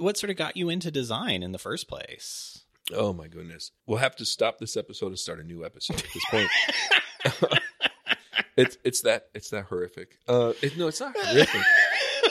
what 0.00 0.16
sort 0.16 0.30
of 0.30 0.36
got 0.36 0.56
you 0.56 0.68
into 0.68 0.90
design 0.90 1.42
in 1.42 1.52
the 1.52 1.58
first 1.58 1.88
place? 1.88 2.64
Oh 2.92 3.12
my 3.12 3.28
goodness. 3.28 3.70
We'll 3.86 3.98
have 3.98 4.16
to 4.16 4.24
stop 4.24 4.58
this 4.58 4.76
episode 4.76 5.08
and 5.08 5.18
start 5.18 5.40
a 5.40 5.44
new 5.44 5.64
episode 5.64 5.98
at 5.98 6.06
this 6.12 6.24
point. 6.30 7.60
it's 8.56 8.78
it's 8.84 9.02
that 9.02 9.28
it's 9.34 9.50
that 9.50 9.66
horrific. 9.66 10.18
Uh 10.28 10.52
it, 10.62 10.76
no, 10.76 10.88
it's 10.88 11.00
not 11.00 11.14
horrific. 11.16 11.60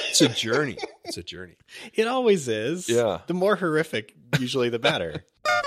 It's 0.10 0.22
a 0.22 0.30
journey. 0.30 0.78
It's 1.06 1.18
a 1.18 1.24
journey. 1.24 1.56
It 1.94 2.08
always 2.08 2.48
is. 2.48 2.90
Yeah. 2.90 3.20
The 3.28 3.34
more 3.34 3.56
horrific, 3.56 4.16
usually 4.40 4.70
the 4.70 4.80
better. 4.80 5.24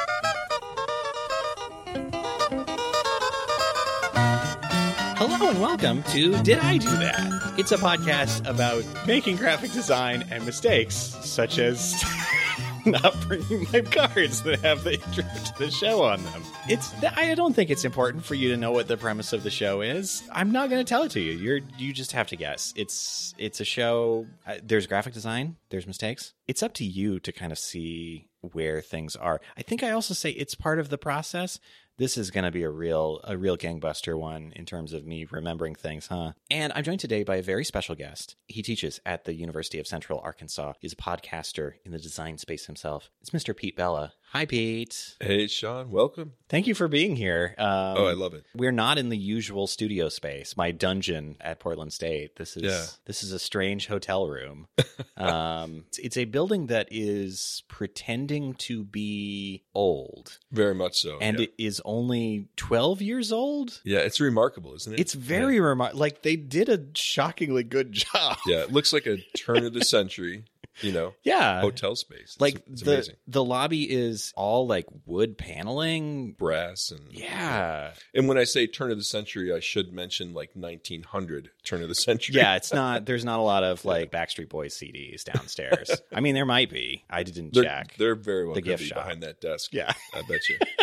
and 5.53 5.61
welcome 5.61 6.03
to 6.05 6.43
Did 6.43 6.61
I 6.61 6.79
Do 6.79 6.89
That? 6.89 7.59
It's 7.59 7.73
a 7.73 7.77
podcast 7.77 8.49
about 8.49 8.87
making 9.07 9.37
graphic 9.37 9.71
design 9.73 10.25
and 10.31 10.47
mistakes, 10.47 10.95
such 10.95 11.59
as 11.59 12.03
not 12.87 13.15
bringing 13.29 13.67
my 13.71 13.83
cards 13.83 14.43
that 14.45 14.61
have 14.61 14.83
the 14.83 14.95
intro 14.95 15.25
to 15.25 15.59
the 15.59 15.71
show 15.71 16.05
on 16.05 16.25
them. 16.25 16.43
It's 16.71 16.95
I 17.05 17.35
don't 17.35 17.53
think 17.53 17.69
it's 17.69 17.85
important 17.85 18.25
for 18.25 18.35
you 18.35 18.49
to 18.49 18.57
know 18.57 18.73
what 18.73 18.89
the 18.89 18.97
premise 18.97 19.35
of 19.35 19.43
the 19.43 19.51
show 19.51 19.83
is. 19.83 20.23
I'm 20.33 20.53
not 20.53 20.71
going 20.71 20.83
to 20.83 20.89
tell 20.89 21.03
it 21.03 21.11
to 21.13 21.21
you. 21.21 21.33
You're 21.33 21.61
you 21.77 21.93
just 21.93 22.13
have 22.13 22.29
to 22.29 22.37
guess. 22.37 22.73
It's 22.75 23.35
it's 23.37 23.61
a 23.61 23.65
show. 23.67 24.27
Uh, 24.47 24.55
there's 24.63 24.87
graphic 24.87 25.13
design. 25.13 25.57
There's 25.69 25.87
mistakes. 25.87 26.33
It's 26.49 26.63
up 26.63 26.73
to 26.75 26.85
you 26.85 27.21
to 27.21 27.31
kind 27.31 27.53
of 27.53 27.59
see 27.59 28.31
where 28.41 28.81
things 28.81 29.17
are. 29.17 29.39
I 29.59 29.63
think 29.63 29.83
I 29.83 29.91
also 29.91 30.15
say 30.15 30.31
it's 30.31 30.55
part 30.55 30.79
of 30.79 30.89
the 30.89 30.99
process 30.99 31.61
this 31.99 32.17
is 32.17 32.31
going 32.31 32.45
to 32.45 32.51
be 32.51 32.63
a 32.63 32.71
real 32.71 33.21
a 33.25 33.37
real 33.37 33.57
gangbuster 33.57 34.19
one 34.19 34.53
in 34.57 34.65
terms 34.65 34.93
of 34.93 35.05
me 35.07 35.27
remembering 35.31 35.75
things, 35.75 36.07
huh? 36.07 36.33
And 36.51 36.73
I'm 36.75 36.85
joined 36.85 37.01
today 37.01 37.23
by 37.23 37.37
a 37.37 37.43
very 37.43 37.65
special 37.65 37.95
guest. 37.95 38.37
He 38.47 38.63
teaches 38.63 39.01
at 39.07 39.25
the 39.25 39.35
University 39.35 39.79
of 39.79 39.87
Central 39.87 40.21
Arkansas. 40.21 40.73
He's 40.81 40.93
a 40.93 40.97
podcaster 40.97 41.73
in 41.85 41.93
the 41.93 41.99
design 41.99 42.39
space 42.39 42.67
himself. 42.67 43.11
It's 43.21 43.31
Mr. 43.31 43.55
Pete 43.57 43.77
Bella. 43.77 44.13
Hi, 44.33 44.47
Pete. 44.47 45.17
Hey, 45.21 45.47
Sean. 45.47 45.91
Welcome. 45.91 46.33
Thank 46.49 46.67
you 46.67 46.75
for 46.75 46.89
being 46.89 47.17
here. 47.17 47.55
Um, 47.59 47.67
oh, 47.99 48.07
I 48.07 48.15
love 48.15 48.33
it. 48.33 48.47
We're 48.57 48.73
not 48.73 48.97
in 48.97 49.11
the 49.11 49.17
usual 49.19 49.67
studio 49.67 50.09
space, 50.09 50.57
my 50.57 50.71
dungeon 50.71 51.37
at 51.39 51.61
Portland 51.61 51.93
State. 51.93 52.37
This 52.37 52.57
is 52.57 52.63
Yeah. 52.63 52.87
this 53.05 53.23
is 53.23 53.33
a 53.33 53.39
strange 53.39 53.89
hotel 53.89 54.27
room. 54.29 54.69
um, 55.19 55.85
it's, 55.89 55.99
it's 55.99 56.17
a 56.17 56.25
building 56.25 56.69
that 56.69 56.89
is 56.91 57.63
pretending 57.69 58.55
to 58.55 58.85
be 58.85 59.65
old, 59.75 60.39
Very 60.51 60.75
much 60.75 60.99
so. 60.99 61.19
and 61.21 61.39
yeah. 61.39 61.45
it 61.45 61.55
is 61.59 61.81
only 61.93 62.49
12 62.57 63.03
years 63.03 63.33
old. 63.33 63.81
yeah, 63.85 63.99
it's 64.01 64.21
remarkable, 64.21 64.75
isn't 64.75 64.95
it? 64.95 65.01
It's 65.01 65.15
very 65.15 65.61
remarkable. 65.61 66.01
Like 66.01 66.23
they 66.23 66.37
did 66.37 66.69
a 66.69 66.81
shockingly 66.95 67.65
good 67.65 67.93
job. 67.93 68.39
yeah. 68.47 68.57
yeah, 68.59 68.63
it 68.63 68.73
looks 68.73 68.93
like 68.93 69.07
a 69.07 69.19
turn 69.37 69.65
of 69.65 69.73
the 69.75 69.85
century, 69.85 70.45
you 70.81 70.91
know, 70.93 71.13
Yeah. 71.23 71.61
hotel 71.61 71.95
space. 71.97 72.33
It's, 72.33 72.41
like 72.41 72.63
it's 72.71 72.83
the 72.83 72.95
amazing. 72.95 73.17
the 73.29 73.45
lobby 73.45 73.83
is 73.91 74.33
all 74.37 74.67
like 74.67 74.87
wood 75.07 75.37
paneling. 75.37 76.33
Brass 76.33 76.91
and 76.91 77.09
Yeah. 77.13 77.93
And 78.15 78.27
when 78.27 78.39
I 78.39 78.45
say 78.45 78.67
turn 78.67 78.91
of 78.91 78.97
the 78.97 79.05
century, 79.05 79.53
I 79.53 79.61
should 79.61 79.93
mention 79.93 80.33
like 80.33 80.51
1900 80.55 81.51
turn 81.65 81.83
of 81.83 81.89
the 81.89 81.95
century. 81.95 82.37
Yeah, 82.37 82.57
it's 82.57 82.73
not 82.73 83.05
there's 83.07 83.25
not 83.25 83.39
a 83.39 83.43
lot 83.43 83.65
of 83.65 83.85
like 83.93 84.11
Backstreet 84.11 84.49
Boys 84.49 84.75
CDs 84.77 85.25
downstairs. 85.25 85.91
I 86.13 86.21
mean 86.21 86.35
there 86.35 86.47
might 86.47 86.71
be. 86.71 87.05
I 87.11 87.23
didn't 87.23 87.53
they're, 87.55 87.65
check. 87.65 87.95
they're 87.99 88.15
very 88.15 88.47
well 88.47 88.55
The 88.55 88.63
gift 88.63 88.83
be 88.83 88.89
shop. 88.89 88.99
behind 89.05 89.23
that 89.25 89.41
desk. 89.41 89.73
Yeah. 89.75 89.93
I 90.15 90.23
bet 90.29 90.41
you. 90.49 90.59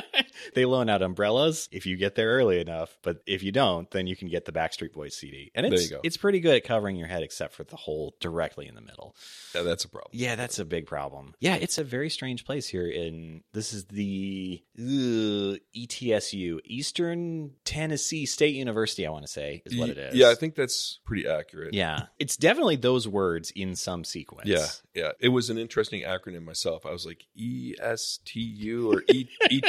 they 0.53 0.65
loan 0.65 0.89
out 0.89 1.01
umbrellas 1.01 1.69
if 1.71 1.85
you 1.85 1.97
get 1.97 2.15
there 2.15 2.29
early 2.29 2.59
enough, 2.59 2.97
but 3.01 3.21
if 3.25 3.43
you 3.43 3.51
don't, 3.51 3.89
then 3.91 4.07
you 4.07 4.15
can 4.15 4.27
get 4.27 4.45
the 4.45 4.51
Backstreet 4.51 4.93
Boys 4.93 5.15
CD. 5.15 5.51
And 5.55 5.65
it's 5.65 5.91
it's 6.03 6.17
pretty 6.17 6.39
good 6.39 6.55
at 6.55 6.63
covering 6.63 6.95
your 6.95 7.07
head 7.07 7.23
except 7.23 7.53
for 7.53 7.63
the 7.63 7.75
hole 7.75 8.15
directly 8.19 8.67
in 8.67 8.75
the 8.75 8.81
middle. 8.81 9.15
Yeah, 9.53 9.63
that's 9.63 9.85
a 9.85 9.89
problem. 9.89 10.11
Yeah, 10.13 10.35
that's 10.35 10.59
a 10.59 10.65
big 10.65 10.85
problem. 10.85 11.35
Yeah, 11.39 11.55
it's 11.55 11.77
a 11.77 11.83
very 11.83 12.09
strange 12.09 12.45
place 12.45 12.67
here 12.67 12.87
in 12.87 13.43
this 13.53 13.73
is 13.73 13.85
the 13.85 14.63
ETSU, 14.77 16.59
Eastern 16.63 17.51
Tennessee 17.65 18.25
State 18.25 18.55
University, 18.55 19.05
I 19.05 19.09
want 19.09 19.25
to 19.25 19.31
say 19.31 19.61
is 19.65 19.77
what 19.77 19.89
it 19.89 19.97
is. 19.97 20.15
Yeah, 20.15 20.29
I 20.29 20.35
think 20.35 20.55
that's 20.55 20.99
pretty 21.05 21.27
accurate. 21.27 21.73
Yeah. 21.73 22.07
It's 22.19 22.37
definitely 22.37 22.75
those 22.77 23.07
words 23.07 23.51
in 23.51 23.75
some 23.75 24.03
sequence. 24.03 24.47
Yeah, 24.47 24.67
yeah. 24.93 25.11
It 25.19 25.29
was 25.29 25.49
an 25.49 25.57
interesting 25.57 26.03
acronym 26.03 26.43
myself. 26.43 26.85
I 26.85 26.91
was 26.91 27.05
like 27.05 27.25
E 27.35 27.75
S 27.79 28.19
T 28.25 28.39
U 28.39 28.91
or 28.91 29.03
E 29.09 29.27
E 29.49 29.61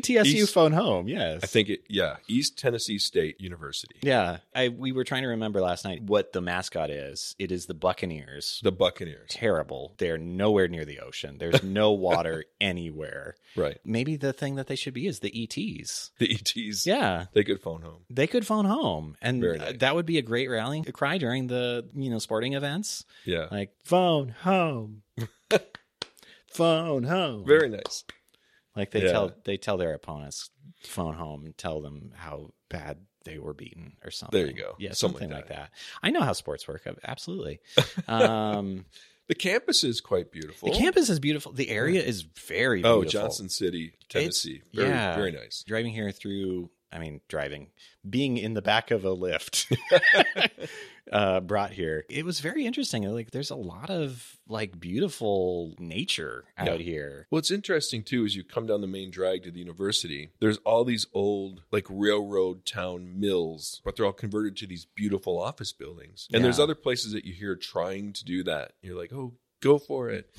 T 0.00 0.18
S 0.18 0.26
U. 0.26 0.34
ETSU 0.34 0.42
East- 0.44 0.54
phone 0.54 0.72
home, 0.72 1.08
yes. 1.08 1.40
I 1.42 1.46
think 1.46 1.68
it. 1.68 1.80
Yeah, 1.88 2.16
East 2.28 2.58
Tennessee 2.58 2.98
State 2.98 3.40
University. 3.40 3.96
Yeah. 4.02 4.38
I 4.54 4.68
we 4.68 4.92
were 4.92 5.04
trying 5.04 5.22
to 5.22 5.28
remember 5.28 5.60
last 5.60 5.84
night 5.84 6.02
what 6.02 6.32
the 6.32 6.40
mascot 6.40 6.90
is. 6.90 7.34
It 7.38 7.50
is 7.52 7.66
the 7.66 7.74
Buccaneers. 7.74 8.60
The 8.62 8.72
Buccaneers. 8.72 9.30
Terrible. 9.30 9.94
They're 9.98 10.18
nowhere 10.18 10.68
near 10.68 10.84
the 10.84 11.00
ocean. 11.00 11.38
There's 11.38 11.62
no 11.62 11.92
water 11.92 12.44
anywhere. 12.60 13.36
Right. 13.56 13.78
Maybe 13.84 14.16
the 14.16 14.32
thing 14.32 14.56
that 14.56 14.66
they 14.66 14.76
should 14.76 14.94
be 14.94 15.06
is 15.06 15.20
the 15.20 15.32
ETs. 15.44 16.10
The 16.18 16.32
ETs. 16.34 16.86
Yeah. 16.86 17.26
They 17.32 17.44
could 17.44 17.60
phone 17.60 17.82
home. 17.82 18.02
They 18.10 18.26
could 18.26 18.46
phone 18.46 18.64
home, 18.64 19.16
and 19.22 19.40
nice. 19.40 19.78
that 19.78 19.94
would 19.94 20.06
be 20.06 20.18
a 20.18 20.22
great 20.22 20.48
rallying 20.48 20.84
cry 20.84 21.18
during 21.18 21.46
the 21.48 21.88
you 21.94 22.10
know 22.10 22.18
sporting 22.18 22.52
events, 22.54 23.04
Yeah. 23.24 23.46
like 23.50 23.70
phone 23.84 24.28
home, 24.28 25.02
phone 26.48 27.04
home. 27.04 27.44
Very 27.46 27.68
nice. 27.68 28.04
Like 28.76 28.90
they 28.90 29.04
Yeah. 29.04 29.12
tell 29.12 29.32
they 29.44 29.56
tell 29.56 29.76
their 29.76 29.94
opponents 29.94 30.50
phone 30.82 31.14
home 31.14 31.44
and 31.46 31.56
tell 31.56 31.80
them 31.80 32.12
how 32.14 32.52
bad 32.68 32.98
they 33.24 33.38
were 33.38 33.54
beaten 33.54 33.96
or 34.04 34.10
something. 34.10 34.38
There 34.38 34.46
you 34.48 34.54
go. 34.54 34.74
yeah, 34.78 34.92
Something 34.92 35.28
something, 35.28 35.30
like 35.30 35.48
like 35.50 35.56
that. 35.58 35.70
I 36.02 36.10
know 36.10 36.20
how 36.20 36.32
sports 36.34 36.66
work. 36.68 36.82
Absolutely. 37.04 37.60
Um, 38.08 38.84
The 39.28 39.34
campus 39.34 39.82
is 39.84 40.02
quite 40.02 40.30
beautiful. 40.30 40.70
the 40.70 40.76
campus 40.78 41.08
is 41.08 41.18
beautiful. 41.18 41.52
The 41.52 41.70
area 41.70 42.02
is 42.02 42.22
very 42.46 42.82
beautiful. 42.82 43.00
Oh. 43.00 43.04
Johnson 43.04 43.48
City, 43.48 43.94
Tennessee. 44.10 44.60
very, 44.74 44.88
yeah. 44.90 45.16
very 45.16 45.32
nice. 45.32 45.64
driving 45.66 45.92
here 45.92 46.10
through 46.12 46.70
i 46.92 46.98
mean 46.98 47.20
driving 47.28 47.70
being 48.08 48.36
in 48.36 48.54
the 48.54 48.62
back 48.62 48.90
of 48.92 49.04
a 49.04 49.16
Lyft 49.16 49.74
uh 51.12 51.38
brought 51.40 51.70
here 51.72 52.04
it 52.08 52.24
was 52.24 52.40
very 52.40 52.64
interesting 52.64 53.02
like 53.12 53.30
there's 53.30 53.50
a 53.50 53.54
lot 53.56 53.90
of 53.90 54.38
like 54.48 54.80
beautiful 54.80 55.74
nature 55.78 56.44
out 56.56 56.78
Yeah. 56.78 56.84
here 56.84 57.26
What's 57.30 57.50
interesting 57.50 58.02
too 58.02 58.24
is 58.24 58.34
you 58.34 58.42
come 58.44 58.66
down 58.66 58.80
the 58.80 58.86
main 58.86 59.10
drag 59.10 59.42
to 59.44 59.50
the 59.50 59.58
university. 59.58 60.30
There's 60.40 60.58
all 60.58 60.84
these 60.84 61.06
old 61.12 61.62
like 61.70 61.86
railroad 61.90 62.64
town 62.64 63.18
mills, 63.20 63.80
but 63.84 63.96
they're 63.96 64.06
all 64.06 64.12
converted 64.12 64.56
to 64.58 64.66
these 64.66 64.86
beautiful 64.94 65.38
office 65.40 65.72
buildings. 65.72 66.28
And 66.32 66.44
there's 66.44 66.58
other 66.58 66.74
places 66.74 67.12
that 67.12 67.24
you 67.24 67.32
hear 67.34 67.54
trying 67.56 68.12
to 68.14 68.24
do 68.24 68.42
that. 68.44 68.72
You're 68.82 68.98
like, 68.98 69.12
oh, 69.12 69.34
go 69.60 69.78
for 69.78 70.10
it. 70.10 70.30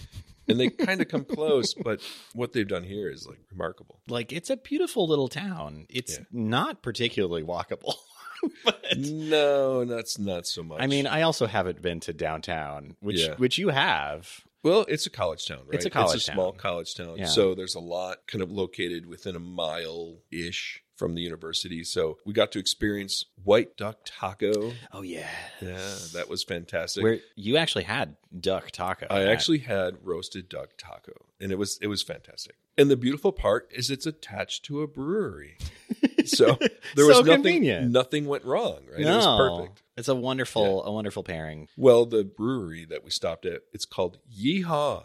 And 0.47 0.59
they 0.59 0.69
kind 0.69 1.01
of 1.01 1.07
come 1.07 1.25
close, 1.37 1.73
but 1.73 2.01
what 2.33 2.53
they've 2.53 2.67
done 2.67 2.83
here 2.83 3.09
is 3.09 3.27
like 3.27 3.39
remarkable. 3.51 3.99
like 4.07 4.31
it's 4.31 4.49
a 4.51 4.57
beautiful 4.57 5.07
little 5.07 5.27
town 5.27 5.85
it's 5.89 6.17
Yeah. 6.17 6.25
not 6.31 6.81
particularly 6.83 7.43
walkable 7.43 7.95
but 8.65 8.83
No, 8.97 9.85
that's 9.85 10.17
not 10.19 10.45
so 10.47 10.63
much. 10.63 10.81
i 10.81 10.87
mean 10.87 11.07
i 11.07 11.21
also 11.21 11.45
haven't 11.47 11.81
been 11.81 11.99
to 12.01 12.13
downtown 12.13 12.95
which 12.99 13.19
Yeah. 13.21 13.35
which 13.35 13.57
you 13.57 13.69
have 13.69 14.41
Well, 14.63 14.85
it's 14.89 15.05
a 15.05 15.11
college 15.11 15.45
town, 15.45 15.59
right? 15.67 15.75
It's 15.75 15.85
a 15.85 15.89
college 15.91 16.15
It's 16.15 16.27
a 16.29 16.31
small 16.33 16.51
college 16.51 16.95
town. 16.95 17.17
Yeah. 17.19 17.27
So 17.27 17.53
there's 17.53 17.75
a 17.75 17.79
lot 17.79 18.25
kind 18.27 18.41
of 18.41 18.49
located 18.51 19.05
within 19.05 19.35
a 19.35 19.39
mile 19.39 20.17
ish 20.31 20.81
from 20.95 21.13
the 21.13 21.21
university. 21.21 21.83
So 21.83 22.17
we 22.25 22.33
got 22.33 22.51
to 22.53 22.59
experience 22.59 23.25
white 23.43 23.77
duck 23.77 23.97
taco. 24.05 24.73
oh 24.91 25.03
yeah 25.03 25.29
Yeah, 25.61 25.95
that 26.13 26.29
was 26.29 26.43
fantastic. 26.43 27.03
where 27.03 27.19
you 27.35 27.57
actually 27.57 27.83
had 27.83 28.15
duck 28.39 28.71
taco 28.71 29.05
I 29.11 29.21
at- 29.21 29.27
actually 29.27 29.59
had 29.59 29.97
roasted 30.01 30.49
duck 30.49 30.69
taco 30.79 31.13
and 31.39 31.51
it 31.51 31.59
was 31.59 31.77
it 31.81 31.87
was 31.87 32.01
fantastic. 32.01 32.55
And 32.77 32.89
the 32.89 32.97
beautiful 32.97 33.31
part 33.31 33.69
is 33.71 33.91
it's 33.91 34.07
attached 34.07 34.65
to 34.65 34.81
a 34.81 34.87
brewery. 34.87 35.57
So 36.35 36.57
there 36.95 37.05
was 37.05 37.17
So 37.17 37.21
nothing 37.23 37.33
convenient. 37.43 37.91
nothing 37.91 38.25
went 38.25 38.45
wrong, 38.45 38.79
right? 38.91 39.01
no, 39.01 39.13
It 39.13 39.15
was 39.17 39.59
perfect. 39.59 39.83
It's 39.97 40.07
a 40.09 40.15
wonderful, 40.15 40.83
a 40.83 40.91
wonderful 40.91 41.23
pairing. 41.23 41.67
Well, 41.77 42.05
the 42.05 42.23
brewery 42.23 42.85
that 42.89 43.03
we 43.03 43.11
stopped 43.11 43.45
at, 43.45 43.61
it's 43.73 43.85
called 43.85 44.17
Yeehaw. 44.37 45.03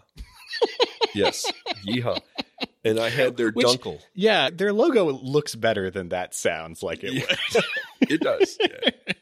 yes, 1.14 1.50
Yeehaw. 1.86 2.20
And 2.84 2.98
I 2.98 3.10
had 3.10 3.36
their 3.36 3.50
Which- 3.50 3.66
dunkel. 3.66 4.00
Yeah, 4.14 4.50
their 4.50 4.72
logo 4.72 5.04
looks 5.12 5.54
better 5.54 5.90
than 5.90 6.08
that 6.10 6.34
sounds 6.34 6.82
like 6.82 7.04
it 7.04 7.12
Yeah. 7.12 7.24
would. 7.54 7.64
It 8.10 8.20
does. 8.22 8.56
Yeah, 8.58 9.12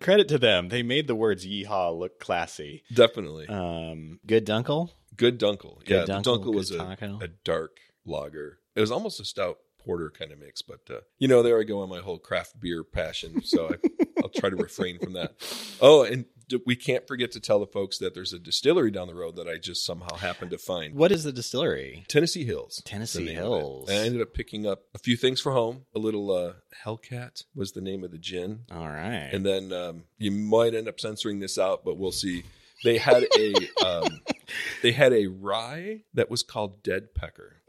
Credit 0.00 0.28
to 0.28 0.38
them. 0.38 0.68
They 0.68 0.82
made 0.82 1.06
the 1.06 1.14
words 1.14 1.46
yeehaw 1.46 1.96
look 1.96 2.18
classy. 2.18 2.82
definitely. 2.92 3.46
Um, 3.48 4.18
good 4.26 4.44
dunkel. 4.44 4.90
Good 5.16 5.38
dunkel. 5.40 5.78
Good 5.86 5.88
yeah, 5.88 6.04
the 6.04 6.12
dunkel, 6.22 6.44
dunkel 6.44 6.54
was 6.54 6.70
a, 6.72 6.96
a 7.22 7.28
dark 7.44 7.78
lager. 8.04 8.58
It 8.74 8.80
was 8.80 8.90
almost 8.90 9.20
a 9.20 9.24
stout 9.24 9.58
porter 9.86 10.10
kind 10.10 10.32
of 10.32 10.38
mix, 10.40 10.60
but 10.60 10.80
uh, 10.90 11.00
you 11.18 11.28
know, 11.28 11.42
there 11.42 11.58
I 11.58 11.62
go 11.62 11.80
on 11.80 11.88
my 11.88 12.00
whole 12.00 12.18
craft 12.18 12.60
beer 12.60 12.82
passion. 12.84 13.42
So 13.44 13.70
I, 13.72 13.88
I'll 14.22 14.28
try 14.28 14.50
to 14.50 14.56
refrain 14.56 14.98
from 14.98 15.12
that. 15.14 15.32
Oh, 15.80 16.02
and 16.02 16.24
d- 16.48 16.60
we 16.66 16.74
can't 16.76 17.06
forget 17.06 17.30
to 17.32 17.40
tell 17.40 17.60
the 17.60 17.66
folks 17.66 17.98
that 17.98 18.12
there's 18.14 18.32
a 18.32 18.38
distillery 18.38 18.90
down 18.90 19.06
the 19.06 19.14
road 19.14 19.36
that 19.36 19.48
I 19.48 19.56
just 19.58 19.84
somehow 19.86 20.16
happened 20.16 20.50
to 20.50 20.58
find. 20.58 20.94
What 20.94 21.12
is 21.12 21.22
the 21.24 21.32
distillery? 21.32 22.04
Tennessee 22.08 22.44
Hills. 22.44 22.82
Tennessee 22.84 23.20
the 23.20 23.34
name 23.34 23.38
of 23.38 23.44
it. 23.44 23.46
Hills. 23.46 23.88
And 23.90 23.98
I 23.98 24.04
ended 24.06 24.20
up 24.22 24.34
picking 24.34 24.66
up 24.66 24.82
a 24.94 24.98
few 24.98 25.16
things 25.16 25.40
for 25.40 25.52
home. 25.52 25.86
A 25.94 25.98
little 25.98 26.30
uh, 26.32 26.54
Hellcat 26.84 27.44
was 27.54 27.72
the 27.72 27.80
name 27.80 28.02
of 28.04 28.10
the 28.10 28.18
gin. 28.18 28.62
All 28.72 28.88
right. 28.88 29.30
And 29.32 29.46
then 29.46 29.72
um, 29.72 30.04
you 30.18 30.32
might 30.32 30.74
end 30.74 30.88
up 30.88 30.98
censoring 31.00 31.38
this 31.40 31.56
out, 31.58 31.84
but 31.84 31.96
we'll 31.96 32.12
see. 32.12 32.42
they 32.84 32.98
had 32.98 33.24
a 33.38 33.54
um, 33.86 34.20
they 34.82 34.92
had 34.92 35.12
a 35.12 35.26
rye 35.28 36.02
that 36.14 36.30
was 36.30 36.42
called 36.42 36.82
Dead 36.82 37.14
Pecker, 37.14 37.62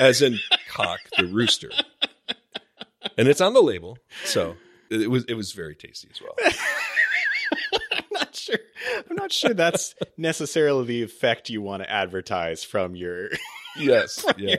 as 0.00 0.22
in 0.22 0.38
cock 0.70 1.00
the 1.16 1.26
rooster, 1.26 1.70
and 3.16 3.28
it's 3.28 3.40
on 3.40 3.54
the 3.54 3.62
label. 3.62 3.98
So 4.24 4.56
it 4.90 5.10
was 5.10 5.24
it 5.24 5.34
was 5.34 5.52
very 5.52 5.74
tasty 5.74 6.08
as 6.12 6.20
well. 6.20 6.34
I'm 7.92 8.04
not 8.12 8.34
sure. 8.36 8.58
I'm 9.10 9.16
not 9.16 9.32
sure 9.32 9.54
that's 9.54 9.94
necessarily 10.16 10.86
the 10.86 11.02
effect 11.02 11.50
you 11.50 11.62
want 11.62 11.82
to 11.82 11.90
advertise 11.90 12.64
from 12.64 12.94
your 12.96 13.28
Yes, 13.76 14.24
yeah, 14.38 14.56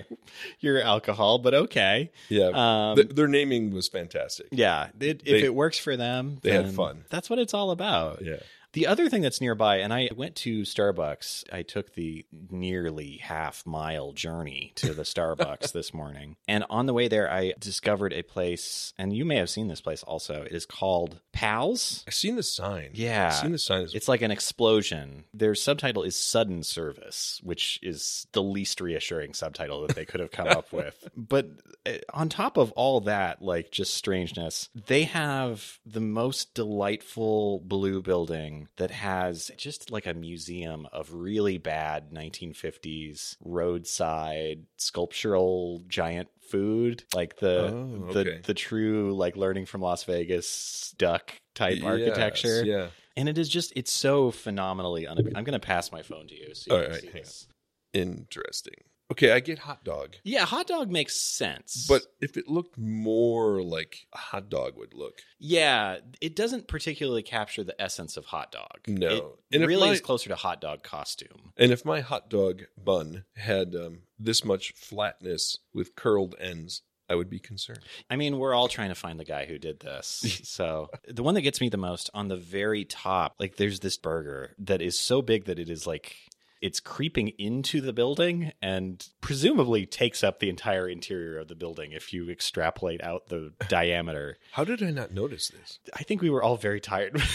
your 0.59 0.81
alcohol, 0.81 1.39
but 1.39 1.53
okay. 1.53 2.11
yeah. 2.29 2.51
Um, 2.91 2.95
Th- 2.95 3.09
their 3.09 3.27
naming 3.27 3.71
was 3.73 3.87
fantastic. 3.89 4.47
yeah, 4.51 4.87
it, 4.99 5.25
They- 5.25 5.31
if 5.31 5.43
it 5.43 5.53
works 5.53 5.77
for 5.77 5.97
them, 5.97 6.37
they 6.41 6.51
had 6.51 6.71
fun. 6.73 7.03
That's 7.09 7.29
what 7.29 7.37
it's 7.39 7.53
all 7.53 7.71
about. 7.71 8.21
Yeah, 8.23 8.37
The 8.73 8.85
other 8.85 9.09
thing 9.09 9.23
that's 9.23 9.41
nearby, 9.41 9.77
and 9.77 9.91
I 9.91 10.09
went 10.15 10.35
to 10.37 10.61
Starbucks. 10.61 11.45
I 11.51 11.63
took 11.63 11.93
the 11.95 12.25
nearly 12.51 13.17
half 13.17 13.65
mile 13.65 14.11
journey 14.13 14.73
to 14.75 14.93
the 14.93 15.03
Starbucks 15.09 15.71
this 15.71 15.93
morning. 15.93 16.35
And 16.47 16.65
on 16.69 16.85
the 16.85 16.93
way 16.93 17.07
there, 17.07 17.31
I 17.31 17.53
discovered 17.59 18.13
a 18.13 18.21
place, 18.21 18.93
and 18.97 19.11
you 19.11 19.25
may 19.25 19.37
have 19.37 19.49
seen 19.49 19.67
this 19.69 19.81
place 19.81 20.03
also. 20.03 20.43
It 20.43 20.51
is 20.51 20.65
called 20.67 21.19
Pal's. 21.33 22.03
I've 22.07 22.13
seen 22.13 22.35
the 22.35 22.43
sign. 22.43 22.91
Yeah. 22.93 23.27
I've 23.27 23.41
seen 23.41 23.51
the 23.51 23.57
sign. 23.57 23.83
As 23.83 23.95
It's 23.95 24.07
like 24.07 24.21
an 24.21 24.31
explosion. 24.31 25.23
Their 25.33 25.55
subtitle 25.55 26.03
is 26.03 26.15
Sudden 26.15 26.63
Service, 26.63 27.39
which 27.43 27.79
is 27.81 28.27
the 28.33 28.43
least 28.43 28.81
reassuring 28.81 29.33
subtitle 29.33 29.87
that 29.87 29.95
they 29.95 30.05
could 30.05 30.19
have 30.19 30.31
come 30.31 30.47
up 30.47 30.71
with. 30.71 31.07
But 31.15 31.47
uh, 31.87 31.93
on 32.13 32.29
top 32.29 32.57
of 32.57 32.71
all 32.73 33.01
that, 33.01 33.41
like 33.41 33.71
just 33.71 33.95
strangeness, 33.95 34.69
they 34.75 35.03
have 35.05 35.79
the 35.85 35.99
most 35.99 36.53
delightful 36.53 37.61
blue 37.61 38.01
building 38.03 38.58
that 38.77 38.91
has 38.91 39.49
just 39.57 39.91
like 39.91 40.05
a 40.07 40.13
museum 40.13 40.87
of 40.91 41.13
really 41.13 41.57
bad 41.57 42.11
1950s 42.11 43.37
roadside 43.43 44.63
sculptural 44.77 45.83
giant 45.87 46.27
food 46.49 47.03
like 47.13 47.37
the 47.37 47.67
Oh, 47.73 48.11
the 48.13 48.19
okay. 48.21 48.41
the 48.43 48.53
true 48.53 49.13
like 49.15 49.37
learning 49.37 49.65
from 49.65 49.81
Las 49.81 50.03
Vegas 50.03 50.93
duck 50.97 51.33
type 51.55 51.77
Yes, 51.77 51.85
architecture 51.85 52.63
Yeah. 52.65 52.87
and 53.15 53.29
it 53.29 53.37
is 53.37 53.49
just 53.49 53.71
it's 53.75 53.91
so 53.91 54.31
phenomenally 54.31 55.05
un- 55.07 55.31
i'm 55.35 55.43
gonna 55.43 55.59
pass 55.59 55.91
my 55.91 56.01
phone 56.01 56.27
to 56.27 56.35
you 56.35 56.53
so 56.55 56.71
you 56.73 56.75
All 56.77 56.83
can 56.83 56.91
right, 56.93 57.01
see 57.01 57.09
this. 57.09 57.47
Interesting. 57.93 58.75
Okay, 59.11 59.31
I 59.31 59.39
get 59.39 59.59
hot 59.59 59.83
dog. 59.83 60.15
yeah 60.23 60.45
hot 60.45 60.67
dog 60.67 60.91
makes 60.91 61.15
sense 61.19 61.85
But 61.87 62.03
if 62.21 62.37
it 62.37 62.47
looked 62.47 62.77
more 62.77 63.61
like 63.63 64.05
a 64.13 64.17
hot 64.17 64.49
dog 64.49 64.77
would 64.77 64.93
look, 64.93 65.21
yeah 65.39 65.97
it 66.21 66.35
doesn't 66.35 66.67
particularly 66.67 67.23
capture 67.23 67.63
the 67.63 67.79
essence 67.81 68.17
of 68.17 68.25
hot 68.25 68.51
dog 68.51 68.79
No. 68.87 69.35
it 69.51 69.57
And 69.61 69.65
really 69.67 69.87
my- 69.87 69.93
is 69.93 70.01
closer 70.01 70.29
to 70.29 70.35
hot 70.35 70.61
dog 70.61 70.83
costume 70.83 71.53
and 71.57 71.71
if 71.71 71.83
my 71.85 72.01
hot 72.01 72.29
dog 72.29 72.63
bun 72.77 73.25
had 73.35 73.75
um, 73.75 73.99
this 74.19 74.45
much 74.45 74.73
flatness 74.73 75.57
with 75.73 75.95
curled 75.95 76.35
ends, 76.39 76.81
I 77.11 77.15
would 77.15 77.29
be 77.29 77.39
concerned. 77.39 77.79
I 78.09 78.17
mean, 78.17 78.37
we're 78.37 78.53
all 78.53 78.67
trying 78.67 78.89
to 78.89 78.95
find 78.95 79.19
the 79.19 79.25
guy 79.25 79.45
who 79.45 79.57
did 79.57 79.79
this. 79.79 80.41
So, 80.43 80.89
the 81.07 81.23
one 81.23 81.33
that 81.33 81.41
gets 81.41 81.59
me 81.59 81.67
the 81.69 81.77
most 81.77 82.09
on 82.13 82.27
the 82.27 82.37
very 82.37 82.85
top, 82.85 83.33
like 83.39 83.55
there's 83.55 83.79
this 83.79 83.97
burger 83.97 84.55
that 84.59 84.79
is 84.81 84.99
so 84.99 85.21
big 85.23 85.45
that 85.45 85.57
it 85.57 85.69
is 85.71 85.87
like 85.87 86.15
it's 86.61 86.79
creeping 86.79 87.29
into 87.37 87.81
the 87.81 87.93
building 87.93 88.51
and 88.61 89.07
presumably 89.21 89.85
takes 89.85 90.23
up 90.23 90.39
the 90.39 90.49
entire 90.49 90.87
interior 90.87 91.39
of 91.39 91.47
the 91.47 91.55
building 91.55 91.91
if 91.91 92.13
you 92.13 92.29
extrapolate 92.29 93.03
out 93.03 93.27
the 93.27 93.53
diameter. 93.69 94.37
How 94.51 94.63
did 94.63 94.83
I 94.83 94.91
not 94.91 95.11
notice 95.11 95.49
this? 95.49 95.79
I 95.93 96.03
think 96.03 96.21
we 96.21 96.29
were 96.29 96.43
all 96.43 96.57
very 96.57 96.79
tired. 96.79 97.21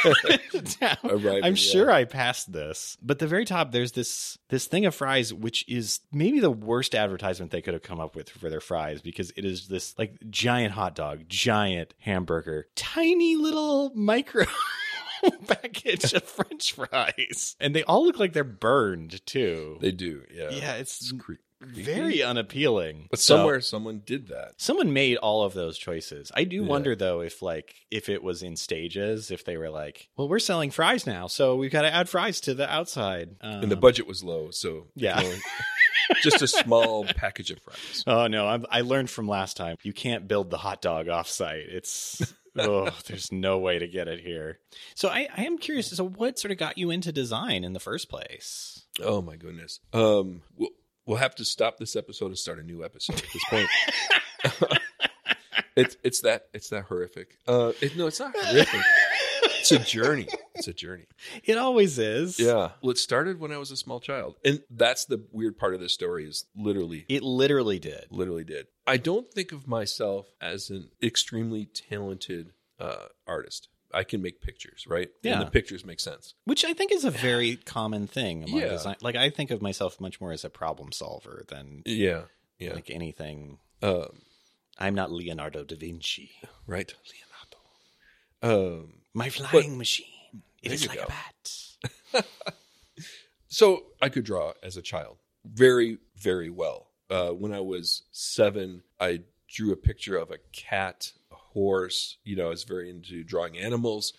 Arriving, 0.04 1.44
I'm 1.44 1.52
yeah. 1.52 1.54
sure 1.54 1.90
I 1.90 2.04
passed 2.04 2.52
this. 2.52 2.96
But 3.02 3.18
the 3.18 3.26
very 3.26 3.44
top, 3.44 3.72
there's 3.72 3.92
this 3.92 4.38
this 4.48 4.66
thing 4.66 4.86
of 4.86 4.94
fries, 4.94 5.34
which 5.34 5.68
is 5.68 6.00
maybe 6.12 6.40
the 6.40 6.50
worst 6.50 6.94
advertisement 6.94 7.50
they 7.50 7.62
could 7.62 7.74
have 7.74 7.82
come 7.82 8.00
up 8.00 8.14
with 8.14 8.30
for 8.30 8.48
their 8.48 8.60
fries 8.60 9.02
because 9.02 9.32
it 9.36 9.44
is 9.44 9.66
this 9.66 9.98
like 9.98 10.14
giant 10.30 10.72
hot 10.74 10.94
dog, 10.94 11.28
giant 11.28 11.94
hamburger, 12.00 12.68
tiny 12.76 13.34
little 13.36 13.90
micro 13.94 14.44
package 15.46 16.12
of 16.12 16.22
French 16.24 16.72
fries, 16.72 17.56
and 17.60 17.74
they 17.74 17.82
all 17.84 18.04
look 18.04 18.18
like 18.18 18.32
they're 18.32 18.44
burned 18.44 19.24
too. 19.26 19.78
They 19.80 19.92
do, 19.92 20.22
yeah. 20.32 20.50
yeah, 20.50 20.74
it's 20.74 21.00
It's 21.00 21.12
cre- 21.12 21.34
very 21.60 22.22
unappealing. 22.22 23.08
But 23.10 23.18
So- 23.18 23.36
somewhere 23.36 23.60
someone 23.60 24.02
did 24.06 24.28
that. 24.28 24.52
Someone 24.58 24.92
made 24.92 25.16
all 25.16 25.42
of 25.42 25.54
those 25.54 25.76
choices. 25.76 26.30
I 26.34 26.44
do 26.44 26.56
Yeah. 26.62 26.68
wonder 26.68 26.94
though 26.94 27.20
if 27.20 27.42
like 27.42 27.74
if 27.90 28.08
it 28.08 28.22
was 28.22 28.42
in 28.42 28.54
stages, 28.56 29.30
if 29.30 29.44
they 29.44 29.56
were 29.56 29.70
like, 29.70 30.08
well, 30.16 30.28
we're 30.28 30.38
selling 30.38 30.70
fries 30.70 31.06
now, 31.06 31.26
so 31.26 31.56
we've 31.56 31.72
got 31.72 31.82
to 31.82 31.92
add 31.92 32.08
fries 32.08 32.40
to 32.42 32.54
the 32.54 32.70
outside. 32.72 33.36
Um, 33.40 33.62
And 33.62 33.72
the 33.72 33.76
budget 33.76 34.06
was 34.06 34.22
low, 34.22 34.50
so 34.52 34.86
Yeah. 34.94 35.20
you 35.20 35.28
know, 35.30 35.36
just 36.22 36.40
a 36.42 36.46
small 36.48 37.04
package 37.04 37.50
of 37.50 37.58
fries. 37.60 38.04
Oh 38.06 38.28
no, 38.28 38.46
I'm, 38.46 38.64
I 38.70 38.82
learned 38.82 39.10
from 39.10 39.26
last 39.28 39.56
time. 39.56 39.76
You 39.82 39.92
can't 39.92 40.28
build 40.28 40.50
the 40.50 40.58
hot 40.58 40.80
dog 40.80 41.06
offsite. 41.06 41.66
It's 41.68 42.22
oh, 42.60 42.90
there's 43.06 43.32
no 43.32 43.58
way 43.58 43.78
to 43.78 43.86
get 43.86 44.08
it 44.08 44.20
here. 44.20 44.58
So 44.94 45.08
I, 45.08 45.28
I 45.36 45.44
am 45.44 45.58
curious. 45.58 45.88
So 45.88 46.06
what 46.08 46.38
sort 46.38 46.52
of 46.52 46.58
got 46.58 46.78
you 46.78 46.90
into 46.90 47.12
design 47.12 47.64
in 47.64 47.72
the 47.72 47.80
first 47.80 48.08
place? 48.08 48.84
Oh 49.02 49.22
my 49.22 49.36
goodness. 49.36 49.80
Um, 49.92 50.42
we'll, 50.56 50.70
we'll 51.06 51.18
have 51.18 51.34
to 51.36 51.44
stop 51.44 51.78
this 51.78 51.96
episode 51.96 52.26
and 52.26 52.38
start 52.38 52.58
a 52.58 52.62
new 52.62 52.84
episode 52.84 53.16
at 53.16 53.26
this 53.32 53.44
point. 53.48 53.68
it's 55.76 55.96
it's 56.02 56.20
that 56.22 56.46
it's 56.52 56.68
that 56.70 56.84
horrific. 56.84 57.36
Uh, 57.46 57.72
it, 57.80 57.96
no, 57.96 58.06
it's 58.06 58.20
not 58.20 58.34
horrific. 58.36 58.80
It's 59.70 59.82
a 59.82 59.90
journey. 59.90 60.26
It's 60.54 60.68
a 60.68 60.72
journey. 60.72 61.04
It 61.44 61.56
always 61.58 61.98
is. 61.98 62.38
Yeah. 62.38 62.70
Well, 62.82 62.90
it 62.90 62.98
started 62.98 63.40
when 63.40 63.52
I 63.52 63.58
was 63.58 63.70
a 63.70 63.76
small 63.76 64.00
child, 64.00 64.36
and 64.44 64.62
that's 64.70 65.04
the 65.06 65.24
weird 65.32 65.56
part 65.58 65.74
of 65.74 65.80
this 65.80 65.92
story. 65.94 66.26
Is 66.26 66.46
literally, 66.56 67.04
It 67.08 67.22
literally 67.22 67.78
did. 67.78 68.06
literally 68.10 68.44
did. 68.44 68.66
I 68.86 68.96
don't 68.96 69.30
think 69.32 69.52
of 69.52 69.66
myself 69.68 70.26
as 70.40 70.70
an 70.70 70.90
extremely 71.02 71.66
talented 71.66 72.52
uh, 72.80 73.06
artist. 73.26 73.68
I 73.92 74.04
can 74.04 74.20
make 74.20 74.40
pictures, 74.42 74.84
right? 74.86 75.08
Yeah. 75.22 75.38
And 75.38 75.46
the 75.46 75.50
pictures 75.50 75.84
make 75.84 76.00
sense. 76.00 76.34
Which 76.44 76.64
I 76.64 76.74
think 76.74 76.92
is 76.92 77.04
a 77.06 77.10
very 77.10 77.56
common 77.56 78.06
thing 78.06 78.44
among 78.44 78.60
Yeah. 78.60 78.68
design. 78.68 78.96
Like 79.00 79.16
I 79.16 79.30
think 79.30 79.50
of 79.50 79.62
myself 79.62 79.98
much 80.00 80.20
more 80.20 80.30
as 80.32 80.44
a 80.44 80.50
problem 80.50 80.92
solver 80.92 81.44
than 81.48 81.82
Yeah. 81.86 82.24
Yeah. 82.58 82.74
like 82.74 82.90
anything. 82.90 83.58
Um, 83.82 84.20
I'm 84.78 84.94
not 84.94 85.10
Leonardo 85.10 85.64
da 85.64 85.74
Vinci. 85.76 86.32
right. 86.66 86.92
Leonardo. 88.42 88.78
Um, 88.82 88.92
My 89.14 89.28
flying 89.30 89.78
machine. 89.78 90.06
It 90.62 90.72
is 90.72 90.86
like 90.88 90.98
go. 90.98 91.04
a 91.04 91.06
bat. 91.06 92.26
So 93.50 93.84
I 94.02 94.08
could 94.10 94.24
draw 94.24 94.52
as 94.62 94.76
a 94.76 94.82
child 94.82 95.16
very, 95.44 95.98
very 96.16 96.50
well. 96.50 96.88
Uh, 97.08 97.30
when 97.30 97.52
I 97.52 97.60
was 97.60 98.02
seven, 98.12 98.82
I 99.00 99.20
drew 99.48 99.72
a 99.72 99.76
picture 99.76 100.16
of 100.16 100.30
a 100.30 100.36
cat, 100.52 101.12
a 101.32 101.34
horse. 101.34 102.18
You 102.24 102.36
know, 102.36 102.46
I 102.46 102.50
was 102.50 102.64
very 102.64 102.90
into 102.90 103.24
drawing 103.24 103.56
animals. 103.56 104.12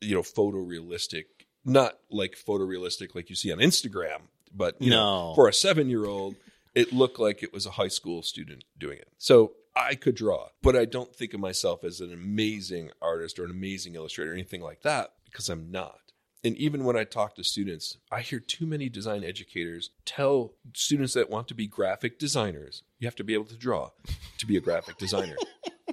You 0.00 0.16
know, 0.16 0.22
photorealistic, 0.22 1.26
not 1.64 1.98
like 2.10 2.36
photorealistic 2.36 3.14
like 3.14 3.30
you 3.30 3.36
see 3.36 3.52
on 3.52 3.58
Instagram, 3.58 4.22
but 4.52 4.74
you 4.82 4.90
know, 4.90 5.28
No. 5.30 5.34
for 5.36 5.48
a 5.48 5.52
seven-year-old, 5.52 6.34
it 6.74 6.92
looked 6.92 7.20
like 7.20 7.42
it 7.44 7.52
was 7.52 7.66
a 7.66 7.70
high 7.70 7.88
school 7.88 8.22
student 8.22 8.64
doing 8.76 8.98
it. 8.98 9.08
So 9.16 9.52
I 9.76 9.94
could 9.94 10.14
draw, 10.14 10.48
but 10.62 10.74
I 10.74 10.86
don't 10.86 11.14
think 11.14 11.34
of 11.34 11.40
myself 11.40 11.84
as 11.84 12.00
an 12.00 12.12
amazing 12.12 12.90
artist 13.02 13.38
or 13.38 13.44
an 13.44 13.50
amazing 13.50 13.94
illustrator 13.94 14.30
or 14.30 14.34
anything 14.34 14.62
like 14.62 14.82
that 14.82 15.12
because 15.24 15.48
I'm 15.48 15.70
not. 15.70 15.98
And 16.44 16.56
even 16.56 16.84
when 16.84 16.96
I 16.96 17.04
talk 17.04 17.34
to 17.36 17.44
students, 17.44 17.98
I 18.10 18.20
hear 18.20 18.38
too 18.38 18.66
many 18.66 18.88
design 18.88 19.24
educators 19.24 19.90
tell 20.04 20.54
students 20.74 21.12
that 21.14 21.28
want 21.28 21.48
to 21.48 21.54
be 21.54 21.66
graphic 21.66 22.18
designers, 22.18 22.82
you 22.98 23.06
have 23.06 23.16
to 23.16 23.24
be 23.24 23.34
able 23.34 23.46
to 23.46 23.56
draw 23.56 23.90
to 24.38 24.46
be 24.46 24.56
a 24.56 24.60
graphic 24.60 24.96
designer. 24.96 25.36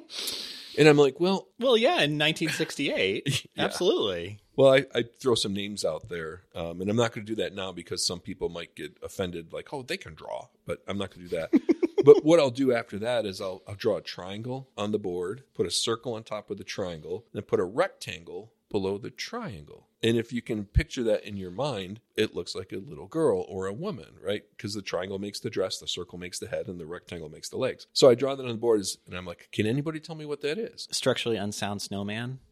and 0.78 0.88
I'm 0.88 0.98
like, 0.98 1.20
well, 1.20 1.48
Well, 1.60 1.75
yeah, 1.78 2.02
in 2.02 2.18
1968, 2.20 3.48
Yeah. 3.56 3.63
absolutely. 3.66 4.40
well, 4.56 4.74
I, 4.74 4.86
I 4.94 5.04
throw 5.20 5.36
some 5.36 5.54
names 5.54 5.84
out 5.84 6.10
there, 6.10 6.44
um, 6.56 6.82
and 6.82 6.90
I'm 6.90 6.98
not 6.98 7.13
going 7.13 7.25
to 7.25 7.36
do 7.36 7.42
that 7.42 7.56
now 7.56 7.72
because 7.72 8.06
some 8.06 8.20
people 8.20 8.50
might 8.50 8.75
get 8.75 8.96
offended, 9.04 9.52
like, 9.54 9.74
oh, 9.74 9.82
they 9.82 9.98
can 9.98 10.13
draw, 10.13 10.48
but 10.68 10.84
I'm 10.88 10.98
not 10.98 11.10
going 11.13 11.28
to 11.28 11.30
do 11.30 11.36
that. 11.38 11.73
But 12.03 12.24
what 12.24 12.39
I'll 12.39 12.50
do 12.51 12.74
after 12.74 13.00
that 13.00 13.25
is 13.25 13.41
I'll, 13.41 13.62
I'll 13.67 13.75
draw 13.75 13.98
a 13.98 14.01
triangle 14.01 14.69
on 14.77 14.91
the 14.91 15.00
board, 15.00 15.43
put 15.53 15.67
a 15.67 15.72
circle 15.72 16.13
on 16.13 16.24
top 16.24 16.50
of 16.50 16.57
the 16.57 16.63
triangle, 16.63 17.25
then 17.33 17.43
put 17.43 17.60
a 17.60 17.65
rectangle 17.65 18.53
below 18.69 18.98
the 18.98 19.10
triangle. 19.12 19.88
And 20.01 20.17
if 20.17 20.33
you 20.33 20.41
can 20.41 20.65
picture 20.65 21.03
that 21.03 21.24
in 21.24 21.38
your 21.38 21.51
mind, 21.51 22.01
it 22.17 22.36
looks 22.36 22.55
like 22.55 22.74
a 22.74 22.77
little 22.77 23.07
girl 23.07 23.45
or 23.48 23.67
a 23.67 23.74
woman, 23.74 24.15
right? 24.22 24.43
Because 24.57 24.74
the 24.74 24.81
triangle 24.81 25.19
makes 25.19 25.39
the 25.39 25.50
dress, 25.50 25.79
the 25.79 25.88
circle 25.88 26.17
makes 26.17 26.39
the 26.39 26.48
head, 26.48 26.67
and 26.67 26.79
the 26.79 26.86
rectangle 26.86 27.29
makes 27.29 27.50
the 27.50 27.57
legs. 27.57 27.88
So 27.93 28.10
I 28.10 28.15
draw 28.15 28.36
that 28.36 28.43
on 28.43 28.50
the 28.50 28.55
board, 28.55 28.83
and 29.07 29.15
I'm 29.15 29.25
like, 29.25 29.48
can 29.51 29.65
anybody 29.65 30.00
tell 30.00 30.15
me 30.15 30.25
what 30.25 30.41
that 30.41 30.57
is? 30.57 30.88
Structurally 30.91 31.38
unsound 31.38 31.81
snowman. 31.81 32.39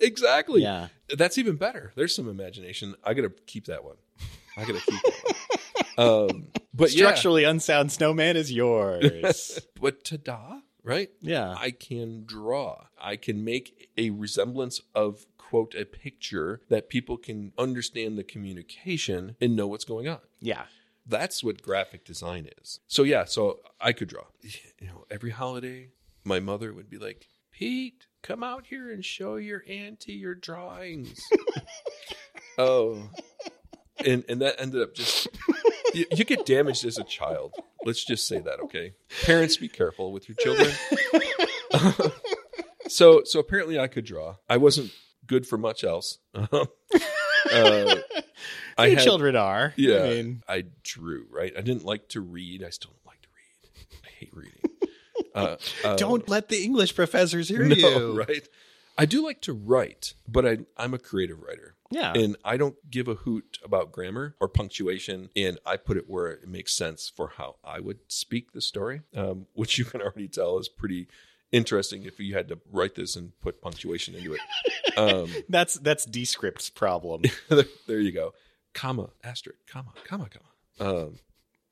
Exactly. 0.00 0.62
Yeah. 0.62 0.88
That's 1.16 1.38
even 1.38 1.56
better. 1.56 1.92
There's 1.94 2.14
some 2.14 2.28
imagination. 2.28 2.94
I 3.04 3.14
gotta 3.14 3.32
keep 3.46 3.66
that 3.66 3.84
one. 3.84 3.96
I 4.56 4.62
gotta 4.64 4.80
keep 4.80 5.02
that 5.02 5.20
one. 5.24 5.34
Um, 5.98 6.46
but 6.80 6.92
yeah, 6.92 7.06
Structurally 7.06 7.44
unsound 7.44 7.92
snowman 7.92 8.36
is 8.36 8.50
yours. 8.50 9.60
but 9.80 10.02
ta-da, 10.04 10.60
right? 10.82 11.10
yeah. 11.20 11.54
I 11.58 11.70
can 11.70 12.24
draw. 12.24 12.86
I 13.00 13.16
can 13.16 13.44
make 13.44 13.90
a 13.96 14.10
resemblance 14.10 14.80
of 14.94 15.26
quote 15.36 15.74
a 15.74 15.84
picture 15.84 16.60
that 16.68 16.88
people 16.88 17.16
can 17.16 17.52
understand 17.58 18.16
the 18.16 18.24
communication 18.24 19.36
and 19.40 19.56
know 19.56 19.66
what's 19.66 19.84
going 19.84 20.08
on. 20.08 20.20
Yeah. 20.40 20.62
That's 21.06 21.42
what 21.42 21.60
graphic 21.60 22.04
design 22.04 22.48
is. 22.60 22.80
So 22.86 23.02
yeah, 23.02 23.24
so 23.24 23.58
I 23.80 23.92
could 23.92 24.08
draw. 24.08 24.24
You 24.42 24.86
know, 24.86 25.04
every 25.10 25.30
holiday, 25.30 25.88
my 26.24 26.40
mother 26.40 26.72
would 26.72 26.88
be 26.88 26.98
like, 26.98 27.26
"Pete, 27.50 28.06
come 28.22 28.42
out 28.44 28.66
here 28.66 28.92
and 28.92 29.04
show 29.04 29.36
your 29.36 29.64
auntie 29.68 30.12
your 30.12 30.34
drawings." 30.34 31.20
oh, 32.58 33.10
and 34.04 34.24
and 34.28 34.40
that 34.40 34.60
ended 34.60 34.82
up 34.82 34.94
just 34.94 35.26
you, 35.94 36.06
you 36.12 36.24
get 36.24 36.46
damaged 36.46 36.84
as 36.84 36.98
a 36.98 37.04
child. 37.04 37.54
Let's 37.84 38.04
just 38.04 38.26
say 38.26 38.38
that, 38.40 38.60
okay? 38.60 38.94
Parents, 39.24 39.56
be 39.56 39.68
careful 39.68 40.12
with 40.12 40.28
your 40.28 40.36
children. 40.36 40.70
so 42.88 43.22
so 43.24 43.40
apparently 43.40 43.78
I 43.78 43.86
could 43.86 44.04
draw. 44.04 44.36
I 44.48 44.56
wasn't 44.56 44.92
good 45.26 45.46
for 45.46 45.56
much 45.58 45.84
else. 45.84 46.18
uh, 46.34 46.64
I 48.78 48.90
had- 48.90 48.98
children 49.00 49.36
are. 49.36 49.72
yeah, 49.76 50.02
I 50.04 50.08
mean, 50.08 50.42
I 50.48 50.64
drew. 50.82 51.26
Right, 51.30 51.52
I 51.56 51.60
didn't 51.60 51.84
like 51.84 52.08
to 52.10 52.20
read. 52.20 52.62
I 52.64 52.70
still 52.70 52.92
don't 52.92 53.06
like 53.06 53.22
to 53.22 53.28
read. 53.36 54.00
I 54.04 54.08
hate 54.18 54.30
reading. 54.34 54.62
Uh, 55.34 55.56
uh, 55.84 55.96
don't 55.96 56.28
let 56.28 56.48
the 56.48 56.64
English 56.64 56.94
professors 56.94 57.48
hear 57.48 57.64
no, 57.64 57.74
you. 57.76 58.18
right? 58.18 58.48
I 58.98 59.06
do 59.06 59.22
like 59.24 59.40
to 59.42 59.52
write, 59.52 60.14
but 60.28 60.44
I, 60.46 60.58
I'm 60.76 60.92
a 60.92 60.98
creative 60.98 61.40
writer. 61.40 61.76
Yeah. 61.90 62.12
And 62.12 62.36
I 62.44 62.56
don't 62.56 62.76
give 62.88 63.08
a 63.08 63.14
hoot 63.14 63.58
about 63.64 63.90
grammar 63.92 64.36
or 64.40 64.48
punctuation, 64.48 65.30
and 65.34 65.58
I 65.66 65.76
put 65.76 65.96
it 65.96 66.08
where 66.08 66.28
it 66.28 66.46
makes 66.48 66.72
sense 66.72 67.12
for 67.14 67.32
how 67.36 67.56
I 67.64 67.80
would 67.80 67.98
speak 68.08 68.52
the 68.52 68.60
story, 68.60 69.02
um, 69.16 69.46
which 69.54 69.76
you 69.78 69.84
can 69.84 70.00
already 70.00 70.28
tell 70.28 70.58
is 70.58 70.68
pretty 70.68 71.08
interesting 71.52 72.04
if 72.04 72.20
you 72.20 72.34
had 72.34 72.48
to 72.48 72.58
write 72.70 72.94
this 72.94 73.16
and 73.16 73.32
put 73.40 73.60
punctuation 73.60 74.14
into 74.14 74.34
it. 74.34 74.40
Um, 74.96 75.30
that's 75.48 75.74
that's 75.74 76.04
Descript's 76.04 76.70
problem. 76.70 77.22
there, 77.48 77.64
there 77.86 78.00
you 78.00 78.12
go. 78.12 78.34
Comma, 78.72 79.10
asterisk, 79.24 79.58
comma, 79.66 79.92
comma, 80.04 80.28
comma. 80.28 80.98
Um, 80.98 81.18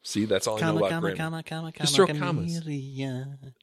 see, 0.03 0.25
that's 0.25 0.49
all 0.49 0.57
I 0.57 0.61
know 0.61 0.79
about 0.79 0.91
comma, 0.91 1.01
grammar. 1.01 1.17
comma, 1.17 1.43
comma, 1.45 1.73
comma, 1.73 1.87
Just 1.87 1.95
throw 1.95 2.07
commas. 2.09 2.59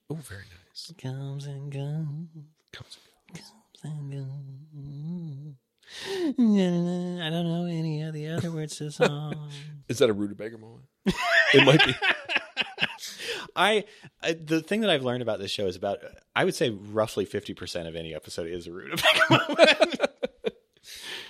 Oh, 0.10 0.16
very 0.16 0.44
nice. 0.44 0.94
Comes 0.98 1.46
and 1.48 1.72
goes. 1.72 2.46
Commas. 2.72 2.98
and 3.84 4.12
goes. 4.12 5.56
I 6.14 7.30
don't 7.30 7.48
know 7.48 7.66
any 7.66 8.02
of 8.04 8.14
the 8.14 8.28
other 8.28 8.52
words 8.52 8.78
to 8.78 8.86
the 8.86 8.92
song. 8.92 9.50
Is 9.88 10.00
that 10.00 10.10
a 10.10 10.14
rutabaga 10.14 10.58
moment? 10.58 10.86
it 11.54 11.66
might 11.66 11.86
be. 11.86 11.96
I, 13.56 13.86
I 14.22 14.34
the 14.34 14.62
thing 14.62 14.82
that 14.82 14.90
I've 14.90 15.04
learned 15.04 15.22
about 15.22 15.40
this 15.40 15.52
show 15.52 15.68
is 15.68 15.76
about 15.76 16.00
I 16.36 16.44
would 16.44 16.56
say 16.56 16.70
roughly 16.70 17.26
fifty 17.26 17.54
percent 17.54 17.88
of 17.88 17.96
any 17.96 18.14
episode 18.14 18.48
is 18.48 18.68
a 18.68 18.72
rutabaga 18.72 19.20
moment. 19.30 20.00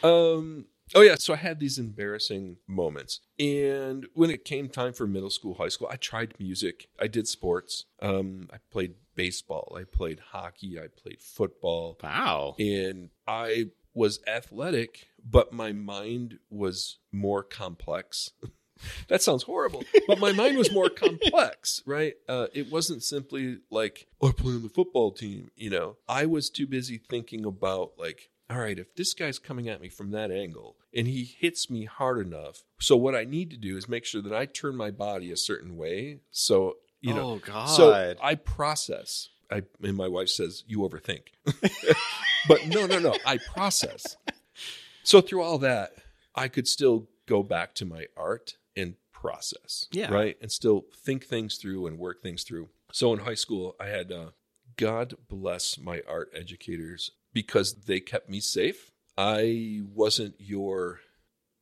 Um. 0.03 0.65
Oh 0.93 1.01
yeah. 1.01 1.15
So 1.15 1.33
I 1.33 1.37
had 1.37 1.59
these 1.59 1.77
embarrassing 1.77 2.57
moments, 2.67 3.21
and 3.39 4.07
when 4.13 4.29
it 4.29 4.45
came 4.45 4.69
time 4.69 4.93
for 4.93 5.07
middle 5.07 5.29
school, 5.29 5.55
high 5.55 5.69
school, 5.69 5.89
I 5.91 5.97
tried 5.97 6.33
music. 6.39 6.87
I 6.99 7.07
did 7.07 7.27
sports. 7.27 7.85
Um. 8.01 8.49
I 8.51 8.57
played 8.71 8.95
baseball. 9.15 9.75
I 9.79 9.83
played 9.83 10.19
hockey. 10.31 10.79
I 10.79 10.87
played 10.87 11.21
football, 11.21 11.97
wow. 12.03 12.55
and 12.59 13.09
I 13.27 13.67
was 13.95 14.19
athletic, 14.27 15.07
but 15.23 15.51
my 15.51 15.71
mind 15.71 16.37
was 16.51 16.99
more 17.11 17.41
complex. 17.41 18.31
that 19.07 19.21
sounds 19.21 19.43
horrible, 19.43 19.83
but 20.07 20.19
my 20.19 20.31
mind 20.31 20.57
was 20.57 20.71
more 20.71 20.89
complex, 20.89 21.81
right? 21.85 22.13
Uh, 22.27 22.47
it 22.53 22.71
wasn't 22.71 23.01
simply 23.01 23.59
like, 23.71 24.07
oh, 24.21 24.29
I 24.29 24.31
play 24.33 24.53
on 24.53 24.63
the 24.63 24.69
football 24.69 25.11
team. 25.11 25.49
You 25.55 25.69
know, 25.69 25.97
I 26.07 26.25
was 26.25 26.49
too 26.49 26.67
busy 26.67 26.97
thinking 26.97 27.45
about 27.45 27.93
like, 27.97 28.29
all 28.49 28.59
right, 28.59 28.77
if 28.77 28.93
this 28.95 29.13
guy's 29.13 29.39
coming 29.39 29.69
at 29.69 29.81
me 29.81 29.89
from 29.89 30.11
that 30.11 30.29
angle 30.29 30.75
and 30.93 31.07
he 31.07 31.23
hits 31.23 31.69
me 31.69 31.85
hard 31.85 32.19
enough, 32.19 32.63
so 32.79 32.95
what 32.95 33.15
I 33.15 33.23
need 33.23 33.49
to 33.51 33.57
do 33.57 33.77
is 33.77 33.89
make 33.89 34.05
sure 34.05 34.21
that 34.21 34.33
I 34.33 34.45
turn 34.45 34.75
my 34.75 34.91
body 34.91 35.31
a 35.31 35.37
certain 35.37 35.77
way. 35.77 36.19
So, 36.29 36.75
you 37.01 37.13
know, 37.13 37.31
oh 37.31 37.41
God. 37.43 37.67
so 37.67 38.15
I 38.21 38.35
process. 38.35 39.29
I 39.51 39.63
and 39.81 39.97
my 39.97 40.07
wife 40.07 40.29
says 40.29 40.63
you 40.67 40.79
overthink, 40.79 41.27
but 42.47 42.67
no, 42.67 42.85
no, 42.85 42.99
no. 42.99 43.15
I 43.25 43.37
process. 43.37 44.17
So 45.03 45.21
through 45.21 45.43
all 45.43 45.59
that, 45.59 45.93
I 46.33 46.47
could 46.47 46.67
still 46.67 47.07
go 47.27 47.43
back 47.43 47.75
to 47.75 47.85
my 47.85 48.07
art 48.17 48.55
and 48.75 48.95
process. 49.11 49.87
Yeah. 49.91 50.11
Right. 50.11 50.37
And 50.41 50.51
still 50.51 50.85
think 50.95 51.25
things 51.25 51.57
through 51.57 51.87
and 51.87 51.97
work 51.97 52.21
things 52.21 52.43
through. 52.43 52.69
So 52.91 53.13
in 53.13 53.19
high 53.19 53.35
school, 53.35 53.75
I 53.79 53.87
had 53.87 54.11
uh, 54.11 54.31
God 54.77 55.15
bless 55.29 55.77
my 55.77 56.01
art 56.07 56.29
educators 56.33 57.11
because 57.33 57.73
they 57.85 57.99
kept 57.99 58.29
me 58.29 58.39
safe. 58.39 58.91
I 59.17 59.81
wasn't 59.93 60.35
your 60.39 60.99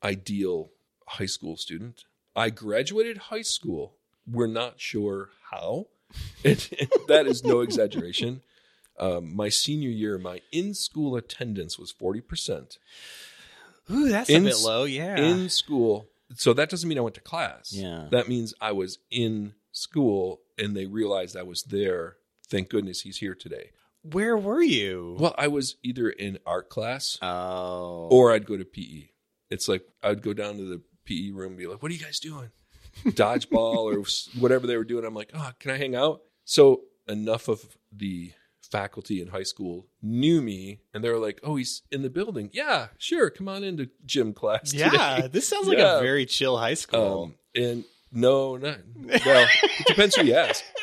ideal 0.03 0.71
high 1.07 1.27
school 1.27 1.57
student. 1.57 2.05
I 2.35 2.49
graduated 2.49 3.17
high 3.17 3.41
school. 3.43 3.95
We're 4.29 4.47
not 4.47 4.79
sure 4.79 5.29
how. 5.51 5.87
That 7.07 7.25
is 7.27 7.43
no 7.43 7.61
exaggeration. 7.61 8.41
Um, 8.99 9.35
my 9.35 9.49
senior 9.49 9.89
year, 9.89 10.17
my 10.17 10.41
in 10.51 10.73
school 10.73 11.15
attendance 11.15 11.79
was 11.79 11.91
40%. 11.93 12.77
Ooh, 13.91 14.09
that's 14.09 14.29
in 14.29 14.43
a 14.45 14.49
bit 14.49 14.59
low. 14.59 14.83
Yeah. 14.83 15.17
In 15.17 15.49
school. 15.49 16.07
So 16.35 16.53
that 16.53 16.69
doesn't 16.69 16.87
mean 16.87 16.97
I 16.97 17.01
went 17.01 17.15
to 17.15 17.21
class. 17.21 17.73
Yeah. 17.73 18.07
That 18.11 18.27
means 18.27 18.53
I 18.61 18.71
was 18.71 18.99
in 19.11 19.53
school 19.71 20.41
and 20.57 20.75
they 20.75 20.85
realized 20.85 21.35
I 21.37 21.43
was 21.43 21.63
there. 21.63 22.17
Thank 22.47 22.69
goodness 22.69 23.01
he's 23.01 23.17
here 23.17 23.35
today. 23.35 23.71
Where 24.03 24.37
were 24.37 24.61
you? 24.61 25.15
Well, 25.19 25.33
I 25.37 25.47
was 25.47 25.77
either 25.81 26.09
in 26.09 26.37
art 26.45 26.69
class 26.69 27.17
Oh. 27.21 28.07
or 28.11 28.31
I'd 28.31 28.45
go 28.45 28.57
to 28.57 28.65
PE. 28.65 29.09
It's 29.49 29.67
like 29.67 29.83
I'd 30.03 30.21
go 30.21 30.33
down 30.33 30.57
to 30.57 30.63
the 30.65 30.81
PE 31.05 31.31
room 31.31 31.49
and 31.51 31.57
be 31.57 31.67
like, 31.67 31.81
"What 31.81 31.89
are 31.91 31.93
you 31.93 31.99
guys 32.03 32.19
doing? 32.19 32.49
Dodgeball 33.05 33.95
or 33.95 34.39
whatever 34.39 34.67
they 34.67 34.77
were 34.77 34.83
doing." 34.83 35.05
I'm 35.05 35.13
like, 35.15 35.31
"Oh, 35.33 35.51
can 35.59 35.71
I 35.71 35.77
hang 35.77 35.95
out?" 35.95 36.21
So 36.45 36.81
enough 37.07 37.47
of 37.47 37.77
the 37.91 38.31
faculty 38.71 39.21
in 39.21 39.27
high 39.27 39.43
school 39.43 39.87
knew 40.01 40.41
me, 40.41 40.79
and 40.93 41.03
they 41.03 41.09
were 41.09 41.19
like, 41.19 41.39
"Oh, 41.43 41.55
he's 41.57 41.83
in 41.91 42.01
the 42.01 42.09
building. 42.09 42.49
Yeah, 42.53 42.87
sure, 42.97 43.29
come 43.29 43.47
on 43.47 43.63
into 43.63 43.89
gym 44.05 44.33
class." 44.33 44.73
yeah. 44.73 44.89
today." 45.15 45.27
This 45.31 45.47
sounds 45.47 45.67
like 45.67 45.77
Yeah. 45.77 45.97
a 45.97 46.01
very 46.01 46.25
chill 46.25 46.57
high 46.57 46.73
school. 46.73 47.23
Um, 47.23 47.35
and 47.55 47.83
no, 48.11 48.57
not 48.57 48.77
well. 49.25 49.47
it 49.63 49.87
depends 49.87 50.15
who 50.15 50.25
you 50.25 50.35
ask. 50.35 50.63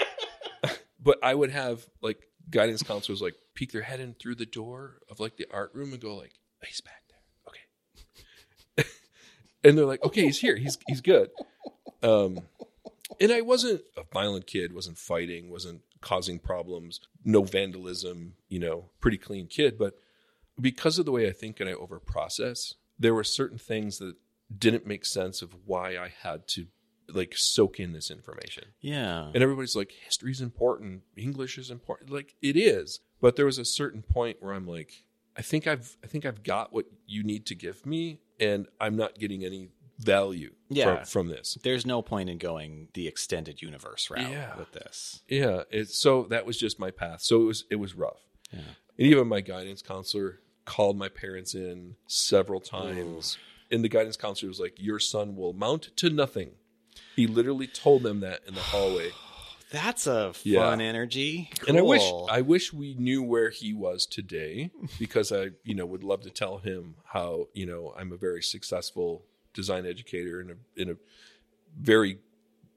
But 1.03 1.19
I 1.23 1.35
would 1.35 1.51
have 1.51 1.87
like 2.03 2.19
guidance 2.51 2.83
counselors 2.83 3.23
like 3.23 3.35
peek 3.55 3.73
their 3.73 3.81
head 3.81 4.01
in 4.01 4.13
through 4.13 4.35
the 4.35 4.45
door 4.45 4.99
of 5.09 5.19
like 5.19 5.39
the 5.39 5.47
art 5.51 5.71
room 5.75 5.93
and 5.93 6.01
go 6.01 6.15
like, 6.15 6.35
"He's 6.67 6.83
back 6.83 7.03
there." 7.09 8.85
Okay. 8.85 8.89
and 9.65 9.79
they're 9.79 9.87
like, 9.87 10.05
"Okay, 10.05 10.25
he's 10.25 10.39
here. 10.39 10.57
He's 10.57 10.77
he's 10.87 11.01
good." 11.01 11.31
Um, 12.03 12.41
and 13.21 13.33
I 13.33 13.41
wasn't 13.41 13.83
a 13.97 14.05
violent 14.13 14.47
kid. 14.47 14.73
wasn't 14.73 14.99
fighting. 14.99 15.51
wasn't 15.51 15.83
causing 16.01 16.39
problems. 16.39 17.01
No 17.25 17.43
vandalism. 17.43 18.35
You 18.49 18.59
know, 18.61 18.91
pretty 19.01 19.19
clean 19.19 19.47
kid. 19.47 19.79
But 19.79 19.95
because 20.61 20.99
of 20.99 21.07
the 21.07 21.13
way 21.13 21.29
I 21.29 21.33
think 21.33 21.61
and 21.61 21.69
I 21.69 21.75
overprocess, 21.75 22.75
there 22.99 23.15
were 23.15 23.25
certain 23.25 23.59
things 23.59 23.99
that 23.99 24.17
didn't 24.57 24.87
make 24.87 25.05
sense 25.05 25.43
of 25.43 25.55
why 25.65 25.97
I 25.97 26.13
had 26.23 26.47
to 26.49 26.67
like 27.13 27.35
soak 27.37 27.81
in 27.81 27.93
this 27.93 28.11
information. 28.11 28.65
yeah. 28.81 29.31
And 29.35 29.43
everybody's 29.43 29.75
like, 29.75 29.93
history's 30.05 30.41
important, 30.41 31.03
English 31.17 31.59
is 31.59 31.71
important. 31.71 32.11
Like 32.11 32.35
it 32.41 32.57
is. 32.57 33.01
But 33.21 33.37
there 33.37 33.47
was 33.47 33.59
a 33.59 33.65
certain 33.65 34.03
point 34.03 34.39
where 34.41 34.53
I'm 34.53 34.67
like, 34.67 35.05
I 35.37 35.43
think 35.43 35.67
I've 35.67 35.97
I 36.05 36.07
think 36.07 36.25
I've 36.25 36.43
got 36.43 36.73
what 36.73 36.87
you 37.07 37.23
need 37.23 37.47
to 37.47 37.55
give 37.55 37.85
me, 37.87 38.21
and 38.39 38.67
I'm 38.81 38.97
not 38.97 39.19
getting 39.19 39.45
any 39.45 39.71
value 40.01 40.53
Yeah. 40.69 40.97
from, 40.97 41.05
from 41.07 41.29
this. 41.29 41.59
There's 41.63 41.85
no 41.87 42.03
point 42.03 42.31
in 42.31 42.39
going 42.39 42.89
the 42.95 43.07
extended 43.07 43.63
universe 43.63 44.11
route 44.11 44.31
Yeah. 44.31 44.57
with 44.59 44.73
this. 44.73 45.23
Yeah. 45.29 45.63
It, 45.71 45.91
so 45.91 46.25
that 46.31 46.47
was 46.47 46.59
just 46.59 46.79
my 46.79 46.91
path. 46.91 47.21
So 47.23 47.41
it 47.43 47.45
was 47.45 47.65
it 47.71 47.77
was 47.77 47.95
rough. 47.95 48.21
Yeah. 48.53 48.61
And 48.99 49.07
even 49.07 49.29
my 49.29 49.41
guidance 49.41 49.83
counselor 49.83 50.41
called 50.65 50.97
my 50.99 51.09
parents 51.09 51.55
in 51.55 51.97
several 52.07 52.61
times. 52.61 53.39
And 53.71 53.85
the 53.85 53.89
guidance 53.89 54.17
counselor 54.17 54.49
was 54.49 54.61
like, 54.61 54.75
Your 54.79 54.99
son 54.99 55.37
will 55.37 55.53
mount 55.53 55.91
to 55.97 56.11
nothing. 56.11 56.53
He 57.17 57.27
literally 57.27 57.67
told 57.67 58.03
them 58.03 58.21
that 58.21 58.41
in 58.47 58.55
the 58.55 58.61
hallway. 58.61 59.11
That's 59.71 60.09
a 60.09 60.33
fun 60.33 60.43
Yeah. 60.81 60.85
energy. 60.85 61.51
And 61.69 61.79
I 61.79 61.83
wish 61.83 62.03
I 62.29 62.41
wish 62.41 62.73
we 62.73 62.95
knew 62.95 63.23
where 63.23 63.51
he 63.51 63.73
was 63.73 64.05
today 64.07 64.71
because 64.99 65.31
I, 65.31 65.51
you 65.63 65.75
know, 65.77 65.87
would 65.87 66.03
love 66.03 66.23
to 66.23 66.31
tell 66.31 66.59
him 66.59 66.97
how, 67.05 67.47
you 67.55 67.67
know, 67.67 67.95
I'm 67.97 68.11
a 68.13 68.17
very 68.17 68.43
successful 68.43 69.25
design 69.55 69.87
educator 69.87 70.41
in 70.41 70.51
a 70.51 70.81
in 70.81 70.91
a 70.91 70.95
very 71.79 72.19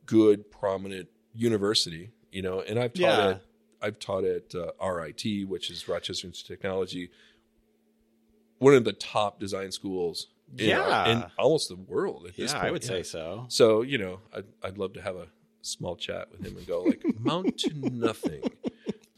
good 0.06 0.52
prominent 0.52 1.08
university, 1.34 2.12
you 2.32 2.42
know, 2.42 2.62
and 2.62 2.78
I've 2.80 2.94
taught 2.94 3.02
Yeah. 3.02 3.28
at 3.30 3.42
I've 3.82 4.00
taught 4.00 4.24
at 4.24 4.56
uh, 4.56 4.72
RIT, 4.86 5.24
which 5.48 5.70
is 5.70 5.88
Rochester 5.90 6.28
Institute 6.28 6.56
of 6.56 6.62
Technology, 6.62 7.10
one 8.60 8.74
of 8.76 8.86
the 8.86 8.94
top 8.94 9.40
design 9.40 9.72
schools 9.72 10.28
in, 10.58 10.70
Yeah. 10.70 11.10
in 11.10 11.26
almost 11.38 11.68
the 11.70 11.76
world 11.76 12.26
at 12.28 12.38
this 12.38 12.52
yeah, 12.54 12.60
point. 12.60 12.68
I 12.68 12.72
would 12.72 12.84
Yeah. 12.84 12.88
say 12.90 13.04
so. 13.04 13.46
So, 13.50 13.82
you 13.82 13.98
know, 13.98 14.20
I'd, 14.34 14.46
I'd 14.64 14.78
love 14.78 14.94
to 14.94 15.02
have 15.02 15.16
a 15.18 15.28
small 15.62 15.96
chat 15.98 16.32
with 16.32 16.46
him 16.46 16.56
and 16.58 16.66
go 16.66 16.84
like, 16.84 17.04
mount 17.20 17.58
to 17.60 17.74
nothing. 17.74 18.42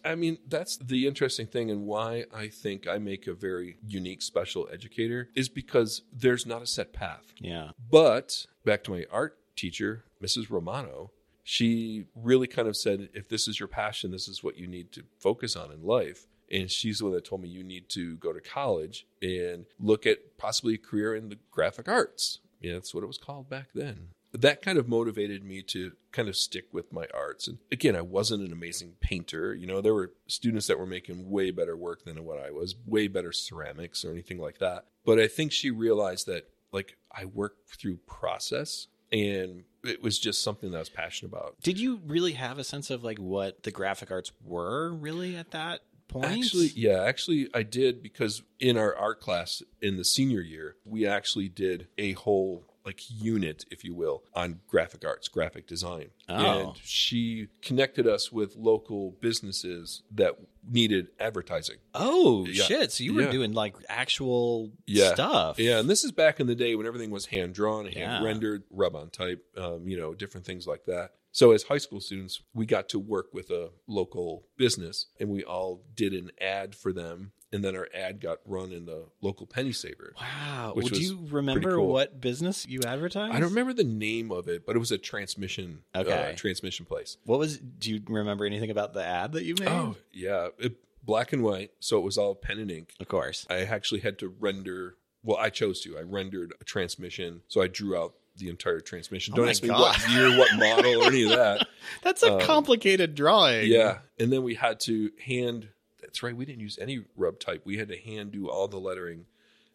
I 0.06 0.16
mean, 0.16 0.38
that's 0.48 0.78
the 0.78 1.08
interesting 1.08 1.48
thing, 1.48 1.72
and 1.72 1.86
why 1.86 2.26
I 2.34 2.48
think 2.48 2.88
I 2.88 3.00
make 3.00 3.28
a 3.28 3.34
very 3.34 3.78
unique 3.86 4.22
special 4.22 4.70
educator 4.72 5.30
is 5.36 5.50
because 5.50 6.04
there's 6.14 6.46
not 6.46 6.62
a 6.62 6.68
set 6.68 6.94
path. 6.94 7.34
Yeah. 7.40 7.72
But 7.90 8.46
back 8.64 8.84
to 8.86 8.92
my 8.92 9.06
art 9.12 9.38
teacher, 9.56 10.06
Mrs. 10.24 10.50
Romano, 10.50 11.12
she 11.44 12.06
really 12.16 12.48
kind 12.48 12.68
of 12.68 12.76
said, 12.76 13.10
if 13.14 13.30
this 13.30 13.48
is 13.48 13.60
your 13.60 13.68
passion, 13.68 14.12
this 14.12 14.28
is 14.28 14.44
what 14.44 14.58
you 14.58 14.68
need 14.68 14.92
to 14.94 15.04
focus 15.20 15.56
on 15.56 15.72
in 15.72 15.84
life. 15.84 16.28
And 16.52 16.70
she's 16.70 17.00
the 17.00 17.06
one 17.06 17.14
that 17.14 17.26
told 17.26 17.42
me 17.42 17.50
you 17.50 17.64
need 17.64 17.90
to 17.90 18.18
go 18.18 18.32
to 18.32 18.40
college 18.40 19.08
and 19.22 19.66
look 19.80 20.06
at 20.06 20.38
possibly 20.38 20.76
a 20.76 20.78
career 20.78 21.16
in 21.16 21.30
the 21.30 21.40
graphic 21.52 21.88
arts. 21.88 22.40
Yeah, 22.62 22.74
that's 22.74 22.94
what 22.94 23.04
it 23.04 23.08
was 23.08 23.18
called 23.18 23.50
back 23.50 23.70
then. 23.74 24.10
That 24.40 24.62
kind 24.62 24.78
of 24.78 24.88
motivated 24.88 25.44
me 25.44 25.62
to 25.64 25.94
kind 26.12 26.28
of 26.28 26.36
stick 26.36 26.66
with 26.72 26.92
my 26.94 27.08
arts. 27.14 27.48
And 27.48 27.58
again, 27.72 27.96
I 27.96 28.02
wasn't 28.02 28.46
an 28.46 28.52
amazing 28.52 28.94
painter. 29.00 29.54
You 29.54 29.68
know, 29.68 29.82
there 29.82 29.94
were 29.94 30.14
students 30.28 30.68
that 30.68 30.80
were 30.80 30.86
making 30.86 31.30
way 31.30 31.52
better 31.52 31.76
work 31.76 32.06
than 32.06 32.24
what 32.24 32.40
I 32.40 32.52
was, 32.52 32.76
way 32.86 33.08
better 33.08 33.32
ceramics 33.32 34.04
or 34.06 34.12
anything 34.12 34.40
like 34.40 34.60
that. 34.60 34.86
But 35.06 35.20
I 35.20 35.28
think 35.28 35.52
she 35.52 35.72
realized 35.72 36.28
that, 36.28 36.50
like, 36.72 36.98
I 37.12 37.26
work 37.26 37.68
through 37.68 37.98
process 38.08 38.88
and 39.12 39.64
it 39.84 40.02
was 40.02 40.20
just 40.20 40.44
something 40.44 40.72
that 40.72 40.78
I 40.78 40.80
was 40.80 40.90
passionate 40.90 41.32
about. 41.34 41.56
Did 41.62 41.80
you 41.80 42.02
really 42.06 42.34
have 42.34 42.60
a 42.60 42.64
sense 42.64 42.90
of 42.90 43.04
like 43.04 43.18
what 43.18 43.64
the 43.64 43.72
graphic 43.72 44.12
arts 44.12 44.32
were 44.44 44.94
really 44.94 45.36
at 45.36 45.52
that 45.52 45.82
point? 46.08 46.26
Actually, 46.26 46.72
yeah, 46.76 47.04
actually, 47.04 47.50
I 47.54 47.64
did 47.64 48.02
because 48.02 48.42
in 48.60 48.78
our 48.78 48.96
art 48.96 49.22
class 49.22 49.62
in 49.82 49.98
the 49.98 50.06
senior 50.06 50.42
year, 50.42 50.76
we 50.86 51.06
actually 51.06 51.50
did 51.50 51.88
a 51.98 52.14
whole 52.14 52.66
like 52.86 53.02
unit, 53.10 53.66
if 53.72 53.84
you 53.84 53.94
will, 53.96 54.24
on 54.34 54.60
graphic 54.68 55.04
arts, 55.06 55.28
graphic 55.28 55.66
design. 55.68 56.10
Oh. 56.30 56.36
And 56.70 56.78
she 56.84 57.48
connected 57.62 58.06
us 58.08 58.32
with 58.32 58.56
local 58.56 59.12
businesses 59.22 60.04
that 60.12 60.36
needed 60.70 61.08
advertising. 61.20 61.78
Oh 61.94 62.46
Yeah. 62.46 62.64
shit! 62.66 62.92
So 62.92 63.04
you 63.04 63.14
were 63.14 63.24
Yeah. 63.24 63.32
doing 63.32 63.54
like 63.54 63.76
actual 63.90 64.72
Yeah. 64.86 65.14
stuff. 65.14 65.60
Yeah, 65.60 65.80
and 65.80 65.90
this 65.90 66.04
is 66.04 66.12
back 66.12 66.40
in 66.40 66.48
the 66.48 66.56
day 66.56 66.76
when 66.76 66.86
everything 66.86 67.10
was 67.12 67.28
hand 67.28 67.54
drawn, 67.54 67.86
hand 67.88 68.24
rendered, 68.24 68.64
rub 68.70 68.96
on 68.96 69.10
type, 69.10 69.44
um, 69.58 69.88
you 69.88 69.98
know, 69.98 70.14
different 70.14 70.46
things 70.46 70.66
like 70.68 70.86
that. 70.86 71.14
So 71.36 71.52
as 71.52 71.64
high 71.64 71.80
school 71.80 72.00
students, 72.00 72.42
we 72.54 72.66
got 72.66 72.88
to 72.90 72.98
work 72.98 73.34
with 73.34 73.50
a 73.50 73.72
local 73.88 74.46
business 74.56 75.08
and 75.20 75.28
we 75.30 75.44
all 75.44 75.84
did 75.94 76.14
an 76.14 76.32
ad 76.40 76.74
for 76.74 76.94
them. 76.94 77.34
And 77.52 77.62
then 77.62 77.76
our 77.76 77.90
ad 77.94 78.22
got 78.22 78.38
run 78.46 78.72
in 78.72 78.86
the 78.86 79.08
local 79.22 79.46
penny 79.46 79.74
saver. 79.74 80.14
Wow. 80.20 80.72
Well, 80.78 80.88
do 80.88 81.02
you 81.02 81.28
remember 81.30 81.76
cool. 81.76 81.88
what 81.88 82.22
business 82.22 82.66
you 82.66 82.80
advertised? 82.88 83.36
I 83.36 83.42
don't 83.42 83.50
remember 83.50 83.74
the 83.74 83.84
name 83.84 84.32
of 84.32 84.48
it, 84.48 84.66
but 84.66 84.78
it 84.78 84.80
was 84.80 84.94
a 84.94 84.98
transmission 84.98 85.82
Okay. 85.94 86.32
uh, 86.32 86.36
transmission 86.38 86.86
place. 86.86 87.18
What 87.26 87.38
was? 87.38 87.58
Do 87.58 87.92
you 87.92 88.02
remember 88.08 88.46
anything 88.46 88.72
about 88.72 88.94
the 88.94 89.04
ad 89.04 89.34
that 89.34 89.44
you 89.44 89.56
made? 89.60 89.68
Oh, 89.68 89.98
yeah. 90.14 90.48
It, 90.58 90.78
black 91.04 91.34
and 91.34 91.44
white. 91.44 91.72
So 91.82 91.98
it 91.98 92.04
was 92.06 92.18
all 92.18 92.34
pen 92.34 92.60
and 92.60 92.72
ink. 92.72 92.94
of 93.02 93.10
course. 93.10 93.46
I 93.50 93.58
actually 93.66 94.00
had 94.00 94.20
to 94.20 94.30
render. 94.40 94.96
Well, 95.22 95.38
I 95.38 95.50
chose 95.50 95.82
to. 95.82 95.98
I 95.98 96.02
rendered 96.02 96.54
a 96.62 96.64
transmission, 96.64 97.42
so 97.50 97.62
I 97.62 97.68
drew 97.68 97.98
out 97.98 98.14
the 98.38 98.50
entire 98.50 98.80
transmission. 98.80 99.34
Oh 99.34 99.38
Don't 99.38 99.46
my 99.46 99.52
ask 99.52 99.64
me 99.64 99.70
God. 99.70 99.80
what 99.80 100.10
year, 100.12 100.38
what 100.38 100.50
model, 100.58 101.04
or 101.04 101.08
any 101.08 101.24
of 101.24 101.30
that. 101.32 101.68
That's 102.04 102.24
a 102.24 102.34
Um, 102.34 102.42
complicated 102.42 103.16
drawing. 103.16 103.68
Yeah, 103.72 104.00
and 104.20 104.32
then 104.32 104.44
we 104.44 104.56
had 104.56 104.80
to 104.82 105.12
hand. 105.24 105.70
That's 106.02 106.22
right. 106.24 106.36
We 106.36 106.46
didn't 106.46 106.62
use 106.62 106.78
any 106.80 107.06
rub 107.16 107.40
type. 107.40 107.62
We 107.66 107.78
had 107.78 107.88
to 107.90 107.98
hand 107.98 108.32
do 108.32 108.50
all 108.50 108.68
the 108.68 108.80
lettering. 108.80 109.26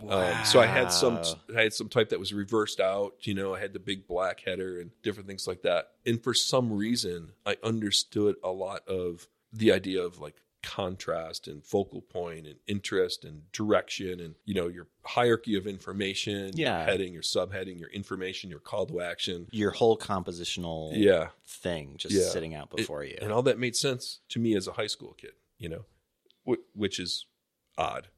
Um, 0.09 0.35
so 0.47 0.61
I 0.61 0.67
had 0.67 0.91
some. 0.93 1.21
I 1.55 1.63
had 1.63 1.75
some 1.75 1.89
type 1.91 2.09
that 2.09 2.19
was 2.19 2.33
reversed 2.33 2.81
out. 2.81 3.15
You 3.21 3.35
know, 3.35 3.55
I 3.55 3.61
had 3.61 3.75
the 3.75 3.79
big 3.79 4.07
black 4.07 4.41
header 4.41 4.81
and 4.81 4.91
different 5.03 5.29
things 5.29 5.47
like 5.47 5.63
that. 5.63 5.91
And 6.07 6.23
for 6.23 6.33
some 6.33 6.73
reason, 6.73 7.33
I 7.45 7.57
understood 7.63 8.37
a 8.43 8.51
lot 8.51 8.87
of 8.89 9.29
the 9.53 9.73
idea 9.73 10.03
of 10.03 10.19
like 10.19 10.37
contrast 10.63 11.49
and 11.49 11.65
focal 11.65 12.01
point 12.03 12.47
and 12.47 12.57
interest 12.67 13.25
and 13.25 13.51
direction 13.53 14.21
and 14.21 14.35
you 14.45 14.55
know 14.55 14.69
your 14.69 14.87
hierarchy 15.05 15.57
of 15.57 15.67
information 15.67 16.51
Yeah. 16.55 16.79
your 16.79 16.87
heading 16.87 17.13
your 17.13 17.23
subheading 17.23 17.79
your 17.81 17.89
information 17.91 18.51
your 18.51 18.59
call 18.61 18.87
to 18.87 19.01
action 19.01 19.47
Your 19.51 19.71
whole 19.71 19.97
compositional 19.97 20.91
yeah 20.95 21.29
thing 21.47 21.95
just 21.97 22.15
Yeah. 22.15 22.29
sitting 22.29 22.55
out 22.55 22.71
before 22.75 23.05
you. 23.05 23.17
and 23.21 23.33
all 23.33 23.43
that 23.45 23.59
made 23.59 23.75
sense 23.77 24.21
to 24.31 24.39
me 24.39 24.55
as 24.55 24.67
a 24.69 24.73
high 24.73 24.87
school 24.87 25.15
kid 25.15 25.33
you 25.59 25.69
know 25.69 25.85
wh- 26.47 26.77
which 26.77 26.99
is 26.99 27.27
odd 27.79 28.09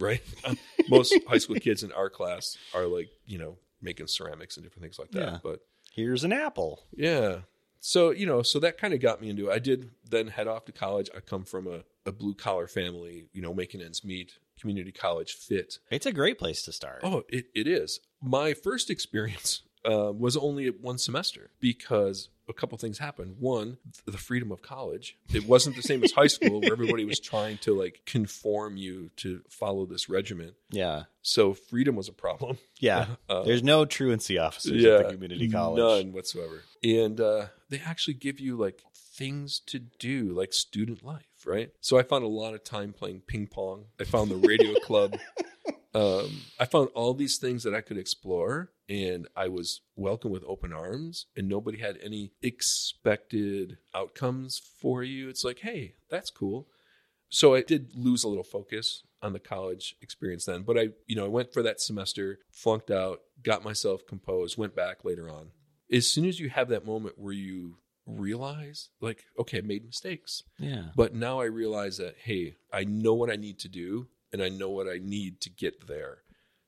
right 0.00 0.22
um, 0.44 0.58
most 0.88 1.14
high 1.28 1.38
school 1.38 1.56
kids 1.56 1.82
in 1.82 1.92
our 1.92 2.10
class 2.10 2.56
are 2.74 2.86
like 2.86 3.08
you 3.26 3.38
know 3.38 3.56
making 3.80 4.06
ceramics 4.06 4.56
and 4.56 4.64
different 4.64 4.82
things 4.82 4.98
like 4.98 5.10
that 5.12 5.20
Yeah. 5.32 5.38
but 5.42 5.60
Here's 5.94 6.24
an 6.24 6.32
apple. 6.32 6.80
yeah 6.96 7.40
so 7.84 8.10
you 8.10 8.24
know 8.24 8.42
so 8.42 8.58
that 8.60 8.78
kind 8.78 8.94
of 8.94 9.00
got 9.00 9.20
me 9.20 9.28
into 9.28 9.50
it 9.50 9.52
i 9.52 9.58
did 9.58 9.90
then 10.08 10.28
head 10.28 10.46
off 10.46 10.64
to 10.64 10.72
college 10.72 11.10
i 11.16 11.20
come 11.20 11.44
from 11.44 11.66
a, 11.66 11.82
a 12.06 12.12
blue 12.12 12.32
collar 12.32 12.66
family 12.66 13.26
you 13.32 13.42
know 13.42 13.52
making 13.52 13.82
ends 13.82 14.04
meet 14.04 14.38
community 14.62 14.92
college 14.92 15.32
fit 15.32 15.78
It's 15.90 16.06
a 16.06 16.12
great 16.12 16.38
place 16.38 16.62
to 16.62 16.72
start. 16.72 17.00
Oh, 17.02 17.24
it, 17.28 17.46
it 17.54 17.66
is. 17.66 17.98
My 18.22 18.54
first 18.54 18.90
experience 18.96 19.62
uh, 19.84 20.12
was 20.12 20.36
only 20.36 20.68
one 20.68 20.98
semester 20.98 21.50
because 21.60 22.28
a 22.48 22.52
couple 22.52 22.76
things 22.78 22.98
happened. 22.98 23.36
One, 23.38 23.78
the 24.04 24.18
freedom 24.18 24.52
of 24.52 24.62
college. 24.62 25.16
It 25.32 25.46
wasn't 25.46 25.76
the 25.76 25.82
same 25.82 26.02
as 26.04 26.12
high 26.12 26.26
school 26.26 26.60
where 26.60 26.72
everybody 26.72 27.04
was 27.04 27.20
trying 27.20 27.58
to 27.58 27.74
like 27.74 28.02
conform 28.04 28.76
you 28.76 29.10
to 29.16 29.42
follow 29.48 29.86
this 29.86 30.08
regimen. 30.08 30.52
Yeah. 30.70 31.04
So 31.22 31.54
freedom 31.54 31.96
was 31.96 32.08
a 32.08 32.12
problem. 32.12 32.58
Yeah. 32.78 33.06
Uh, 33.28 33.44
There's 33.44 33.62
no 33.62 33.86
truancy 33.86 34.36
officers 34.36 34.84
at 34.84 35.06
the 35.06 35.12
community 35.14 35.48
college. 35.48 35.78
None 35.78 36.12
whatsoever. 36.12 36.62
And 36.84 37.18
uh, 37.18 37.46
they 37.70 37.78
actually 37.78 38.14
give 38.14 38.40
you 38.40 38.56
like 38.56 38.82
things 38.94 39.60
to 39.66 39.78
do, 39.78 40.32
like 40.32 40.52
student 40.52 41.02
life, 41.02 41.46
right? 41.46 41.70
So 41.80 41.98
I 41.98 42.02
found 42.02 42.24
a 42.24 42.28
lot 42.28 42.52
of 42.52 42.64
time 42.64 42.92
playing 42.92 43.22
ping 43.26 43.46
pong. 43.46 43.86
I 43.98 44.04
found 44.04 44.30
the 44.30 44.36
radio 44.36 44.74
club. 44.84 45.16
Um, 45.94 46.40
I 46.58 46.64
found 46.64 46.88
all 46.94 47.12
these 47.14 47.36
things 47.36 47.64
that 47.64 47.74
I 47.74 47.82
could 47.82 47.98
explore, 47.98 48.70
and 48.88 49.28
I 49.36 49.48
was 49.48 49.82
welcomed 49.94 50.32
with 50.32 50.44
open 50.46 50.72
arms, 50.72 51.26
and 51.36 51.48
nobody 51.48 51.78
had 51.78 51.98
any 52.02 52.32
expected 52.42 53.78
outcomes 53.94 54.60
for 54.80 55.02
you. 55.02 55.28
It's 55.28 55.44
like, 55.44 55.60
hey, 55.60 55.94
that's 56.08 56.30
cool. 56.30 56.68
So 57.28 57.54
I 57.54 57.62
did 57.62 57.94
lose 57.94 58.24
a 58.24 58.28
little 58.28 58.44
focus 58.44 59.02
on 59.22 59.32
the 59.32 59.38
college 59.38 59.96
experience 60.02 60.44
then, 60.46 60.62
but 60.62 60.78
I, 60.78 60.88
you 61.06 61.14
know, 61.16 61.24
I 61.24 61.28
went 61.28 61.52
for 61.52 61.62
that 61.62 61.80
semester, 61.80 62.40
flunked 62.50 62.90
out, 62.90 63.20
got 63.42 63.62
myself 63.64 64.06
composed, 64.06 64.58
went 64.58 64.74
back 64.74 65.04
later 65.04 65.30
on. 65.30 65.50
As 65.90 66.06
soon 66.06 66.24
as 66.24 66.40
you 66.40 66.48
have 66.50 66.68
that 66.68 66.84
moment 66.86 67.18
where 67.18 67.32
you 67.32 67.76
realize, 68.06 68.88
like, 69.00 69.24
okay, 69.38 69.58
I 69.58 69.60
made 69.60 69.84
mistakes, 69.84 70.42
Yeah. 70.58 70.86
but 70.96 71.14
now 71.14 71.40
I 71.40 71.44
realize 71.44 71.98
that, 71.98 72.16
hey, 72.24 72.56
I 72.72 72.84
know 72.84 73.14
what 73.14 73.30
I 73.30 73.36
need 73.36 73.58
to 73.60 73.68
do 73.68 74.08
and 74.32 74.42
I 74.42 74.48
know 74.48 74.70
what 74.70 74.88
I 74.88 74.98
need 75.02 75.40
to 75.42 75.50
get 75.50 75.86
there. 75.86 76.18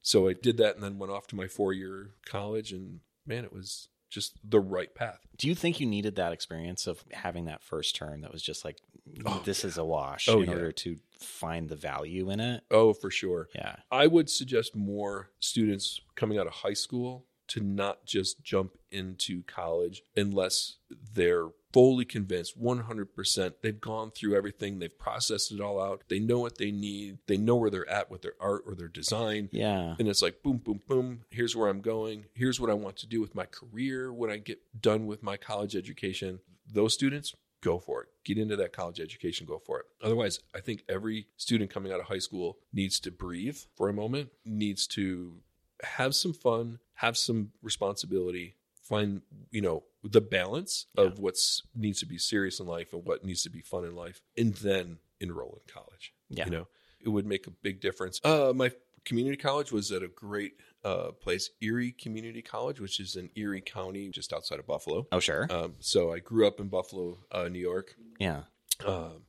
So 0.02 0.28
I 0.28 0.34
did 0.34 0.58
that 0.58 0.74
and 0.74 0.84
then 0.84 0.98
went 0.98 1.12
off 1.12 1.26
to 1.28 1.36
my 1.36 1.48
four 1.48 1.72
year 1.72 2.10
college, 2.26 2.72
and 2.72 3.00
man, 3.26 3.44
it 3.44 3.52
was 3.52 3.88
just 4.10 4.38
the 4.48 4.60
right 4.60 4.94
path. 4.94 5.18
Do 5.38 5.48
you 5.48 5.54
think 5.54 5.80
you 5.80 5.86
needed 5.86 6.16
that 6.16 6.32
experience 6.32 6.86
of 6.86 7.02
having 7.12 7.46
that 7.46 7.62
first 7.62 7.96
term 7.96 8.20
that 8.20 8.32
was 8.32 8.42
just 8.42 8.64
like, 8.64 8.78
Oh, 9.26 9.42
this 9.44 9.64
is 9.64 9.76
a 9.76 9.84
wash 9.84 10.28
Oh, 10.28 10.40
in 10.40 10.48
yeah. 10.48 10.52
order 10.54 10.72
to 10.72 10.96
find 11.18 11.68
the 11.68 11.74
value 11.76 12.30
in 12.30 12.38
it? 12.38 12.62
Oh, 12.70 12.92
for 12.92 13.10
sure. 13.10 13.48
Yeah. 13.54 13.76
I 13.90 14.06
would 14.06 14.30
suggest 14.30 14.76
more 14.76 15.30
students 15.40 16.00
coming 16.14 16.38
out 16.38 16.46
of 16.46 16.52
high 16.52 16.74
school 16.74 17.26
to 17.54 17.60
not 17.60 18.04
just 18.04 18.42
jump 18.42 18.76
into 18.90 19.44
college 19.44 20.02
unless 20.16 20.78
they're 21.12 21.50
fully 21.72 22.04
convinced 22.04 22.60
100% 22.60 23.54
they've 23.62 23.80
gone 23.80 24.10
through 24.10 24.36
everything. 24.36 24.78
They've 24.78 24.96
processed 24.98 25.52
it 25.52 25.60
all 25.60 25.80
out. 25.80 26.02
They 26.08 26.18
know 26.18 26.40
what 26.40 26.58
they 26.58 26.72
need. 26.72 27.18
They 27.28 27.36
know 27.36 27.54
where 27.54 27.70
they're 27.70 27.88
at 27.88 28.10
with 28.10 28.22
their 28.22 28.34
art 28.40 28.62
or 28.66 28.74
their 28.74 28.88
design. 28.88 29.48
Yeah. 29.52 29.94
and 29.98 30.08
it's 30.08 30.22
like 30.22 30.42
boom 30.42 30.58
boom 30.58 30.80
boom. 30.88 31.20
Here's 31.30 31.54
where 31.54 31.68
i'm 31.68 31.80
going. 31.80 32.24
Here's 32.34 32.60
what 32.60 32.70
i 32.70 32.74
want 32.74 32.96
to 32.98 33.06
do 33.06 33.20
with 33.20 33.34
my 33.36 33.46
career 33.46 34.12
when 34.12 34.30
i 34.30 34.36
get 34.36 34.58
done 34.80 35.06
with 35.06 35.22
my 35.22 35.36
college 35.36 35.76
education. 35.76 36.40
Those 36.66 36.94
students 36.94 37.34
go 37.62 37.78
for 37.78 38.02
it. 38.02 38.08
Get 38.24 38.36
into 38.36 38.56
that 38.56 38.72
college 38.72 39.00
education 39.00 39.46
go 39.46 39.58
for 39.64 39.78
it. 39.80 39.86
Otherwise 40.02 40.40
i 40.54 40.60
think 40.60 40.82
every 40.88 41.26
student 41.36 41.70
coming 41.70 41.92
out 41.92 42.00
of 42.00 42.06
high 42.06 42.18
school 42.18 42.58
needs 42.72 42.98
to 43.00 43.10
breathe 43.10 43.58
for 43.76 43.88
a 43.88 43.92
moment 43.92 44.30
needs 44.44 44.86
to 44.88 45.38
have 45.82 46.14
some 46.14 46.32
fun 46.32 46.78
have 46.94 47.16
some 47.16 47.50
responsibility 47.62 48.54
find 48.82 49.22
you 49.50 49.60
know 49.60 49.82
the 50.02 50.20
balance 50.20 50.86
of 50.96 51.18
what's 51.18 51.62
needs 51.74 51.98
to 52.00 52.06
be 52.06 52.18
serious 52.18 52.60
in 52.60 52.66
life 52.66 52.92
and 52.92 53.04
what 53.04 53.24
needs 53.24 53.42
to 53.42 53.50
be 53.50 53.60
fun 53.60 53.84
in 53.84 53.94
life 53.96 54.20
and 54.36 54.54
then 54.56 54.98
enroll 55.20 55.58
in 55.66 55.72
college 55.72 56.12
Yeah. 56.28 56.44
you 56.44 56.50
know 56.50 56.68
it 57.00 57.08
would 57.08 57.26
make 57.26 57.46
a 57.46 57.50
big 57.50 57.80
difference 57.80 58.20
uh 58.24 58.52
my 58.54 58.70
community 59.04 59.36
college 59.36 59.72
was 59.72 59.90
at 59.92 60.02
a 60.02 60.08
great 60.08 60.52
uh 60.84 61.12
place 61.12 61.50
erie 61.62 61.92
community 61.92 62.42
college 62.42 62.78
which 62.80 63.00
is 63.00 63.16
in 63.16 63.30
erie 63.36 63.60
county 63.62 64.08
just 64.10 64.32
outside 64.32 64.58
of 64.58 64.66
buffalo 64.66 65.06
Oh, 65.12 65.20
sure. 65.20 65.46
um 65.50 65.74
so 65.80 66.12
i 66.12 66.18
grew 66.18 66.46
up 66.46 66.60
in 66.60 66.68
buffalo 66.68 67.18
uh 67.32 67.48
new 67.48 67.58
york 67.58 67.96
yeah. 68.18 68.42
um 68.86 69.22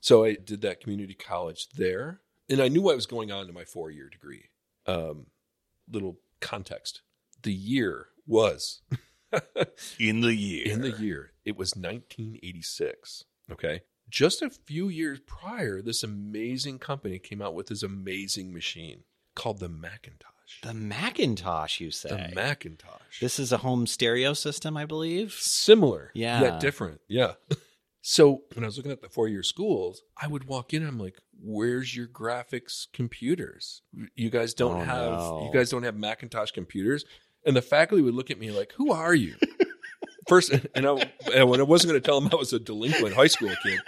so 0.00 0.24
i 0.24 0.34
did 0.34 0.60
that 0.62 0.80
community 0.80 1.14
college 1.14 1.68
there 1.70 2.20
and 2.48 2.60
i 2.60 2.68
knew 2.68 2.82
what 2.82 2.94
was 2.96 3.06
going 3.06 3.30
on 3.32 3.48
in 3.48 3.54
my 3.54 3.64
four 3.64 3.90
year 3.90 4.08
degree 4.08 4.44
um 4.86 5.26
little 5.92 6.18
context 6.40 7.02
the 7.42 7.52
year 7.52 8.06
was 8.26 8.80
In 9.98 10.20
the 10.20 10.34
year. 10.34 10.66
in 10.72 10.80
the 10.82 10.90
year 10.92 11.32
it 11.44 11.56
was 11.56 11.74
1986 11.76 13.24
okay 13.50 13.82
just 14.08 14.42
a 14.42 14.50
few 14.50 14.88
years 14.88 15.20
prior, 15.20 15.80
this 15.80 16.02
amazing 16.02 16.78
company 16.78 17.18
came 17.18 17.40
out 17.40 17.54
with 17.54 17.68
this 17.68 17.82
amazing 17.82 18.52
machine 18.52 19.04
called 19.34 19.58
the 19.58 19.70
Macintosh. 19.70 20.60
The 20.62 20.74
Macintosh, 20.74 21.80
you 21.80 21.90
say? 21.90 22.10
The 22.10 22.34
Macintosh. 22.34 23.20
This 23.22 23.38
is 23.38 23.52
a 23.52 23.56
home 23.58 23.86
stereo 23.86 24.34
system, 24.34 24.76
I 24.76 24.84
believe. 24.84 25.32
similar, 25.32 26.10
Yeah. 26.14 26.42
yet 26.42 26.60
different. 26.60 27.00
Yeah. 27.08 27.34
so 28.02 28.42
when 28.52 28.64
I 28.64 28.66
was 28.66 28.76
looking 28.76 28.92
at 28.92 29.00
the 29.00 29.08
four 29.08 29.28
year 29.28 29.42
schools, 29.42 30.02
I 30.20 30.26
would 30.26 30.44
walk 30.44 30.74
in. 30.74 30.86
I'm 30.86 30.98
like, 30.98 31.16
"Where's 31.42 31.94
your 31.96 32.06
graphics 32.06 32.86
computers? 32.92 33.82
You 34.14 34.30
guys 34.30 34.54
don't 34.54 34.80
Oh, 34.82 34.84
have 34.84 35.12
no. 35.12 35.44
you 35.46 35.52
guys 35.58 35.70
don't 35.70 35.82
have 35.82 35.96
Macintosh 35.96 36.50
computers." 36.52 37.04
And 37.44 37.56
the 37.56 37.62
faculty 37.62 38.02
would 38.02 38.14
look 38.14 38.30
at 38.30 38.38
me 38.38 38.50
like, 38.50 38.72
"Who 38.72 38.92
are 38.92 39.14
you?" 39.14 39.34
First, 40.28 40.52
and, 40.74 40.86
I, 40.86 41.10
and 41.34 41.48
when 41.50 41.58
I 41.60 41.64
wasn't 41.64 41.90
going 41.90 42.00
to 42.00 42.06
tell 42.06 42.20
them 42.20 42.30
I 42.32 42.36
was 42.36 42.52
a 42.52 42.60
delinquent 42.60 43.14
high 43.16 43.26
school 43.26 43.52
kid. 43.64 43.80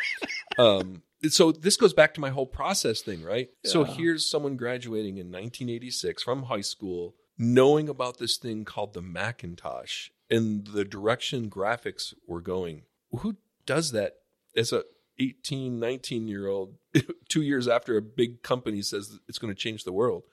Um, 0.59 1.03
so 1.29 1.53
this 1.53 1.77
goes 1.77 1.93
back 1.95 2.13
to 2.15 2.21
my 2.21 2.31
whole 2.31 2.47
process 2.47 3.03
thing, 3.03 3.23
right? 3.23 3.49
So 3.65 3.85
here's 3.85 4.29
someone 4.29 4.57
graduating 4.57 5.17
in 5.19 5.29
1986 5.29 6.23
from 6.25 6.45
high 6.45 6.61
school, 6.61 7.15
knowing 7.39 7.89
about 7.89 8.19
this 8.19 8.37
thing 8.37 8.65
called 8.65 8.95
the 8.95 9.01
Macintosh 9.03 10.09
and 10.29 10.67
the 10.67 10.85
direction 10.85 11.49
graphics 11.49 12.15
were 12.27 12.41
going. 12.41 12.83
Who 13.21 13.37
does 13.65 13.93
that 13.93 14.15
as 14.57 14.73
a 14.73 14.83
18, 15.19 15.79
19 15.79 16.29
year 16.29 16.47
old, 16.49 16.75
two 17.29 17.43
years 17.43 17.69
after 17.69 17.97
a 17.97 18.03
big 18.03 18.43
company 18.43 18.83
says 18.83 19.19
it's 19.29 19.39
going 19.39 19.53
to 19.55 19.59
change 19.59 19.85
the 19.85 19.93
world? 19.93 20.25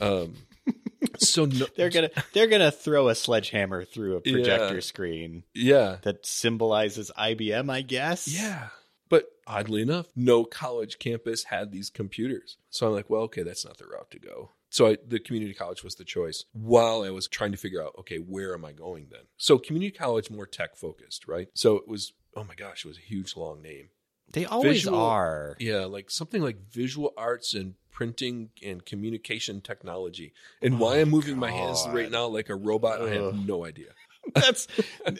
Um, 0.00 0.34
so 1.18 1.44
no, 1.46 1.66
They're 1.76 1.90
gonna 1.90 2.10
they're 2.32 2.46
gonna 2.48 2.70
throw 2.70 3.08
a 3.08 3.14
sledgehammer 3.14 3.84
through 3.84 4.16
a 4.18 4.20
Yeah. 4.24 4.32
projector 4.32 4.80
screen 4.80 5.44
yeah, 5.54 5.96
that 6.02 6.26
symbolizes 6.26 7.10
IBM, 7.18 7.70
I 7.70 7.82
guess. 7.82 8.28
Yeah. 8.28 8.68
But 9.08 9.26
oddly 9.46 9.82
enough, 9.82 10.06
no 10.16 10.44
college 10.44 10.98
campus 10.98 11.44
had 11.44 11.70
these 11.72 11.90
computers. 11.90 12.56
So 12.70 12.86
I'm 12.86 12.92
like, 12.94 13.08
well, 13.10 13.22
okay, 13.22 13.42
that's 13.42 13.64
not 13.64 13.78
the 13.78 13.86
route 13.86 14.10
to 14.12 14.18
go. 14.18 14.50
So 14.70 14.88
I, 14.88 14.96
the 15.06 15.20
community 15.20 15.54
college 15.54 15.84
was 15.84 15.94
the 15.94 16.04
choice 16.04 16.44
while 16.52 17.02
I 17.02 17.10
was 17.10 17.28
trying 17.28 17.52
to 17.52 17.58
figure 17.58 17.82
out, 17.82 17.92
okay, 18.00 18.16
where 18.16 18.54
am 18.54 18.64
I 18.64 18.72
going 18.72 19.06
then? 19.10 19.20
So 19.36 19.56
community 19.58 19.92
college, 19.96 20.30
more 20.30 20.46
tech 20.46 20.74
focused, 20.76 21.28
right? 21.28 21.48
So 21.54 21.76
it 21.76 21.86
was, 21.86 22.12
oh 22.34 22.42
my 22.44 22.54
gosh, 22.56 22.84
it 22.84 22.88
was 22.88 22.96
a 22.98 23.02
huge 23.02 23.36
long 23.36 23.62
name. 23.62 23.90
They 24.34 24.44
always 24.44 24.78
Visual- 24.82 24.98
are. 25.00 25.56
Yeah, 25.58 25.86
like 25.86 26.10
something 26.10 26.42
like 26.42 26.58
visual 26.70 27.12
arts 27.16 27.54
and 27.54 27.74
printing 27.90 28.50
and 28.62 28.84
communication 28.84 29.60
technology. 29.60 30.32
And 30.60 30.78
why 30.78 30.98
Oh, 30.98 31.00
I'm 31.02 31.10
moving 31.10 31.38
my 31.38 31.50
hands 31.50 31.84
right 31.88 32.10
now 32.10 32.26
like 32.26 32.48
a 32.50 32.54
robot, 32.56 33.00
I 33.00 33.10
have 33.14 33.34
no 33.46 33.64
idea. 33.64 33.90
That's 34.34 34.66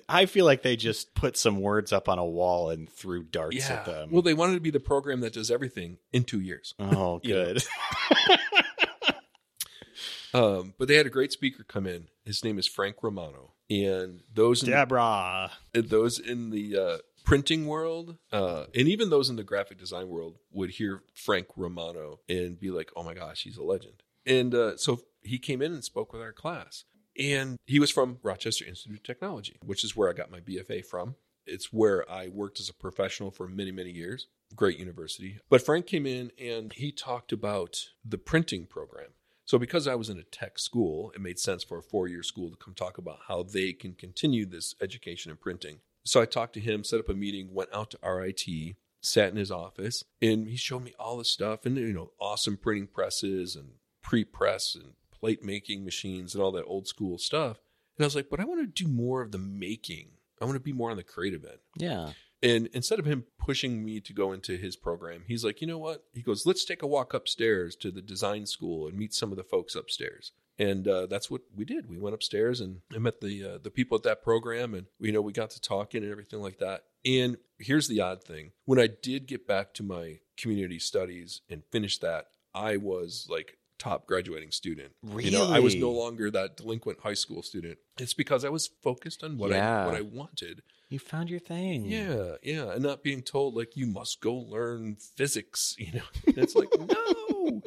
I 0.08 0.26
feel 0.26 0.44
like 0.46 0.62
they 0.62 0.76
just 0.76 1.14
put 1.14 1.36
some 1.36 1.60
words 1.60 1.92
up 1.92 2.08
on 2.08 2.18
a 2.18 2.24
wall 2.24 2.70
and 2.70 2.88
threw 2.90 3.22
darts 3.22 3.56
Yeah. 3.56 3.74
at 3.74 3.84
them. 3.84 4.08
Well, 4.10 4.22
they 4.22 4.34
wanted 4.34 4.54
to 4.54 4.60
be 4.60 4.70
the 4.70 4.80
program 4.80 5.20
that 5.20 5.32
does 5.34 5.50
everything 5.50 5.98
in 6.12 6.24
two 6.24 6.40
years. 6.40 6.74
oh, 6.78 7.18
good. 7.24 7.62
Um, 10.32 10.74
but 10.78 10.88
they 10.88 10.96
had 10.96 11.06
a 11.06 11.10
great 11.10 11.30
speaker 11.30 11.62
come 11.62 11.86
in. 11.86 12.08
His 12.24 12.42
name 12.42 12.58
is 12.58 12.66
Frank 12.66 12.96
Romano, 13.02 13.52
and 13.70 14.22
those 14.34 14.64
in 14.64 14.70
Deborah. 14.70 15.52
those 15.72 16.18
in 16.18 16.50
the 16.50 16.76
uh, 16.76 16.96
printing 17.24 17.66
world, 17.66 18.18
uh, 18.32 18.66
and 18.74 18.88
even 18.88 19.10
those 19.10 19.30
in 19.30 19.36
the 19.36 19.44
graphic 19.44 19.78
design 19.78 20.08
world, 20.08 20.36
would 20.52 20.70
hear 20.70 21.02
Frank 21.14 21.48
Romano 21.56 22.20
and 22.28 22.60
be 22.60 22.70
like, 22.70 22.90
"Oh 22.94 23.02
my 23.02 23.14
gosh, 23.14 23.42
he's 23.42 23.56
a 23.56 23.62
legend." 23.62 24.02
And 24.26 24.54
uh, 24.54 24.76
so 24.76 25.00
he 25.22 25.38
came 25.38 25.60
in 25.60 25.72
and 25.72 25.84
spoke 25.84 26.12
with 26.12 26.22
our 26.22 26.32
class, 26.32 26.84
and 27.18 27.58
he 27.66 27.80
was 27.80 27.90
from 27.90 28.18
Rochester 28.22 28.64
Institute 28.64 28.98
of 28.98 29.02
Technology, 29.02 29.56
which 29.64 29.84
is 29.84 29.96
where 29.96 30.08
I 30.08 30.12
got 30.12 30.30
my 30.30 30.40
BFA 30.40 30.84
from. 30.84 31.16
It's 31.46 31.72
where 31.72 32.10
I 32.10 32.28
worked 32.28 32.60
as 32.60 32.68
a 32.68 32.74
professional 32.74 33.30
for 33.30 33.46
many, 33.46 33.70
many 33.70 33.90
years. 33.90 34.28
Great 34.54 34.78
university. 34.78 35.38
But 35.50 35.64
Frank 35.64 35.86
came 35.86 36.06
in 36.06 36.30
and 36.40 36.72
he 36.72 36.90
talked 36.90 37.32
about 37.32 37.88
the 38.04 38.18
printing 38.18 38.66
program. 38.66 39.10
So, 39.44 39.58
because 39.58 39.86
I 39.86 39.94
was 39.94 40.08
in 40.08 40.18
a 40.18 40.22
tech 40.22 40.58
school, 40.58 41.12
it 41.14 41.20
made 41.20 41.38
sense 41.38 41.62
for 41.62 41.76
a 41.76 41.82
four 41.82 42.08
year 42.08 42.22
school 42.22 42.50
to 42.50 42.56
come 42.56 42.74
talk 42.74 42.96
about 42.96 43.18
how 43.28 43.42
they 43.42 43.72
can 43.72 43.92
continue 43.92 44.46
this 44.46 44.74
education 44.80 45.30
in 45.30 45.36
printing. 45.36 45.80
So, 46.04 46.20
I 46.20 46.26
talked 46.26 46.54
to 46.54 46.60
him, 46.60 46.84
set 46.84 47.00
up 47.00 47.08
a 47.08 47.14
meeting, 47.14 47.52
went 47.52 47.70
out 47.72 47.90
to 47.90 47.98
RIT, 48.08 48.76
sat 49.00 49.30
in 49.30 49.36
his 49.36 49.50
office, 49.50 50.04
and 50.20 50.48
he 50.48 50.56
showed 50.56 50.82
me 50.82 50.94
all 50.98 51.18
the 51.18 51.24
stuff 51.24 51.66
and, 51.66 51.76
you 51.76 51.92
know, 51.92 52.12
awesome 52.20 52.56
printing 52.56 52.86
presses 52.86 53.56
and 53.56 53.72
pre 54.02 54.24
press 54.24 54.74
and 54.74 54.94
plate 55.12 55.42
making 55.42 55.84
machines 55.84 56.34
and 56.34 56.42
all 56.42 56.52
that 56.52 56.64
old 56.64 56.86
school 56.86 57.18
stuff. 57.18 57.60
And 57.96 58.04
I 58.04 58.06
was 58.06 58.16
like, 58.16 58.28
but 58.30 58.40
I 58.40 58.44
want 58.44 58.60
to 58.60 58.84
do 58.84 58.90
more 58.90 59.22
of 59.22 59.32
the 59.32 59.38
making. 59.38 60.08
I 60.40 60.44
want 60.44 60.56
to 60.56 60.60
be 60.60 60.72
more 60.72 60.90
on 60.90 60.96
the 60.96 61.04
creative 61.04 61.44
end. 61.44 61.58
Yeah. 61.78 62.10
And 62.44 62.68
instead 62.74 62.98
of 62.98 63.06
him 63.06 63.24
pushing 63.38 63.82
me 63.82 64.00
to 64.00 64.12
go 64.12 64.30
into 64.32 64.58
his 64.58 64.76
program, 64.76 65.24
he's 65.26 65.44
like, 65.44 65.62
you 65.62 65.66
know 65.66 65.78
what? 65.78 66.04
He 66.12 66.20
goes, 66.20 66.44
let's 66.44 66.64
take 66.66 66.82
a 66.82 66.86
walk 66.86 67.14
upstairs 67.14 67.74
to 67.76 67.90
the 67.90 68.02
design 68.02 68.44
school 68.44 68.86
and 68.86 68.98
meet 68.98 69.14
some 69.14 69.30
of 69.30 69.38
the 69.38 69.42
folks 69.42 69.74
upstairs. 69.74 70.32
And 70.58 70.86
uh, 70.86 71.06
that's 71.06 71.30
what 71.30 71.40
we 71.56 71.64
did. 71.64 71.88
We 71.88 71.98
went 71.98 72.14
upstairs 72.14 72.60
and 72.60 72.82
I 72.94 72.98
met 72.98 73.22
the 73.22 73.54
uh, 73.54 73.58
the 73.58 73.70
people 73.70 73.96
at 73.96 74.04
that 74.04 74.22
program, 74.22 74.72
and 74.74 74.86
you 75.00 75.10
know 75.10 75.20
we 75.20 75.32
got 75.32 75.50
to 75.50 75.60
talking 75.60 76.04
and 76.04 76.12
everything 76.12 76.40
like 76.40 76.58
that. 76.58 76.84
And 77.04 77.38
here's 77.58 77.88
the 77.88 78.00
odd 78.00 78.22
thing: 78.22 78.52
when 78.64 78.78
I 78.78 78.86
did 78.86 79.26
get 79.26 79.48
back 79.48 79.74
to 79.74 79.82
my 79.82 80.20
community 80.36 80.78
studies 80.78 81.40
and 81.50 81.64
finish 81.72 81.98
that, 81.98 82.26
I 82.54 82.76
was 82.76 83.26
like 83.28 83.58
top 83.78 84.06
graduating 84.06 84.52
student. 84.52 84.92
You 85.18 85.32
know, 85.32 85.50
I 85.50 85.58
was 85.58 85.74
no 85.74 85.90
longer 85.90 86.30
that 86.30 86.56
delinquent 86.56 87.00
high 87.00 87.14
school 87.14 87.42
student. 87.42 87.78
It's 87.98 88.14
because 88.14 88.44
I 88.44 88.48
was 88.48 88.68
focused 88.68 89.24
on 89.24 89.38
what 89.38 89.50
Yeah. 89.50 89.82
I 89.82 89.86
what 89.86 89.96
I 89.96 90.02
wanted. 90.02 90.62
You 90.90 90.98
found 90.98 91.30
your 91.30 91.40
thing. 91.40 91.86
Yeah, 91.86 92.36
yeah, 92.42 92.70
and 92.72 92.82
not 92.82 93.02
being 93.02 93.22
told 93.22 93.54
like 93.54 93.76
you 93.76 93.86
must 93.86 94.20
go 94.20 94.34
learn 94.34 94.96
physics. 95.16 95.74
You 95.78 95.92
know, 95.94 96.04
it's 96.26 96.54
like 96.54 96.68
no. 96.78 97.62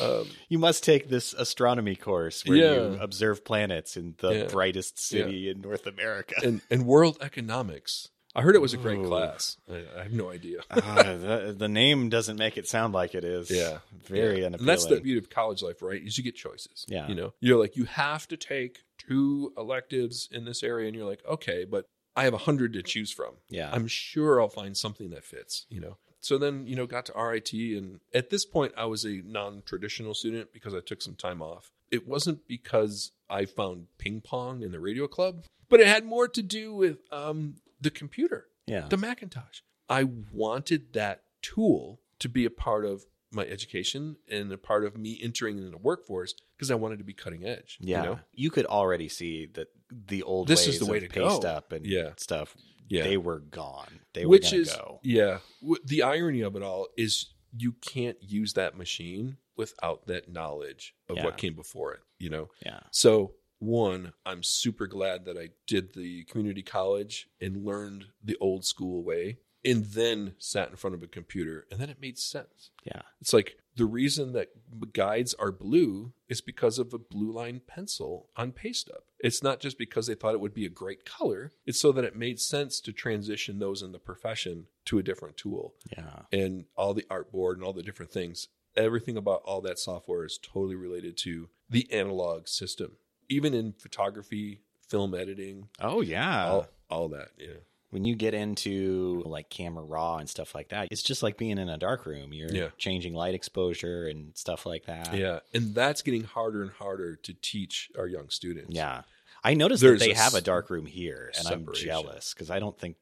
Um, 0.00 0.26
You 0.48 0.58
must 0.58 0.82
take 0.84 1.08
this 1.08 1.32
astronomy 1.34 1.94
course 1.96 2.44
where 2.44 2.56
Yeah. 2.58 2.74
you 2.74 2.98
observe 3.00 3.44
planets 3.44 3.96
in 3.96 4.14
the 4.18 4.30
Yeah. 4.32 4.44
brightest 4.46 4.98
city 4.98 5.48
in 5.48 5.60
North 5.60 5.86
America. 5.86 6.34
and 6.42 6.60
and 6.70 6.84
world 6.86 7.16
economics. 7.20 8.08
I 8.34 8.42
heard 8.42 8.54
it 8.54 8.60
was 8.60 8.74
a 8.74 8.76
great 8.76 8.98
Ooh. 8.98 9.08
class. 9.08 9.56
I, 9.68 9.84
I 9.98 10.02
have 10.02 10.12
no 10.12 10.30
idea. 10.30 10.58
Ah, 10.70 11.02
the, 11.02 11.54
the 11.58 11.68
name 11.68 12.08
doesn't 12.08 12.36
make 12.36 12.56
it 12.58 12.68
sound 12.68 12.92
like 12.92 13.14
it 13.14 13.24
is. 13.24 13.50
Yeah. 13.50 13.78
Very 14.06 14.40
Yeah. 14.40 14.46
unappealing. 14.46 14.60
And 14.60 14.68
that's 14.68 14.86
the 14.86 15.00
beauty 15.00 15.18
of 15.18 15.30
college 15.30 15.62
life, 15.62 15.80
right? 15.82 16.00
Is 16.02 16.18
you 16.18 16.24
get 16.24 16.36
choices. 16.36 16.84
Yeah. 16.88 17.08
You 17.08 17.14
know, 17.14 17.32
you're 17.40 17.58
like, 17.58 17.74
you 17.76 17.84
have 17.84 18.28
to 18.28 18.36
take 18.36 18.80
two 18.98 19.52
electives 19.56 20.28
in 20.30 20.44
this 20.44 20.62
area. 20.62 20.86
And 20.88 20.94
you're 20.96 21.08
like, 21.08 21.24
okay, 21.26 21.64
but 21.64 21.86
I 22.18 22.24
have 22.24 22.34
a 22.34 22.38
hundred 22.38 22.72
to 22.74 22.82
choose 22.82 23.12
from. 23.12 23.34
yeah. 23.48 23.70
I'm 23.72 23.86
sure 23.86 24.40
I'll 24.40 24.48
find 24.48 24.76
something 24.76 25.10
that 25.10 25.24
fits, 25.24 25.66
you 25.68 25.80
know. 25.80 25.96
So 26.20 26.36
then, 26.36 26.66
you 26.66 26.74
know, 26.74 26.86
got 26.86 27.06
to 27.06 27.12
RIT 27.12 27.52
and 27.52 28.00
at 28.12 28.30
this 28.30 28.44
point 28.44 28.72
I 28.76 28.86
was 28.86 29.04
a 29.04 29.22
non-traditional 29.24 30.14
student 30.14 30.52
because 30.52 30.74
I 30.74 30.80
took 30.80 31.00
some 31.00 31.14
time 31.14 31.40
off. 31.40 31.70
It 31.90 32.08
wasn't 32.08 32.46
because 32.48 33.12
I 33.30 33.44
found 33.44 33.86
ping 33.98 34.20
pong 34.20 34.62
in 34.62 34.72
the 34.72 34.80
radio 34.80 35.06
club, 35.06 35.44
but 35.68 35.80
it 35.80 35.86
had 35.86 36.04
more 36.04 36.28
to 36.28 36.42
do 36.42 36.74
with 36.74 36.98
um 37.12 37.54
the 37.80 37.90
computer 37.90 38.48
yeah. 38.68 38.86
the 38.88 38.96
Macintosh. 38.96 39.60
I 39.88 40.04
wanted 40.32 40.92
that 40.92 41.22
tool 41.40 42.00
to 42.18 42.28
be 42.28 42.44
a 42.44 42.50
part 42.50 42.84
of 42.84 43.04
my 43.30 43.44
education 43.44 44.16
and 44.30 44.52
a 44.52 44.58
part 44.58 44.84
of 44.84 44.96
me 44.96 45.18
entering 45.22 45.58
in 45.58 45.70
the 45.70 45.78
workforce 45.78 46.34
because 46.56 46.70
I 46.70 46.74
wanted 46.74 46.98
to 46.98 47.04
be 47.04 47.12
cutting 47.12 47.44
edge. 47.44 47.78
Yeah. 47.80 48.02
You 48.02 48.08
know? 48.08 48.18
You 48.32 48.50
could 48.50 48.66
already 48.66 49.08
see 49.08 49.46
that 49.54 49.68
the 49.90 50.22
old 50.22 50.48
This 50.48 50.66
ways 50.66 50.74
is 50.74 50.78
the 50.80 50.86
way 50.86 50.98
of 50.98 51.04
to 51.04 51.08
go. 51.08 51.28
paste 51.28 51.44
up 51.44 51.72
and 51.72 51.86
Yeah. 51.86 52.12
stuff, 52.16 52.56
Yeah. 52.88 53.04
they 53.04 53.16
were 53.16 53.40
gone. 53.40 54.00
They 54.12 54.24
were 54.26 54.30
Which 54.30 54.50
gonna 54.50 54.62
is, 54.62 54.70
go. 54.72 55.00
yeah. 55.02 55.40
The 55.84 56.02
irony 56.02 56.40
of 56.42 56.56
it 56.56 56.62
all 56.62 56.88
is 56.96 57.26
you 57.56 57.72
can't 57.72 58.18
use 58.22 58.52
that 58.54 58.76
machine 58.76 59.38
without 59.56 60.06
that 60.06 60.28
knowledge 60.30 60.94
of 61.08 61.16
Yeah. 61.16 61.24
what 61.24 61.38
came 61.38 61.54
before 61.54 61.94
it, 61.94 62.00
you 62.18 62.30
know? 62.30 62.50
Yeah. 62.64 62.80
So, 62.92 63.34
one, 63.58 64.12
I'm 64.24 64.42
super 64.44 64.86
glad 64.86 65.24
that 65.24 65.36
I 65.36 65.50
did 65.66 65.94
the 65.94 66.24
community 66.24 66.62
college 66.62 67.28
and 67.40 67.64
learned 67.64 68.06
the 68.22 68.36
old 68.40 68.64
school 68.64 69.02
way 69.02 69.38
and 69.64 69.84
then 69.86 70.36
sat 70.38 70.68
in 70.70 70.76
front 70.76 70.94
of 70.94 71.02
a 71.02 71.08
computer 71.08 71.66
and 71.70 71.80
then 71.80 71.90
it 71.90 72.00
made 72.00 72.18
sense. 72.18 72.70
Yeah. 72.84 73.02
It's 73.20 73.32
like 73.32 73.58
the 73.78 73.86
reason 73.86 74.32
that 74.32 74.48
guides 74.92 75.34
are 75.34 75.52
blue 75.52 76.12
is 76.28 76.40
because 76.40 76.78
of 76.80 76.92
a 76.92 76.98
blue 76.98 77.32
line 77.32 77.60
pencil 77.66 78.28
on 78.36 78.50
paste 78.50 78.90
up. 78.90 79.04
It's 79.20 79.40
not 79.42 79.60
just 79.60 79.78
because 79.78 80.08
they 80.08 80.14
thought 80.16 80.34
it 80.34 80.40
would 80.40 80.52
be 80.52 80.66
a 80.66 80.70
great 80.70 81.04
color, 81.04 81.52
it's 81.64 81.80
so 81.80 81.92
that 81.92 82.04
it 82.04 82.16
made 82.16 82.40
sense 82.40 82.80
to 82.80 82.92
transition 82.92 83.60
those 83.60 83.80
in 83.80 83.92
the 83.92 83.98
profession 84.00 84.66
to 84.86 84.98
a 84.98 85.02
different 85.02 85.36
tool. 85.36 85.74
Yeah. 85.96 86.22
And 86.32 86.64
all 86.76 86.92
the 86.92 87.06
artboard 87.08 87.54
and 87.54 87.62
all 87.62 87.72
the 87.72 87.82
different 87.84 88.10
things, 88.10 88.48
everything 88.76 89.16
about 89.16 89.42
all 89.44 89.60
that 89.62 89.78
software 89.78 90.24
is 90.24 90.38
totally 90.42 90.74
related 90.74 91.16
to 91.18 91.48
the 91.70 91.90
analog 91.92 92.48
system. 92.48 92.96
Even 93.28 93.54
in 93.54 93.74
photography, 93.78 94.62
film 94.88 95.14
editing, 95.14 95.68
Oh 95.80 96.00
yeah. 96.00 96.48
all, 96.48 96.68
all 96.90 97.08
that. 97.10 97.28
Yeah. 97.38 97.58
When 97.90 98.04
you 98.04 98.14
get 98.14 98.34
into 98.34 99.22
like 99.26 99.48
camera 99.50 99.82
raw 99.84 100.16
and 100.18 100.28
stuff 100.28 100.54
like 100.54 100.68
that, 100.68 100.88
it's 100.90 101.02
just 101.02 101.22
like 101.22 101.36
being 101.38 101.58
in 101.58 101.68
a 101.68 101.78
dark 101.78 102.04
room. 102.06 102.32
You're 102.32 102.50
Yeah. 102.50 102.68
changing 102.76 103.14
light 103.14 103.34
exposure 103.34 104.06
and 104.06 104.36
stuff 104.36 104.66
like 104.66 104.86
that. 104.86 105.14
Yeah. 105.16 105.40
And 105.54 105.74
that's 105.74 106.02
getting 106.02 106.24
harder 106.24 106.62
and 106.62 106.70
harder 106.72 107.16
to 107.16 107.34
teach 107.34 107.90
our 107.98 108.06
young 108.06 108.28
students. 108.28 108.74
Yeah. 108.74 109.02
I 109.44 109.54
noticed 109.54 109.80
There's 109.82 110.00
that 110.00 110.04
they 110.06 110.14
have 110.14 110.34
a 110.34 110.40
dark 110.40 110.68
room 110.68 110.84
here, 110.86 111.32
and 111.38 111.46
I'm 111.46 111.68
jealous 111.72 112.34
because 112.34 112.50
I 112.50 112.58
don't 112.58 112.76
think 112.78 112.96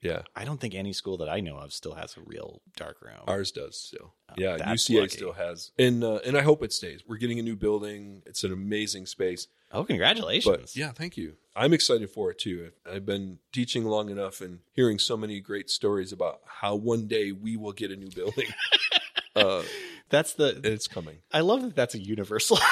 Yeah, 0.00 0.22
I 0.34 0.44
don't 0.44 0.58
think 0.58 0.74
any 0.74 0.92
school 0.94 1.18
that 1.18 1.28
I 1.28 1.38
know 1.40 1.58
of 1.58 1.72
still 1.72 1.94
has 1.94 2.16
a 2.16 2.20
real 2.22 2.60
dark 2.76 3.00
room. 3.02 3.20
ours 3.28 3.52
does 3.52 3.78
still. 3.78 4.14
Oh, 4.30 4.34
yeah, 4.36 4.56
UCA 4.56 5.00
lucky. 5.02 5.08
still 5.16 5.32
has, 5.34 5.70
and 5.78 6.02
uh, 6.02 6.18
and 6.24 6.36
I 6.36 6.40
hope 6.42 6.64
it 6.64 6.72
stays. 6.72 7.02
We're 7.06 7.18
getting 7.18 7.38
a 7.38 7.42
new 7.42 7.54
building. 7.54 8.22
It's 8.26 8.42
an 8.42 8.52
amazing 8.52 9.06
space. 9.06 9.46
oh, 9.70 9.84
congratulations! 9.84 10.56
But 10.56 10.74
yeah, 10.74 10.90
thank 10.90 11.16
you. 11.16 11.36
I'm 11.54 11.72
excited 11.72 12.10
for 12.10 12.30
it 12.30 12.38
too. 12.38 12.70
I've 12.90 13.04
been 13.04 13.38
teaching 13.52 13.84
long 13.84 14.08
enough 14.10 14.40
and 14.40 14.60
hearing 14.72 14.98
so 14.98 15.16
many 15.16 15.40
great 15.40 15.68
stories 15.70 16.12
about 16.12 16.40
how 16.46 16.74
one 16.76 17.06
day 17.06 17.32
we 17.32 17.56
will 17.56 17.72
get 17.72 17.90
a 17.90 17.96
new 17.96 18.08
building. 18.10 18.46
uh, 19.36 19.62
that's 20.08 20.34
the. 20.34 20.60
it's 20.64 20.86
coming. 20.88 21.18
I 21.32 21.40
love 21.40 21.62
that. 21.62 21.76
That's 21.76 21.94
a 21.94 21.98
universal. 22.00 22.58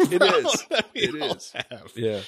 It 0.00 0.20
is. 0.22 0.66
It 0.94 1.14
is. 1.14 1.52
have. 1.70 1.92
Yeah, 1.94 2.20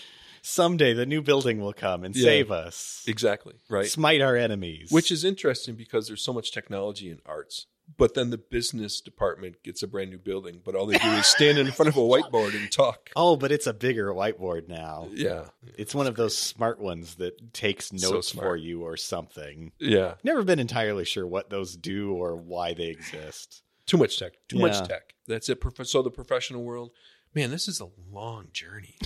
Someday 0.42 0.92
the 0.94 1.04
new 1.06 1.20
building 1.20 1.60
will 1.60 1.72
come 1.72 2.04
and 2.04 2.14
Yeah. 2.14 2.24
save 2.24 2.52
us. 2.52 3.02
exactly. 3.08 3.54
Right. 3.68 3.86
Smite 3.86 4.20
our 4.20 4.36
enemies. 4.36 4.88
Which 4.92 5.10
is 5.10 5.24
interesting 5.24 5.74
because 5.74 6.06
there's 6.06 6.22
so 6.22 6.32
much 6.32 6.52
technology 6.52 7.10
in 7.10 7.18
arts. 7.26 7.66
But 7.96 8.14
then 8.14 8.30
the 8.30 8.38
business 8.38 9.00
department 9.00 9.62
gets 9.62 9.82
a 9.82 9.86
brand 9.88 10.10
new 10.10 10.18
building, 10.18 10.60
but 10.64 10.74
all 10.74 10.86
they 10.86 10.98
do 10.98 11.08
is 11.08 11.26
stand 11.26 11.58
in 11.58 11.70
front 11.72 11.88
of 11.88 11.96
a 11.96 12.00
whiteboard 12.00 12.54
and 12.54 12.70
talk. 12.70 13.10
oh, 13.16 13.36
but 13.36 13.52
it's 13.52 13.66
a 13.66 13.74
bigger 13.74 14.12
whiteboard 14.12 14.68
now. 14.68 15.08
Yeah. 15.12 15.46
It's 15.76 15.94
one 15.94 16.06
of 16.06 16.14
those 16.16 16.36
smart 16.36 16.80
ones 16.80 17.16
that 17.16 17.52
takes 17.52 17.92
notes 17.92 18.28
smart. 18.28 18.46
for 18.46 18.56
you 18.56 18.82
or 18.82 18.96
something. 18.96 19.72
Yeah. 19.78 20.14
Never 20.24 20.44
been 20.44 20.58
entirely 20.60 21.04
sure 21.04 21.26
what 21.26 21.50
those 21.50 21.76
do 21.76 22.12
or 22.12 22.36
why 22.36 22.74
they 22.74 22.86
exist. 22.88 23.62
Too 23.86 23.96
much 23.98 24.18
tech. 24.18 24.32
Too 24.48 24.58
Yeah. 24.58 24.66
much 24.66 24.88
tech. 24.88 25.14
That's 25.26 25.48
it. 25.48 25.58
So 25.84 26.02
the 26.02 26.10
professional 26.10 26.62
world, 26.62 26.92
man, 27.34 27.50
this 27.50 27.68
is 27.68 27.80
a 27.80 27.88
long 28.10 28.48
journey. 28.52 28.96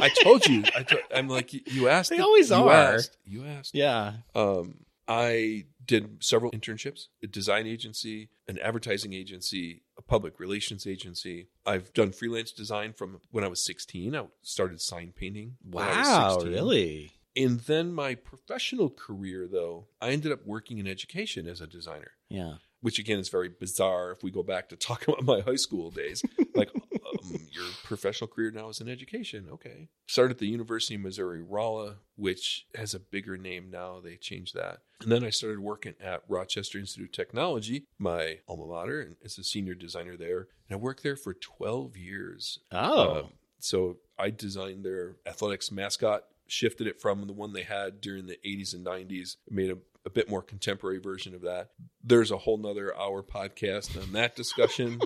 I 0.00 0.08
told 0.22 0.46
you. 0.46 0.62
I 0.74 0.86
I'm 1.14 1.28
like 1.28 1.52
you- 1.52 1.62
you 1.66 1.88
asked. 1.88 2.10
They 2.10 2.16
it- 2.16 2.22
always 2.22 2.50
you 2.50 2.56
are. 2.56 2.94
Asked, 2.94 3.16
you 3.24 3.44
asked. 3.44 3.74
Yeah. 3.74 4.12
Um, 4.34 4.84
I 5.08 5.64
did 5.90 6.22
several 6.22 6.52
internships, 6.52 7.06
a 7.20 7.26
design 7.26 7.66
agency, 7.66 8.28
an 8.46 8.58
advertising 8.60 9.12
agency, 9.12 9.82
a 9.98 10.02
public 10.02 10.38
relations 10.38 10.86
agency. 10.86 11.48
I've 11.66 11.92
done 11.94 12.12
freelance 12.12 12.52
design 12.52 12.92
from 12.92 13.18
when 13.32 13.42
I 13.42 13.48
was 13.48 13.64
16. 13.64 14.14
I 14.14 14.26
started 14.42 14.80
sign 14.80 15.12
painting. 15.16 15.56
when 15.68 15.84
I 15.84 15.98
was 15.98 16.06
Wow, 16.44 16.48
really? 16.48 17.10
And 17.36 17.58
then 17.60 17.92
my 17.92 18.14
professional 18.14 18.88
career, 18.88 19.48
though, 19.50 19.86
I 20.00 20.10
ended 20.10 20.30
up 20.30 20.46
working 20.46 20.78
in 20.78 20.86
education 20.86 21.48
as 21.48 21.60
a 21.60 21.66
designer, 21.66 22.12
Yeah. 22.28 22.54
which 22.80 23.00
again 23.00 23.18
is 23.18 23.28
very 23.28 23.48
bizarre 23.48 24.12
if 24.12 24.22
we 24.22 24.30
go 24.30 24.44
back 24.44 24.68
to 24.68 24.76
talk 24.76 25.02
about 25.08 25.24
my 25.24 25.40
high 25.40 25.56
school 25.56 25.90
days. 25.90 26.22
like, 26.54 26.70
um, 27.12 27.40
your 27.50 27.66
professional 27.84 28.28
career 28.28 28.50
now 28.50 28.68
is 28.68 28.80
in 28.80 28.88
education. 28.88 29.48
Okay. 29.52 29.88
Started 30.06 30.32
at 30.32 30.38
the 30.38 30.46
University 30.46 30.94
of 30.94 31.00
Missouri 31.02 31.42
Rolla, 31.42 31.96
which 32.16 32.66
has 32.74 32.94
a 32.94 33.00
bigger 33.00 33.36
name 33.36 33.70
now. 33.70 34.00
They 34.00 34.16
changed 34.16 34.54
that. 34.54 34.78
And 35.00 35.10
then 35.10 35.24
I 35.24 35.30
started 35.30 35.60
working 35.60 35.94
at 36.00 36.22
Rochester 36.28 36.78
Institute 36.78 37.08
of 37.08 37.12
Technology, 37.12 37.86
my 37.98 38.38
alma 38.46 38.66
mater, 38.66 39.00
and 39.00 39.16
as 39.24 39.38
a 39.38 39.44
senior 39.44 39.74
designer 39.74 40.16
there. 40.16 40.48
And 40.68 40.72
I 40.72 40.76
worked 40.76 41.02
there 41.02 41.16
for 41.16 41.34
12 41.34 41.96
years. 41.96 42.58
Oh. 42.72 43.18
Um, 43.18 43.24
so 43.58 43.98
I 44.18 44.30
designed 44.30 44.84
their 44.84 45.16
athletics 45.26 45.70
mascot, 45.70 46.24
shifted 46.46 46.86
it 46.86 47.00
from 47.00 47.26
the 47.26 47.32
one 47.32 47.52
they 47.52 47.62
had 47.62 48.00
during 48.00 48.26
the 48.26 48.38
80s 48.44 48.74
and 48.74 48.84
90s, 48.84 49.36
made 49.48 49.70
a, 49.70 49.78
a 50.04 50.10
bit 50.10 50.28
more 50.28 50.42
contemporary 50.42 50.98
version 50.98 51.34
of 51.34 51.42
that. 51.42 51.70
There's 52.02 52.30
a 52.30 52.38
whole 52.38 52.58
nother 52.58 52.96
hour 52.96 53.22
podcast 53.22 54.00
on 54.00 54.12
that 54.12 54.36
discussion 54.36 55.00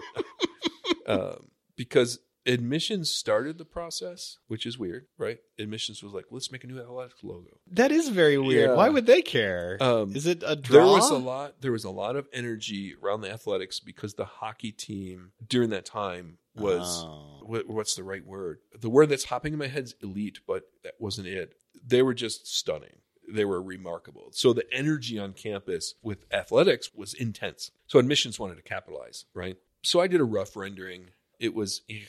um, 1.07 1.49
because 1.77 2.19
admissions 2.47 3.11
started 3.11 3.57
the 3.57 3.65
process, 3.65 4.39
which 4.49 4.67
is 4.67 4.79
weird, 4.79 5.07
right? 5.17 5.39
Admissions 5.59 6.03
was 6.03 6.13
like, 6.13 6.27
let's 6.31 6.53
make 6.53 6.63
a 6.63 6.67
new 6.67 6.79
athletics 6.79 7.25
logo. 7.25 7.59
that 7.73 7.91
is 7.91 8.09
very 8.11 8.37
weird. 8.39 8.71
Yeah. 8.71 8.77
Why 8.77 8.91
would 8.91 9.07
they 9.07 9.23
care? 9.23 9.79
Um, 9.81 10.15
is 10.15 10.27
it 10.27 10.43
a 10.47 10.55
draw? 10.55 10.77
There 10.77 10.87
was 10.87 11.11
a 11.11 11.17
lot. 11.17 11.55
There 11.63 11.73
was 11.73 11.85
a 11.85 11.91
lot 11.91 12.17
of 12.17 12.29
energy 12.35 12.95
around 13.03 13.23
the 13.23 13.31
athletics 13.31 13.81
because 13.81 14.15
the 14.15 14.27
hockey 14.27 14.73
team 14.73 15.33
during 15.47 15.71
that 15.71 15.87
time 15.87 16.37
was 16.55 17.03
Oh. 17.05 17.41
what, 17.47 17.67
what's 17.67 17.95
the 17.97 18.05
right 18.05 18.25
word? 18.25 18.59
The 18.79 18.91
word 18.91 19.09
that's 19.09 19.25
hopping 19.25 19.55
in 19.55 19.59
my 19.59 19.67
head 19.69 19.85
is 19.85 19.95
elite, 20.03 20.41
but 20.47 20.65
that 20.85 20.95
wasn't 20.99 21.29
it. 21.29 21.55
They 21.87 22.03
were 22.03 22.15
just 22.15 22.47
stunning. 22.47 22.97
They 23.27 23.47
were 23.47 23.63
remarkable. 23.63 24.29
So 24.33 24.53
the 24.53 24.71
energy 24.71 25.19
on 25.19 25.33
campus 25.33 25.95
with 26.03 26.27
athletics 26.31 26.91
was 26.95 27.15
intense. 27.15 27.71
So 27.87 27.99
admissions 27.99 28.39
wanted 28.39 28.57
to 28.57 28.63
capitalize, 28.63 29.25
right? 29.33 29.57
So 29.83 29.99
I 30.01 30.07
did 30.09 30.21
a 30.21 30.25
rough 30.25 30.57
rendering. 30.57 31.07
It 31.41 31.55
was 31.55 31.83
eh, 31.91 32.01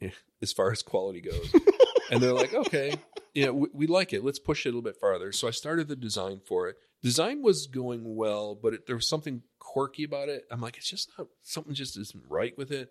eh, 0.00 0.10
as 0.42 0.52
far 0.52 0.70
as 0.70 0.82
quality 0.82 1.20
goes. 1.20 1.54
and 2.10 2.22
they're 2.22 2.32
like, 2.32 2.54
okay, 2.54 2.94
yeah, 3.34 3.50
we, 3.50 3.68
we 3.72 3.86
like 3.86 4.12
it. 4.12 4.24
Let's 4.24 4.38
push 4.38 4.64
it 4.64 4.68
a 4.68 4.72
little 4.72 4.82
bit 4.82 4.96
farther. 4.96 5.32
So 5.32 5.48
I 5.48 5.50
started 5.50 5.88
the 5.88 5.96
design 5.96 6.40
for 6.46 6.68
it. 6.68 6.76
Design 7.02 7.42
was 7.42 7.66
going 7.66 8.16
well, 8.16 8.54
but 8.54 8.74
it, 8.74 8.86
there 8.86 8.96
was 8.96 9.08
something 9.08 9.42
quirky 9.58 10.04
about 10.04 10.28
it. 10.28 10.44
I'm 10.50 10.60
like, 10.60 10.76
it's 10.76 10.88
just 10.88 11.10
not 11.18 11.28
something 11.42 11.74
just 11.74 11.98
isn't 11.98 12.24
right 12.28 12.56
with 12.56 12.70
it. 12.70 12.90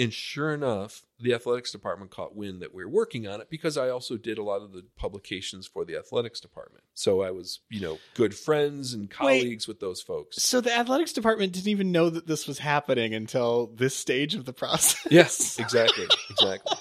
And 0.00 0.12
sure 0.12 0.52
enough, 0.54 1.02
the 1.18 1.34
athletics 1.34 1.70
department 1.70 2.10
caught 2.10 2.34
wind 2.34 2.62
that 2.62 2.74
we 2.74 2.84
were 2.84 2.90
working 2.90 3.28
on 3.28 3.40
it 3.40 3.50
because 3.50 3.76
I 3.76 3.90
also 3.90 4.16
did 4.16 4.38
a 4.38 4.42
lot 4.42 4.62
of 4.62 4.72
the 4.72 4.84
publications 4.96 5.66
for 5.66 5.84
the 5.84 5.96
athletics 5.96 6.40
department. 6.40 6.84
So 6.94 7.20
I 7.20 7.30
was, 7.30 7.60
you 7.68 7.80
know, 7.80 7.98
good 8.14 8.34
friends 8.34 8.94
and 8.94 9.10
colleagues 9.10 9.68
with 9.68 9.78
those 9.78 10.00
folks. 10.00 10.42
So 10.42 10.60
the 10.62 10.72
athletics 10.72 11.12
department 11.12 11.52
didn't 11.52 11.68
even 11.68 11.92
know 11.92 12.08
that 12.08 12.26
this 12.26 12.48
was 12.48 12.58
happening 12.58 13.14
until 13.14 13.66
this 13.74 13.94
stage 13.94 14.34
of 14.34 14.46
the 14.46 14.52
process. 14.54 15.06
Yes, 15.10 15.58
exactly, 15.58 16.06
exactly. 16.30 16.78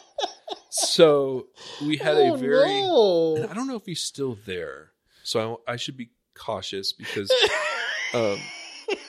So 0.69 1.47
we 1.81 1.97
had 1.97 2.15
a 2.15 2.33
Oh, 2.33 2.37
very, 2.37 2.81
no. 2.81 3.47
I 3.49 3.53
don't 3.53 3.67
know 3.67 3.75
if 3.75 3.85
he's 3.85 4.01
still 4.01 4.37
there. 4.45 4.91
So 5.23 5.61
I, 5.67 5.73
I 5.73 5.75
should 5.75 5.97
be 5.97 6.11
cautious 6.35 6.93
because 6.93 7.31
um, 8.13 8.39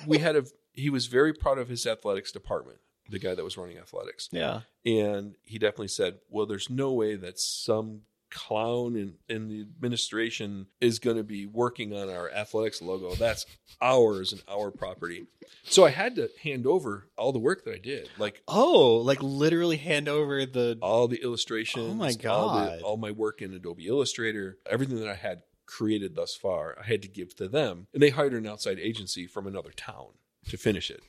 we 0.06 0.18
had 0.18 0.36
a, 0.36 0.44
he 0.72 0.90
was 0.90 1.06
very 1.06 1.32
proud 1.32 1.58
of 1.58 1.68
his 1.68 1.86
athletics 1.86 2.32
department, 2.32 2.78
the 3.10 3.18
guy 3.18 3.34
that 3.34 3.44
was 3.44 3.56
running 3.58 3.76
athletics. 3.78 4.28
yeah. 4.32 4.60
And 4.86 5.34
he 5.42 5.58
definitely 5.58 5.88
said, 5.88 6.20
well, 6.30 6.46
there's 6.46 6.70
no 6.70 6.92
way 6.92 7.16
that 7.16 7.38
some 7.38 8.02
clown 8.30 8.94
in, 8.94 9.14
in 9.28 9.48
the 9.48 9.60
administration 9.62 10.66
is 10.80 11.00
going 11.00 11.16
to 11.16 11.24
be 11.24 11.46
working 11.46 11.92
on 11.92 12.08
our 12.08 12.30
athletics 12.30 12.80
logo. 12.80 13.14
That's 13.16 13.44
ours 13.82 14.32
and 14.32 14.40
our 14.48 14.70
property. 14.70 15.26
So 15.64 15.84
I 15.84 15.90
had 15.90 16.14
to 16.14 16.30
hand 16.42 16.64
over 16.66 17.08
all 17.18 17.32
the 17.32 17.40
work 17.40 17.64
that 17.64 17.74
I 17.74 17.78
did, 17.78 18.08
like 18.18 18.40
Oh, 18.46 18.98
like 18.98 19.20
literally 19.22 19.76
hand 19.78 20.08
over 20.08 20.46
the. 20.46 20.78
all 20.80 21.08
the 21.08 21.20
illustrations. 21.22 21.88
Oh 21.90 21.94
my 21.94 22.10
All, 22.28 22.48
God. 22.50 22.78
the, 22.78 22.82
all 22.84 22.96
my 22.96 23.10
work 23.10 23.42
in 23.42 23.52
Adobe 23.52 23.86
Illustrator, 23.88 24.58
everything 24.70 25.00
that 25.00 25.08
I 25.08 25.14
had 25.14 25.42
created 25.66 26.14
thus 26.14 26.34
far, 26.36 26.76
I 26.80 26.86
had 26.86 27.02
to 27.02 27.08
give 27.08 27.34
to 27.36 27.48
them. 27.48 27.88
And 27.92 28.02
they 28.02 28.10
hired 28.10 28.34
an 28.34 28.46
outside 28.46 28.78
agency 28.78 29.26
from 29.26 29.46
another 29.48 29.70
town 29.72 30.06
to 30.48 30.56
finish 30.56 30.90
it. 30.90 31.02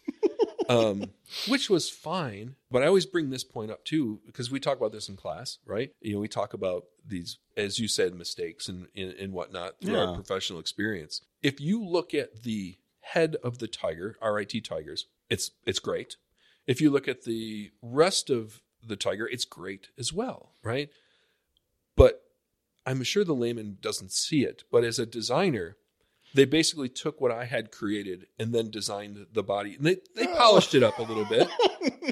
Um, 0.72 1.12
which 1.48 1.70
was 1.70 1.90
fine. 1.90 2.56
But 2.70 2.84
I 2.84 2.88
always 2.88 3.06
bring 3.06 3.30
this 3.30 3.44
point 3.44 3.72
up 3.72 3.84
too, 3.86 4.22
because 4.26 4.50
we 4.52 4.60
talk 4.60 4.78
about 4.78 4.92
this 4.92 5.10
in 5.10 5.16
class, 5.16 5.58
right? 5.66 5.92
You 6.02 6.14
know, 6.14 6.20
we 6.20 6.28
talk 6.28 6.54
about 6.54 6.86
these, 7.06 7.38
as 7.58 7.80
you 7.80 7.88
said, 7.88 8.16
mistakes 8.16 8.68
and, 8.68 8.88
and, 8.96 9.12
and 9.14 9.34
whatnot 9.34 9.80
through 9.82 9.94
Yeah. 9.94 10.06
our 10.06 10.16
professional 10.16 10.60
experience. 10.60 11.22
If 11.42 11.60
you 11.60 11.84
look 11.84 12.14
at 12.14 12.44
the 12.44 12.78
head 13.02 13.36
of 13.44 13.58
the 13.58 13.68
tiger, 13.68 14.16
RIT 14.22 14.64
Tigers, 14.64 15.08
it's 15.30 15.52
it's 15.66 15.80
great. 15.80 16.18
If 16.68 16.80
you 16.82 16.90
look 16.92 17.08
at 17.08 17.24
the 17.24 17.72
rest 17.82 18.30
of 18.30 18.62
the 18.86 18.96
tiger, 18.96 19.28
it's 19.28 19.46
great 19.46 19.88
as 19.98 20.14
well, 20.14 20.52
right? 20.64 20.90
But 21.96 22.22
I'm 22.86 23.04
sure 23.04 23.24
the 23.24 23.34
layman 23.34 23.78
doesn't 23.82 24.12
see 24.12 24.44
it. 24.44 24.64
But 24.72 24.84
as 24.84 25.00
a 25.00 25.06
designer, 25.06 25.78
they 26.34 26.46
basically 26.46 26.90
took 26.90 27.20
what 27.20 27.32
I 27.32 27.46
had 27.46 27.72
created 27.72 28.28
and 28.40 28.54
then 28.54 28.70
designed 28.70 29.26
the 29.34 29.44
body. 29.44 29.76
And 29.76 29.86
they, 29.86 29.98
they 30.16 30.28
polished 30.28 30.76
it 30.76 30.84
up 30.84 30.98
a 31.00 31.04
little 31.04 31.26
bit. 31.26 31.48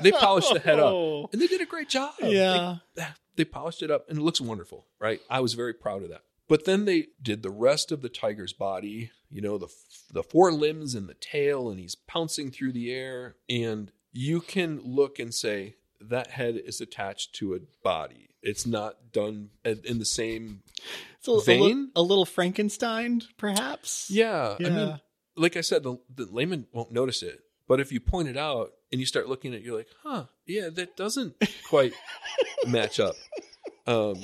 They 0.02 0.12
polished 0.12 0.54
the 0.54 0.60
head 0.60 0.80
up. 0.80 0.94
Oh. 0.94 1.30
And 1.34 1.42
they 1.42 1.48
did 1.48 1.62
a 1.62 1.66
great 1.66 1.90
job. 1.90 2.14
Yeah. 2.22 2.78
They, 2.96 3.06
they 3.36 3.44
polished 3.44 3.84
it 3.84 3.92
up 3.92 4.06
and 4.08 4.18
it 4.18 4.22
looks 4.22 4.40
wonderful, 4.40 4.86
right? 4.98 5.20
I 5.30 5.42
was 5.42 5.56
very 5.56 5.74
proud 5.74 6.04
of 6.04 6.10
that. 6.10 6.22
But 6.48 6.66
then 6.66 6.86
they 6.86 7.08
did 7.22 7.44
the 7.44 7.52
rest 7.52 7.92
of 7.92 8.02
the 8.02 8.10
tiger's 8.10 8.54
body, 8.54 9.12
you 9.30 9.42
know, 9.42 9.58
the 9.58 9.68
the 10.12 10.24
four 10.24 10.52
limbs 10.52 10.96
and 10.96 11.08
the 11.08 11.14
tail, 11.14 11.70
and 11.70 11.80
he's 11.80 11.96
pouncing 11.96 12.50
through 12.50 12.74
the 12.74 12.92
air. 12.92 13.36
And 13.48 13.92
you 14.12 14.42
can 14.42 14.80
look 14.84 15.20
and 15.20 15.34
say 15.34 15.76
that 16.02 16.32
head 16.32 16.56
is 16.56 16.82
attached 16.82 17.36
to 17.36 17.54
a 17.54 17.60
body. 17.84 18.29
It's 18.42 18.66
not 18.66 19.12
done 19.12 19.50
in 19.66 20.00
the 20.00 20.06
same. 20.06 20.62
It's 21.18 21.28
a, 21.28 21.32
a, 21.32 21.42
Vein? 21.44 21.92
a 21.96 22.02
little 22.02 22.26
Frankenstein, 22.26 23.22
perhaps. 23.38 24.10
Yeah, 24.10 24.56
I 24.60 24.64
Yeah. 24.64 24.70
mean, 24.70 25.00
like 25.36 25.58
I 25.58 25.62
said, 25.62 25.84
the, 25.84 25.98
the 26.14 26.26
layman 26.26 26.68
won't 26.72 26.92
notice 26.92 27.22
it. 27.24 27.42
But 27.68 27.80
if 27.80 27.92
you 27.92 28.00
point 28.00 28.28
it 28.30 28.38
out 28.38 28.72
and 28.92 29.00
you 29.00 29.06
start 29.06 29.28
looking 29.30 29.54
at 29.54 29.60
it, 29.60 29.66
you're 29.66 29.78
like, 29.78 29.88
huh, 30.04 30.26
yeah, 30.46 30.70
that 30.70 30.96
doesn't 30.98 31.36
quite 31.68 31.94
match 32.68 33.00
up. 33.00 33.16
Um, 33.86 34.24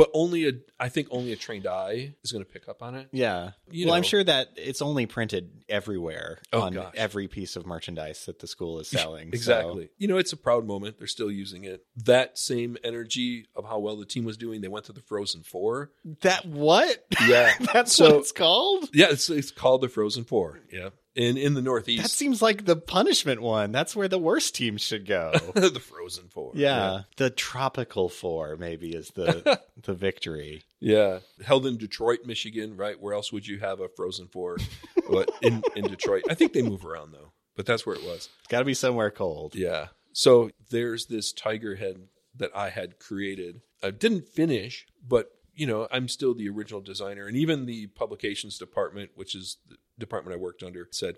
but 0.00 0.10
only 0.14 0.48
a 0.48 0.52
I 0.78 0.88
think 0.88 1.08
only 1.10 1.32
a 1.32 1.36
trained 1.36 1.66
eye 1.66 2.14
is 2.24 2.32
going 2.32 2.42
to 2.44 2.50
pick 2.50 2.68
up 2.68 2.82
on 2.82 2.94
it. 2.94 3.08
Yeah. 3.12 3.50
You 3.70 3.86
well, 3.86 3.94
I'm 3.94 4.02
sure 4.02 4.24
that 4.24 4.48
it's 4.56 4.80
only 4.80 5.04
printed 5.06 5.50
everywhere 5.68 6.38
Oh, 6.54 6.62
on 6.62 6.72
gosh. 6.72 6.94
every 6.96 7.28
piece 7.28 7.54
of 7.56 7.66
merchandise 7.66 8.24
that 8.26 8.38
the 8.38 8.46
school 8.46 8.80
is 8.80 8.88
selling. 8.98 9.28
so- 9.28 9.34
Exactly. 9.34 9.90
You 9.98 10.08
know, 10.08 10.16
it's 10.16 10.32
a 10.32 10.36
proud 10.38 10.66
moment. 10.66 10.96
They're 10.98 11.06
still 11.06 11.30
using 11.30 11.64
it. 11.64 11.84
That 12.04 12.38
same 12.38 12.78
energy 12.82 13.46
of 13.54 13.64
how 13.66 13.78
well 13.78 13.96
the 13.96 14.06
team 14.06 14.24
was 14.24 14.38
doing, 14.38 14.62
they 14.62 14.68
went 14.68 14.86
to 14.86 14.92
the 14.92 15.02
Frozen 15.02 15.42
Four. 15.42 15.90
That 16.22 16.46
what? 16.46 17.04
Yeah. 17.26 17.52
That's 17.74 17.92
So- 17.94 18.06
what 18.06 18.14
it's 18.20 18.32
called? 18.32 18.88
Yeah, 18.94 19.08
it's 19.10 19.28
it's 19.28 19.50
called 19.50 19.82
the 19.82 19.88
Frozen 19.88 20.24
Four. 20.24 20.60
Yeah. 20.72 20.90
And 21.16 21.36
in 21.36 21.54
the 21.54 21.62
Northeast, 21.62 22.02
That 22.02 22.10
seems 22.10 22.40
like 22.40 22.66
the 22.66 22.76
punishment 22.76 23.42
one. 23.42 23.72
That's 23.72 23.96
where 23.96 24.06
the 24.06 24.18
worst 24.18 24.54
teams 24.54 24.80
should 24.80 25.06
go. 25.06 25.32
the 25.54 25.80
Frozen 25.80 26.28
Four. 26.28 26.52
yeah. 26.54 27.02
The 27.16 27.30
tropical 27.30 28.08
four 28.08 28.56
maybe 28.56 28.90
is 28.90 29.08
the 29.10 29.60
the 29.82 29.94
victory. 29.94 30.62
Yeah. 30.78 31.18
Held 31.44 31.66
in 31.66 31.76
Detroit, 31.78 32.20
Michigan, 32.24 32.76
right? 32.76 33.00
Where 33.00 33.12
else 33.14 33.32
would 33.32 33.46
you 33.46 33.58
have 33.58 33.80
a 33.80 33.88
Frozen 33.88 34.28
Four? 34.28 34.58
but 35.10 35.30
in, 35.42 35.62
in 35.74 35.84
Detroit. 35.88 36.22
I 36.30 36.34
think 36.34 36.52
they 36.52 36.62
move 36.62 36.84
around 36.84 37.12
though. 37.12 37.32
But 37.56 37.66
that's 37.66 37.84
where 37.84 37.96
it 37.96 38.04
was. 38.04 38.28
It's 38.38 38.48
got 38.48 38.60
to 38.60 38.64
be 38.64 38.74
somewhere 38.74 39.10
cold. 39.10 39.54
Yeah. 39.56 39.88
So 40.12 40.50
there's 40.70 41.06
this 41.06 41.32
tiger 41.32 41.74
head 41.74 42.08
that 42.36 42.50
I 42.54 42.70
had 42.70 42.98
created. 43.00 43.62
I 43.82 43.90
didn't 43.90 44.28
finish, 44.28 44.86
but 45.06 45.30
you 45.54 45.66
know, 45.66 45.88
I'm 45.90 46.08
still 46.08 46.34
the 46.34 46.48
original 46.48 46.80
designer. 46.80 47.26
And 47.26 47.36
even 47.36 47.66
the 47.66 47.88
publications 47.88 48.56
department, 48.56 49.10
which 49.14 49.34
is 49.34 49.58
the 49.68 49.76
department 50.00 50.34
I 50.34 50.40
worked 50.40 50.62
under, 50.64 50.88
said, 50.90 51.16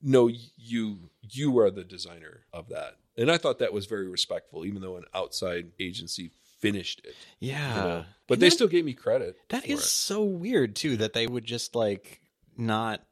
"No, 0.00 0.28
you 0.56 1.10
you 1.22 1.58
are 1.58 1.70
the 1.70 1.84
designer 1.84 2.44
of 2.52 2.68
that." 2.68 2.96
And 3.16 3.30
I 3.30 3.36
thought 3.38 3.58
that 3.58 3.72
was 3.72 3.86
very 3.86 4.06
respectful, 4.08 4.64
even 4.64 4.80
though 4.80 4.96
an 4.96 5.04
outside 5.12 5.72
agency 5.80 6.30
finished 6.60 7.00
it. 7.04 7.14
you 7.40 7.50
Yeah. 7.50 7.74
know. 7.74 8.04
But 8.26 8.34
And 8.34 8.42
they 8.42 8.48
that- 8.48 8.54
still 8.54 8.68
gave 8.68 8.84
me 8.84 8.92
credit. 8.94 9.36
That 9.48 9.66
is 9.66 9.80
it. 9.80 9.82
so 9.84 10.22
weird 10.24 10.74
too 10.76 10.96
that 10.98 11.12
they 11.12 11.26
would 11.26 11.44
just 11.44 11.74
like 11.74 12.20
not 12.56 13.04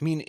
I 0.00 0.04
mean 0.04 0.24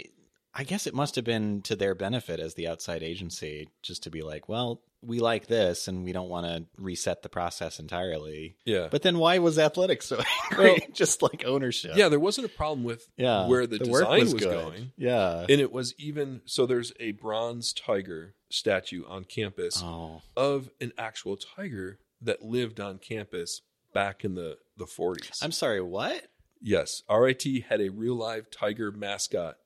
I 0.58 0.64
guess 0.64 0.88
it 0.88 0.94
must 0.94 1.16
have 1.16 1.26
been 1.26 1.62
to 1.64 1.76
their 1.76 1.94
benefit 1.96 2.40
as 2.40 2.54
the 2.54 2.70
outside 2.70 3.04
agency 3.04 3.68
just 3.82 4.04
to 4.04 4.10
be 4.10 4.22
like, 4.22 4.48
well, 4.48 4.82
we 5.02 5.20
like 5.20 5.48
this 5.48 5.90
and 5.90 6.06
we 6.06 6.14
don't 6.14 6.30
want 6.30 6.46
to 6.46 6.66
reset 6.82 7.22
the 7.24 7.30
process 7.30 7.78
entirely. 7.78 8.56
yeah. 8.66 8.88
But 8.90 9.02
then 9.02 9.20
why 9.20 9.38
was 9.40 9.60
athletics 9.60 10.08
so 10.08 10.22
angry? 10.52 10.66
Well- 10.72 10.78
just 10.94 11.22
like 11.22 11.44
ownership. 11.46 11.92
yeah, 11.96 12.08
there 12.08 12.22
wasn't 12.22 12.46
a 12.46 12.50
problem 12.50 12.86
with 12.86 13.06
Yeah. 13.18 13.48
where 13.48 13.68
the, 13.68 13.80
work 13.90 14.04
design 14.04 14.20
was, 14.22 14.34
good. 14.34 14.50
going. 14.50 14.92
Yeah. 14.98 15.42
And 15.42 15.60
it 15.60 15.74
was 15.74 15.94
even 16.00 16.42
so 16.46 16.66
there's 16.66 16.94
a 17.02 17.12
bronze 17.12 17.74
tiger 17.74 18.36
statue 18.50 19.04
on 19.08 19.26
campus 19.26 19.82
oh. 19.84 20.22
of 20.38 20.70
an 20.80 20.94
actual 20.98 21.36
tiger 21.36 22.00
that 22.22 22.44
lived 22.44 22.80
on 22.80 22.98
campus 22.98 23.62
back 23.94 24.24
in 24.24 24.36
the, 24.36 24.58
the 24.78 24.86
40s. 24.86 25.44
I'm 25.44 25.52
sorry, 25.52 25.82
what? 25.82 26.28
yes, 26.62 27.04
RIT 27.10 27.44
had 27.70 27.82
a 27.82 27.90
real 27.90 28.16
live 28.16 28.50
tiger 28.50 28.92
mascot 28.92 29.58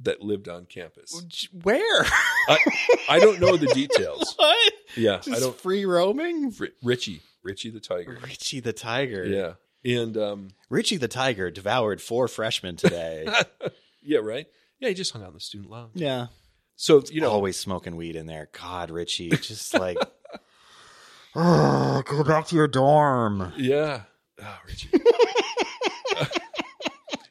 that 0.00 0.22
lived 0.22 0.48
on 0.48 0.66
campus. 0.66 1.48
Where? 1.62 2.04
I 3.08 3.18
don't 3.20 3.40
know 3.40 3.56
the 3.56 3.66
details. 3.68 4.34
what? 4.36 4.72
Yeah, 4.96 5.20
I 5.32 5.38
don't. 5.40 5.56
free 5.56 5.84
roaming? 5.84 6.54
Ri- 6.58 6.72
Ritchie, 6.82 7.20
Ritchie 7.42 7.70
the 7.70 7.80
tiger. 7.80 8.18
Ritchie 8.22 8.60
the 8.60 8.72
Tiger. 8.72 9.24
Yeah, 9.24 9.54
and 9.84 10.16
um, 10.16 10.48
Ritchie 10.70 10.96
the 10.96 11.08
Tiger 11.08 11.50
devoured 11.50 12.00
four 12.00 12.28
freshmen 12.28 12.76
today. 12.76 13.28
yeah, 14.02 14.18
right. 14.18 14.46
Yeah, 14.80 14.88
he 14.88 14.94
just 14.94 15.12
hung 15.12 15.22
out 15.22 15.28
in 15.28 15.34
the 15.34 15.40
student 15.40 15.70
lounge. 15.70 15.92
yeah. 15.94 16.26
So 16.76 17.02
you 17.10 17.20
know, 17.20 17.30
always 17.30 17.58
smoking 17.58 17.96
weed 17.96 18.14
in 18.14 18.26
there. 18.26 18.48
God, 18.52 18.90
Ritchie, 18.90 19.30
just 19.30 19.74
like, 19.74 19.98
oh, 21.34 22.02
go 22.06 22.22
back 22.22 22.46
to 22.46 22.54
your 22.56 22.68
dorm. 22.68 23.52
Yeah. 23.56 24.02
Oh, 24.40 24.58
Ritchie. 24.64 24.90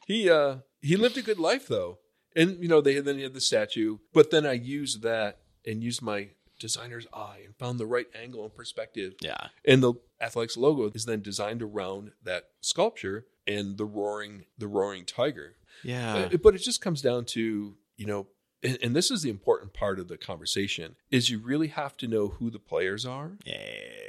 he 0.06 0.28
uh 0.30 0.56
he 0.82 0.96
lived 0.96 1.16
a 1.16 1.22
good 1.22 1.38
life 1.38 1.66
though. 1.66 1.98
And 2.38 2.62
you 2.62 2.68
know, 2.68 2.80
they 2.80 3.00
then 3.00 3.16
he 3.16 3.24
had 3.24 3.34
the 3.34 3.40
statue, 3.40 3.98
but 4.12 4.30
then 4.30 4.46
I 4.46 4.52
used 4.52 5.02
that 5.02 5.40
and 5.66 5.82
used 5.82 6.00
my 6.00 6.28
designer's 6.58 7.06
eye 7.12 7.40
and 7.44 7.56
found 7.56 7.78
the 7.78 7.86
right 7.86 8.06
angle 8.14 8.44
and 8.44 8.54
perspective. 8.54 9.14
Yeah, 9.20 9.48
And 9.64 9.82
the 9.82 9.94
athletics 10.20 10.56
logo 10.56 10.90
is 10.94 11.04
then 11.04 11.22
designed 11.22 11.62
around 11.62 12.12
that 12.24 12.48
sculpture 12.60 13.26
and 13.46 13.76
the 13.76 13.84
roaring 13.84 14.44
the 14.56 14.68
roaring 14.68 15.04
tiger. 15.04 15.56
yeah, 15.82 16.28
Uh, 16.32 16.36
but 16.36 16.54
it 16.54 16.58
just 16.58 16.80
comes 16.80 17.02
down 17.02 17.24
to, 17.26 17.76
you 17.96 18.06
know, 18.06 18.26
and, 18.62 18.78
and 18.82 18.96
this 18.96 19.10
is 19.10 19.22
the 19.22 19.30
important 19.30 19.72
part 19.72 19.98
of 19.98 20.08
the 20.08 20.18
conversation 20.18 20.96
is 21.10 21.30
you 21.30 21.38
really 21.38 21.68
have 21.68 21.96
to 21.98 22.08
know 22.08 22.28
who 22.28 22.50
the 22.50 22.58
players 22.58 23.06
are 23.06 23.38
yeah. 23.44 23.54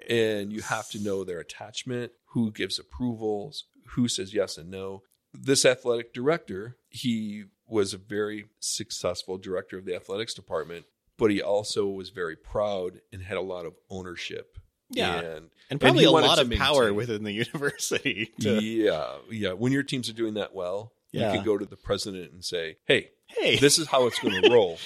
and 0.10 0.52
you 0.52 0.62
have 0.62 0.90
to 0.90 1.00
know 1.00 1.24
their 1.24 1.40
attachment, 1.40 2.12
who 2.34 2.52
gives 2.52 2.80
approvals, 2.80 3.66
who 3.90 4.08
says 4.08 4.34
yes 4.34 4.58
and 4.58 4.72
no. 4.72 5.04
This 5.32 5.66
athletic 5.66 6.14
director, 6.14 6.78
he 6.90 7.46
was 7.70 7.94
a 7.94 7.98
very 7.98 8.46
successful 8.60 9.38
director 9.38 9.78
of 9.78 9.86
the 9.86 9.96
athletics 9.96 10.34
department, 10.34 10.86
but 11.18 11.32
he 11.32 11.42
also 11.42 11.88
was 11.88 12.10
very 12.10 12.36
proud 12.36 13.02
and 13.14 13.22
had 13.24 13.38
a 13.38 13.42
lot 13.42 13.66
of 13.66 13.74
ownership. 13.90 14.58
Yeah. 14.90 15.20
And, 15.20 15.50
and 15.70 15.80
probably 15.80 16.02
he 16.02 16.06
a 16.08 16.12
lot 16.12 16.40
of 16.40 16.50
power 16.52 16.84
maintain- 16.86 16.96
within 16.96 17.24
the 17.24 17.32
university. 17.54 18.32
To, 18.42 18.60
yeah, 18.64 19.18
yeah. 19.30 19.54
When 19.54 19.72
your 19.72 19.84
teams 19.84 20.10
are 20.10 20.14
doing 20.14 20.34
that 20.36 20.56
well, 20.56 20.94
Yeah. 21.12 21.32
you 21.32 21.38
can 21.38 21.46
go 21.46 21.58
to 21.58 21.66
the 21.66 21.78
president 21.78 22.32
and 22.32 22.44
say, 22.44 22.78
"Hey, 22.86 23.12
Hey, 23.28 23.58
this 23.58 23.78
is 23.78 23.88
how 23.88 24.08
it's 24.08 24.18
going 24.20 24.42
to 24.42 24.50
roll." 24.50 24.78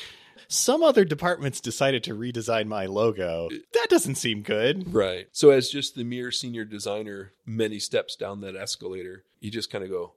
some 0.50 0.84
other 0.84 1.06
departments 1.06 1.62
decided 1.62 2.04
to 2.04 2.13
redesign 2.13 2.67
my 2.67 2.86
logo. 2.86 3.50
That 3.74 3.88
doesn't 3.89 4.15
seem 4.15 4.41
good. 4.41 4.93
Right. 4.93 5.28
So 5.32 5.50
as 5.52 5.69
just 5.69 5.96
the 5.96 6.04
mere 6.04 6.32
senior 6.32 6.65
designer, 6.65 7.32
many 7.46 7.80
steps 7.80 8.15
down 8.17 8.41
that 8.41 8.56
escalator, 8.56 9.24
you 9.39 9.50
just 9.50 9.72
kind 9.72 9.84
of 9.86 9.89
go, 9.89 10.13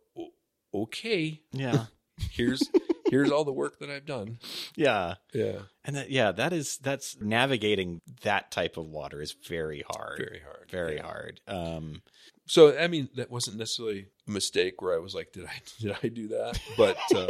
"Okay, 0.75 1.41
Yeah, 1.53 1.87
here's 2.31 2.63
here's 3.11 3.31
all 3.31 3.45
the 3.45 3.53
work 3.53 3.79
that 3.81 3.91
I've 3.91 4.07
done." 4.07 4.39
yeah, 4.75 5.15
Yeah, 5.33 5.61
and 5.85 5.97
that 5.97 6.11
yeah, 6.11 6.33
that 6.33 6.53
is 6.53 6.79
that's 6.79 7.17
navigating 7.21 8.01
that 8.23 8.51
type 8.51 8.77
of 8.77 8.87
water 8.87 9.21
is 9.21 9.35
very 9.49 9.85
hard. 9.89 10.19
very 10.19 10.41
hard. 10.45 10.71
very 10.71 10.97
Yeah. 10.97 11.03
hard. 11.03 11.41
Um, 11.47 12.03
So 12.49 12.79
I 12.79 12.87
mean, 12.89 13.09
that 13.17 13.31
wasn't 13.31 13.57
necessarily 13.59 14.07
a 14.27 14.31
mistake 14.31 14.81
where 14.81 14.95
I 14.95 14.99
was 14.99 15.15
like, 15.15 15.33
"Did 15.33 15.47
I 15.47 15.61
did 15.81 15.97
I 16.03 16.09
do 16.09 16.29
that?" 16.29 16.61
But 16.77 16.97
uh, 17.15 17.27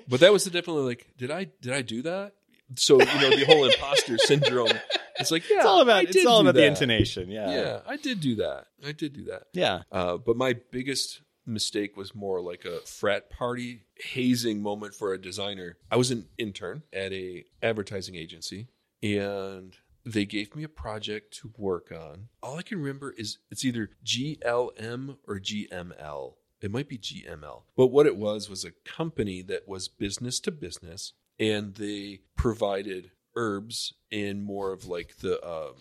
but 0.08 0.20
that 0.20 0.32
was 0.32 0.44
definitely 0.44 0.82
like, 0.84 1.06
"Did 1.16 1.30
I 1.30 1.44
did 1.62 1.72
I 1.72 1.82
do 1.82 2.02
that?" 2.02 2.32
So 2.76 3.00
you 3.00 3.04
know, 3.20 3.30
the 3.36 3.44
whole 3.46 3.64
imposter 3.64 4.16
syndrome. 4.18 4.70
It's 5.18 5.30
like, 5.32 5.42
yeah, 5.50 5.56
it's 5.56 5.66
all 5.66 5.80
about 5.82 6.04
it's 6.04 6.24
all 6.24 6.40
about 6.40 6.54
the 6.54 6.64
intonation. 6.64 7.30
Yeah, 7.30 7.50
Yeah, 7.50 7.80
I 7.86 7.96
did 7.96 8.20
do 8.20 8.36
that. 8.36 8.66
I 8.86 8.92
did 8.92 9.12
do 9.12 9.24
that. 9.24 9.44
yeah. 9.52 9.82
Uh, 9.90 10.16
but 10.18 10.36
my 10.36 10.54
biggest 10.70 11.20
mistake 11.46 11.96
was 11.96 12.14
more 12.14 12.40
like 12.40 12.64
a 12.64 12.80
frat 12.80 13.30
party 13.30 13.82
hazing 14.12 14.62
moment 14.62 14.94
for 14.94 15.12
a 15.12 15.20
designer. 15.20 15.76
I 15.90 15.96
was 15.96 16.10
an 16.10 16.26
intern 16.38 16.82
at 16.92 17.12
a 17.12 17.44
advertising 17.62 18.14
agency, 18.14 18.68
and 19.02 19.76
they 20.04 20.24
gave 20.24 20.54
me 20.54 20.62
a 20.62 20.68
project 20.68 21.36
to 21.38 21.52
work 21.56 21.92
on. 21.92 22.28
All 22.42 22.58
I 22.58 22.62
can 22.62 22.78
remember 22.78 23.12
is 23.12 23.38
it's 23.50 23.64
either 23.64 23.90
GLM 24.04 25.16
or 25.26 25.38
GML. 25.38 26.34
It 26.60 26.70
might 26.70 26.88
be 26.88 26.98
GML. 26.98 27.62
But 27.76 27.88
what 27.88 28.06
it 28.06 28.16
was 28.16 28.50
was 28.50 28.64
a 28.64 28.72
company 28.84 29.42
that 29.42 29.66
was 29.66 29.88
business 29.88 30.40
to 30.40 30.50
business, 30.50 31.14
and 31.38 31.74
they 31.74 32.20
provided 32.36 33.12
herbs 33.34 33.94
in 34.10 34.42
more 34.42 34.72
of 34.72 34.86
like 34.86 35.18
the 35.18 35.42
um, 35.46 35.74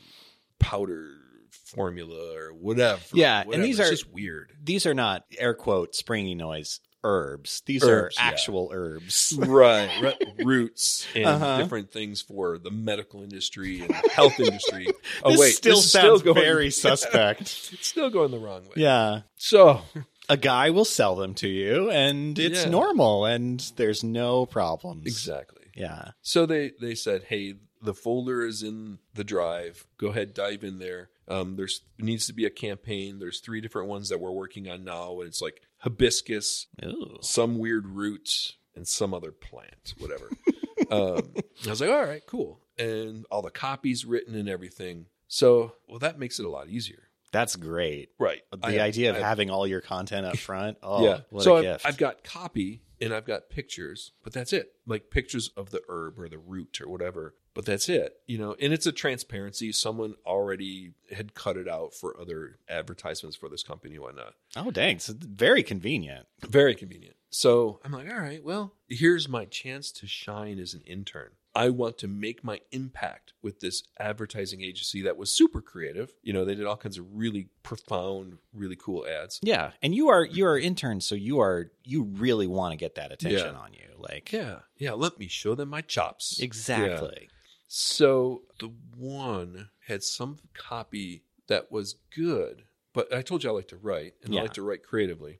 powder 0.59 1.09
formula 1.51 2.35
or 2.35 2.53
whatever. 2.53 3.01
Yeah, 3.13 3.43
and 3.51 3.63
these 3.63 3.79
It's 3.79 3.87
are- 3.87 3.91
just 3.91 4.09
weird. 4.11 4.51
These 4.63 4.85
are 4.85 4.93
not 4.93 5.25
air 5.37 5.53
quote 5.53 5.95
springy 5.95 6.35
noise 6.35 6.79
herbs. 7.03 7.61
These 7.65 7.83
Herbs, 7.85 8.17
are 8.17 8.21
yeah. 8.21 8.27
actual 8.29 8.71
herbs. 8.73 9.33
right, 9.39 9.89
right. 10.01 10.21
roots 10.43 11.07
and 11.15 11.25
Uh-huh. 11.25 11.57
different 11.57 11.91
things 11.93 12.21
for 12.21 12.57
the 12.57 12.71
medical 12.71 13.23
industry 13.23 13.79
and 13.81 13.93
health 14.11 14.37
industry. 14.39 14.87
Oh 15.23 15.31
this 15.31 15.39
wait, 15.39 15.51
still 15.55 15.77
sounds 15.81 16.19
still 16.21 16.33
going, 16.33 16.43
very 16.43 16.69
suspect. 16.85 17.41
it's 17.41 17.87
still 17.87 18.09
going 18.09 18.31
the 18.31 18.39
wrong 18.39 18.63
way. 18.65 18.73
yeah. 18.75 19.21
So 19.37 19.81
A 20.27 20.35
guy 20.35 20.71
will 20.71 20.83
sell 20.85 21.15
them 21.15 21.33
to 21.35 21.47
you 21.47 21.89
and 21.89 22.37
it's 22.37 22.65
Yeah. 22.65 22.69
normal 22.69 23.23
and 23.25 23.59
there's 23.77 24.03
no 24.03 24.45
problems. 24.45 25.07
exactly. 25.07 25.67
Yeah. 25.75 26.11
So 26.21 26.45
they 26.45 26.73
they 26.81 26.95
said, 26.95 27.23
hey, 27.29 27.53
the 27.81 27.93
folder 27.93 28.45
is 28.45 28.63
in 28.63 28.99
the 29.13 29.23
drive. 29.23 29.87
Go 29.97 30.07
ahead, 30.07 30.33
dive 30.33 30.63
in 30.63 30.79
there. 30.79 31.09
Um, 31.27 31.55
there's 31.55 31.81
needs 31.97 32.27
to 32.27 32.33
be 32.33 32.45
a 32.45 32.49
campaign. 32.49 33.19
There's 33.19 33.39
three 33.39 33.61
different 33.61 33.87
ones 33.87 34.09
that 34.09 34.19
we're 34.19 34.31
working 34.31 34.69
on 34.69 34.83
now, 34.83 35.19
and 35.19 35.27
it's 35.27 35.41
like 35.41 35.61
hibiscus, 35.77 36.67
Ooh. 36.83 37.17
some 37.21 37.59
weird 37.59 37.87
root, 37.87 38.55
and 38.75 38.87
some 38.87 39.13
other 39.13 39.31
plant, 39.31 39.93
whatever. 39.99 40.29
um, 40.91 41.33
I 41.65 41.69
was 41.69 41.81
like, 41.81 41.89
all 41.89 42.05
right, 42.05 42.25
cool, 42.25 42.61
and 42.77 43.25
all 43.29 43.41
the 43.41 43.51
copies 43.51 44.05
written 44.05 44.35
and 44.35 44.49
everything. 44.49 45.05
So, 45.27 45.73
well, 45.87 45.99
that 45.99 46.17
makes 46.17 46.39
it 46.39 46.45
a 46.45 46.49
lot 46.49 46.69
easier. 46.69 47.08
That's 47.31 47.55
great. 47.55 48.09
Right. 48.19 48.41
The 48.51 48.79
I- 48.81 48.85
idea 48.85 49.11
of 49.11 49.17
I- 49.17 49.19
having 49.19 49.49
all 49.49 49.67
your 49.67 49.81
content 49.81 50.25
up 50.25 50.37
front. 50.37 50.77
Oh, 50.83 51.03
yeah. 51.03 51.19
what 51.29 51.43
so 51.43 51.55
a 51.55 51.57
I've, 51.57 51.63
gift. 51.63 51.85
I've 51.85 51.97
got 51.97 52.23
copy 52.23 52.81
and 53.01 53.13
I've 53.13 53.25
got 53.25 53.49
pictures, 53.49 54.11
but 54.23 54.33
that's 54.33 54.51
it. 54.53 54.73
Like 54.87 55.09
pictures 55.11 55.49
of 55.55 55.69
the 55.69 55.81
herb 55.87 56.19
or 56.19 56.27
the 56.29 56.37
root 56.37 56.79
or 56.81 56.89
whatever. 56.89 57.35
But 57.53 57.65
that's 57.65 57.89
it. 57.89 58.13
You 58.27 58.37
know, 58.37 58.55
and 58.61 58.71
it's 58.73 58.85
a 58.85 58.91
transparency. 58.91 59.71
Someone 59.71 60.15
already 60.25 60.93
had 61.11 61.33
cut 61.33 61.57
it 61.57 61.67
out 61.67 61.93
for 61.93 62.19
other 62.19 62.57
advertisements 62.69 63.35
for 63.35 63.49
this 63.49 63.63
company 63.63 63.95
and 63.95 64.03
whatnot. 64.03 64.33
oh, 64.55 64.71
dang. 64.71 64.99
So 64.99 65.13
very 65.17 65.63
convenient. 65.63 66.25
Very 66.47 66.73
convenient. 66.75 67.15
So 67.31 67.79
I'm 67.83 67.91
like, 67.91 68.09
all 68.09 68.19
right, 68.19 68.43
well, 68.43 68.73
here's 68.87 69.27
my 69.29 69.45
chance 69.45 69.91
to 69.93 70.07
shine 70.07 70.57
as 70.59 70.73
an 70.73 70.81
intern. 70.85 71.29
I 71.55 71.69
want 71.69 71.97
to 71.99 72.07
make 72.07 72.43
my 72.43 72.59
impact 72.71 73.33
with 73.41 73.59
this 73.59 73.83
advertising 73.99 74.61
agency 74.61 75.01
that 75.01 75.17
was 75.17 75.31
super 75.31 75.61
creative. 75.61 76.11
You 76.21 76.31
know, 76.33 76.45
they 76.45 76.55
did 76.55 76.65
all 76.65 76.77
kinds 76.77 76.97
of 76.97 77.05
really 77.11 77.49
profound, 77.63 78.37
really 78.53 78.75
cool 78.75 79.05
ads. 79.07 79.39
Yeah. 79.41 79.71
And 79.81 79.95
you 79.95 80.09
are 80.09 80.23
you 80.23 80.45
are 80.45 80.57
interns, 80.57 81.05
so 81.05 81.15
you 81.15 81.39
are 81.39 81.71
you 81.83 82.03
really 82.03 82.47
want 82.47 82.73
to 82.73 82.77
get 82.77 82.95
that 82.95 83.11
attention 83.11 83.53
Yeah. 83.53 83.59
on 83.59 83.73
you. 83.73 83.87
Like 83.97 84.31
Yeah, 84.31 84.59
yeah. 84.77 84.93
Let 84.93 85.17
me 85.19 85.27
show 85.27 85.55
them 85.55 85.69
my 85.69 85.81
chops. 85.81 86.37
Yeah. 86.39 86.45
exactly. 86.45 87.29
So 87.67 88.43
the 88.59 88.71
one 88.95 89.69
had 89.87 90.03
some 90.03 90.37
copy 90.55 91.23
that 91.47 91.71
was 91.71 91.95
good, 92.15 92.63
but 92.93 93.13
I 93.13 93.21
told 93.21 93.43
you 93.43 93.49
I 93.49 93.53
like 93.53 93.67
to 93.69 93.77
write 93.77 94.13
and 94.23 94.33
Yeah. 94.33 94.39
I 94.41 94.43
like 94.43 94.53
to 94.53 94.61
write 94.61 94.83
creatively. 94.83 95.39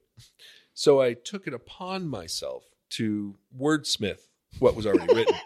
So 0.74 1.02
I 1.02 1.14
took 1.14 1.46
it 1.48 1.54
upon 1.54 2.08
myself 2.08 2.64
to 2.92 3.36
wordsmith 3.58 4.22
what 4.60 4.76
was 4.76 4.86
already 4.88 5.14
written. 5.14 5.36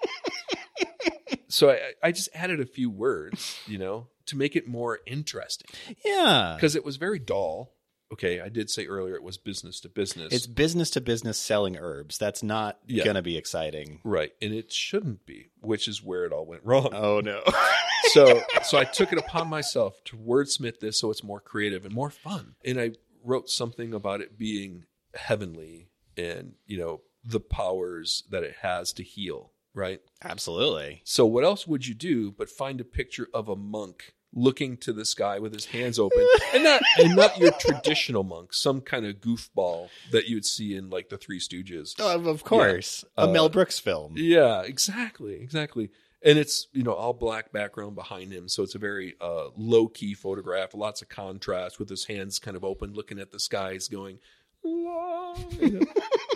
so 1.64 1.72
I, 1.72 1.80
I 2.08 2.12
just 2.12 2.30
added 2.34 2.60
a 2.60 2.66
few 2.66 2.90
words, 2.90 3.58
you 3.68 3.78
know, 3.78 4.08
to 4.28 4.38
make 4.38 4.56
it 4.56 4.68
more 4.68 5.00
interesting 5.06 5.70
Yeah. 6.06 6.54
because 6.56 6.76
it 6.76 6.86
was 6.86 6.98
very 6.98 7.20
dull. 7.20 7.74
Okay, 8.12 8.40
I 8.42 8.50
did 8.50 8.70
say 8.70 8.86
earlier 8.86 9.16
it 9.16 9.24
was 9.24 9.38
business 9.40 9.80
to 9.82 9.90
business. 9.90 10.32
It's 10.32 10.46
business 10.46 10.92
to 10.92 11.02
business 11.02 11.36
selling 11.40 11.78
herbs. 11.78 12.20
That's 12.20 12.44
not 12.44 12.78
Yeah. 12.86 13.04
going 13.06 13.16
to 13.16 13.24
be 13.24 13.38
exciting. 13.38 14.02
right, 14.04 14.32
and 14.40 14.54
it 14.54 14.72
shouldn't 14.72 15.26
be, 15.26 15.50
which 15.62 15.88
is 15.88 16.04
where 16.04 16.24
it 16.26 16.32
all 16.32 16.46
went 16.46 16.64
wrong. 16.64 16.90
Oh 16.94 17.22
no. 17.22 17.42
so 18.12 18.44
so 18.64 18.78
I 18.78 18.84
took 18.84 19.12
it 19.14 19.18
upon 19.18 19.48
myself 19.48 20.04
to 20.06 20.18
wordsmith 20.18 20.80
this 20.80 21.00
so 21.00 21.10
it's 21.10 21.24
more 21.24 21.40
creative 21.40 21.86
and 21.86 21.94
more 21.96 22.12
fun. 22.12 22.54
And 22.64 22.80
I 22.80 22.92
wrote 23.24 23.50
something 23.50 23.94
about 23.96 24.22
it 24.22 24.38
being 24.38 24.84
heavenly 25.16 25.90
and, 26.16 26.54
you 26.68 26.78
know, 26.78 27.02
the 27.24 27.40
powers 27.40 28.24
that 28.30 28.44
it 28.44 28.58
has 28.62 28.92
to 28.94 29.04
heal, 29.04 29.53
right? 29.74 30.02
Absolutely. 30.24 31.02
So 31.04 31.26
what 31.26 31.44
else 31.44 31.68
would 31.68 31.86
you 31.88 31.94
do 31.94 32.32
but 32.32 32.50
find 32.50 32.80
a 32.82 32.86
picture 32.86 33.28
of 33.34 33.50
a 33.50 33.56
monk 33.56 34.14
looking 34.36 34.76
to 34.78 34.92
the 34.92 35.06
sky 35.06 35.38
with 35.38 35.54
his 35.54 35.66
hands 35.66 36.00
open 36.00 36.26
and 36.56 36.64
not 36.64 36.82
and 36.98 37.16
not 37.16 37.38
your 37.38 37.52
traditional 37.60 38.24
monk, 38.24 38.52
some 38.54 38.82
kind 38.82 39.06
of 39.06 39.18
goofball 39.18 39.90
that 40.12 40.28
you'd 40.28 40.46
see 40.46 40.76
in 40.76 40.90
like 40.90 41.10
the 41.10 41.18
Three 41.18 41.40
Stooges. 41.40 42.00
Of, 42.00 42.26
of 42.26 42.44
course. 42.44 43.06
A 43.18 43.22
Uh, 43.24 43.28
Mel 43.28 43.50
Brooks 43.50 43.78
film. 43.80 44.14
Yeah, 44.18 44.62
exactly, 44.64 45.36
exactly. 45.36 45.92
And 46.26 46.40
it's 46.40 46.68
you 46.74 46.82
know 46.84 46.94
all 46.94 47.14
black 47.14 47.52
background 47.52 47.96
behind 47.96 48.32
him, 48.32 48.48
so 48.48 48.64
it's 48.64 48.76
a 48.76 48.80
very 48.80 49.14
uh, 49.22 49.50
low 49.58 49.88
key 49.88 50.14
photograph, 50.16 50.74
lots 50.74 51.02
of 51.02 51.10
contrast 51.10 51.78
with 51.80 51.90
his 51.90 52.06
hands 52.06 52.40
kind 52.40 52.56
of 52.58 52.64
open, 52.64 52.94
looking 52.94 53.20
at 53.20 53.32
the 53.34 53.40
skies, 53.42 53.88
going, 53.90 54.20
"La," 54.64 55.36
you 55.60 55.70
know, 55.72 55.86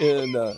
and 0.01 0.35
uh, 0.35 0.53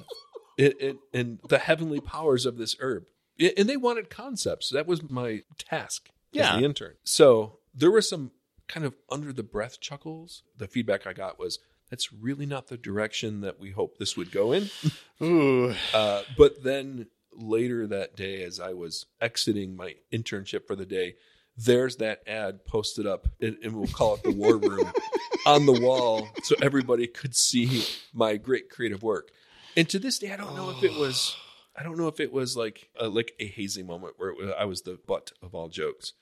it, 0.60 0.76
it 0.80 0.98
and 1.14 1.40
the 1.48 1.58
heavenly 1.60 2.00
powers 2.00 2.46
of 2.46 2.58
this 2.58 2.76
herb. 2.80 3.04
I- 3.42 3.54
And 3.58 3.68
they 3.70 3.78
wanted 3.78 4.10
concepts. 4.10 4.70
That 4.70 4.86
was 4.88 5.02
my 5.10 5.44
task 5.58 6.10
Yeah. 6.32 6.54
as 6.54 6.60
the 6.60 6.66
intern. 6.66 6.96
So 7.04 7.60
there 7.74 7.92
were 7.92 8.02
some 8.02 8.32
kind 8.68 8.86
of 8.86 8.96
under 9.10 9.32
the 9.34 9.44
breath 9.44 9.80
chuckles. 9.80 10.44
The 10.58 10.68
feedback 10.68 11.08
I 11.08 11.14
got 11.14 11.40
was, 11.40 11.58
"That's 11.90 12.12
really 12.14 12.46
not 12.46 12.68
the 12.68 12.78
direction 12.78 13.42
that 13.42 13.60
we 13.60 13.72
hoped 13.72 13.98
this 14.00 14.16
would 14.18 14.32
go 14.32 14.52
in." 14.52 14.70
Ooh. 15.24 15.74
Uh, 15.94 16.24
but 16.38 16.64
then 16.64 17.08
later 17.34 17.88
that 17.88 18.16
day, 18.16 18.44
as 18.44 18.60
I 18.60 18.74
was 18.74 19.06
exiting 19.22 19.76
my 19.76 19.96
internship 20.12 20.68
for 20.68 20.76
the 20.76 20.86
day, 20.86 21.16
there's 21.58 21.96
that 21.98 22.22
ad 22.28 22.66
posted 22.66 23.06
up, 23.08 23.28
and, 23.42 23.58
and 23.64 23.74
we'll 23.74 23.88
call 23.88 24.16
it 24.16 24.24
the 24.24 24.32
War 24.32 24.58
Room, 24.58 24.92
on 25.46 25.66
the 25.66 25.80
wall 25.82 26.28
so 26.44 26.56
everybody 26.62 27.08
could 27.08 27.36
see 27.36 27.84
my 28.14 28.38
great 28.38 28.70
creative 28.70 29.02
work. 29.04 29.30
And 29.78 29.88
to 29.90 30.00
this 30.00 30.20
day, 30.20 30.32
I 30.32 30.38
don't 30.38 30.56
know 30.56 30.70
if 30.72 30.84
it 30.84 30.94
was, 30.94 31.36
I 31.78 31.84
don't 31.84 31.98
know 31.98 32.08
if 32.08 32.20
it 32.20 32.32
was 32.32 32.58
like 32.58 32.90
a, 33.00 33.08
like 33.08 33.34
a 33.40 33.48
hazy 33.48 33.84
moment 33.84 34.16
where 34.18 34.30
it 34.30 34.38
was, 34.38 34.54
I 34.58 34.66
was 34.66 34.82
the 34.82 35.00
butt 35.08 35.32
of 35.42 35.54
all 35.56 35.70
jokes. 35.70 36.14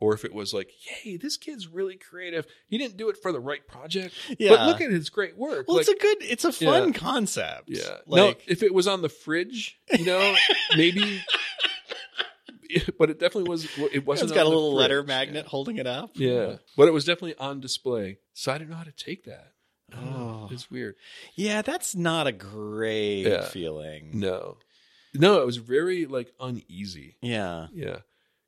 Or 0.00 0.14
if 0.14 0.24
it 0.24 0.32
was 0.32 0.54
like, 0.54 0.70
"Yay, 1.04 1.16
this 1.16 1.36
kid's 1.36 1.66
really 1.66 1.96
creative. 1.96 2.46
He 2.68 2.78
didn't 2.78 2.96
do 2.96 3.08
it 3.08 3.16
for 3.20 3.32
the 3.32 3.40
right 3.40 3.66
project, 3.66 4.14
Yeah. 4.38 4.50
but 4.50 4.66
look 4.68 4.80
at 4.80 4.92
his 4.92 5.10
great 5.10 5.36
work." 5.36 5.66
Well, 5.66 5.76
like, 5.78 5.88
it's 5.88 5.90
a 5.90 6.00
good, 6.00 6.16
it's 6.20 6.44
a 6.44 6.52
fun 6.52 6.92
Yeah. 6.92 6.98
concept. 7.00 7.64
yeah. 7.66 7.96
Like, 8.06 8.38
no, 8.38 8.42
if 8.46 8.62
it 8.62 8.72
was 8.72 8.86
on 8.86 9.02
the 9.02 9.08
fridge, 9.08 9.76
you 9.98 10.04
know, 10.04 10.36
maybe. 10.76 11.20
But 12.98 13.10
it 13.10 13.18
definitely 13.18 13.48
was. 13.50 13.64
It 13.92 14.06
wasn't. 14.06 14.30
it's 14.30 14.36
got 14.36 14.44
a 14.44 14.48
little 14.48 14.74
letter 14.74 15.02
magnet 15.02 15.46
holding 15.46 15.78
it 15.78 15.86
up. 15.88 16.10
Yeah. 16.14 16.58
but 16.76 16.86
it 16.86 16.92
was 16.92 17.04
definitely 17.04 17.34
on 17.38 17.60
display. 17.60 18.18
So 18.34 18.52
I 18.52 18.58
didn't 18.58 18.70
know 18.70 18.76
how 18.76 18.84
to 18.84 18.92
take 18.92 19.24
that. 19.24 19.52
Oh. 19.96 20.48
it's 20.50 20.70
weird. 20.70 20.96
Yeah, 21.34 21.62
that's 21.62 21.94
not 21.94 22.26
a 22.26 22.32
great 22.32 23.22
Yeah. 23.26 23.46
feeling. 23.48 24.10
No, 24.18 24.58
no, 25.14 25.40
it 25.40 25.46
was 25.46 25.56
very 25.56 26.06
like 26.06 26.32
uneasy. 26.40 27.16
Yeah. 27.22 27.68
Yeah, 27.72 28.00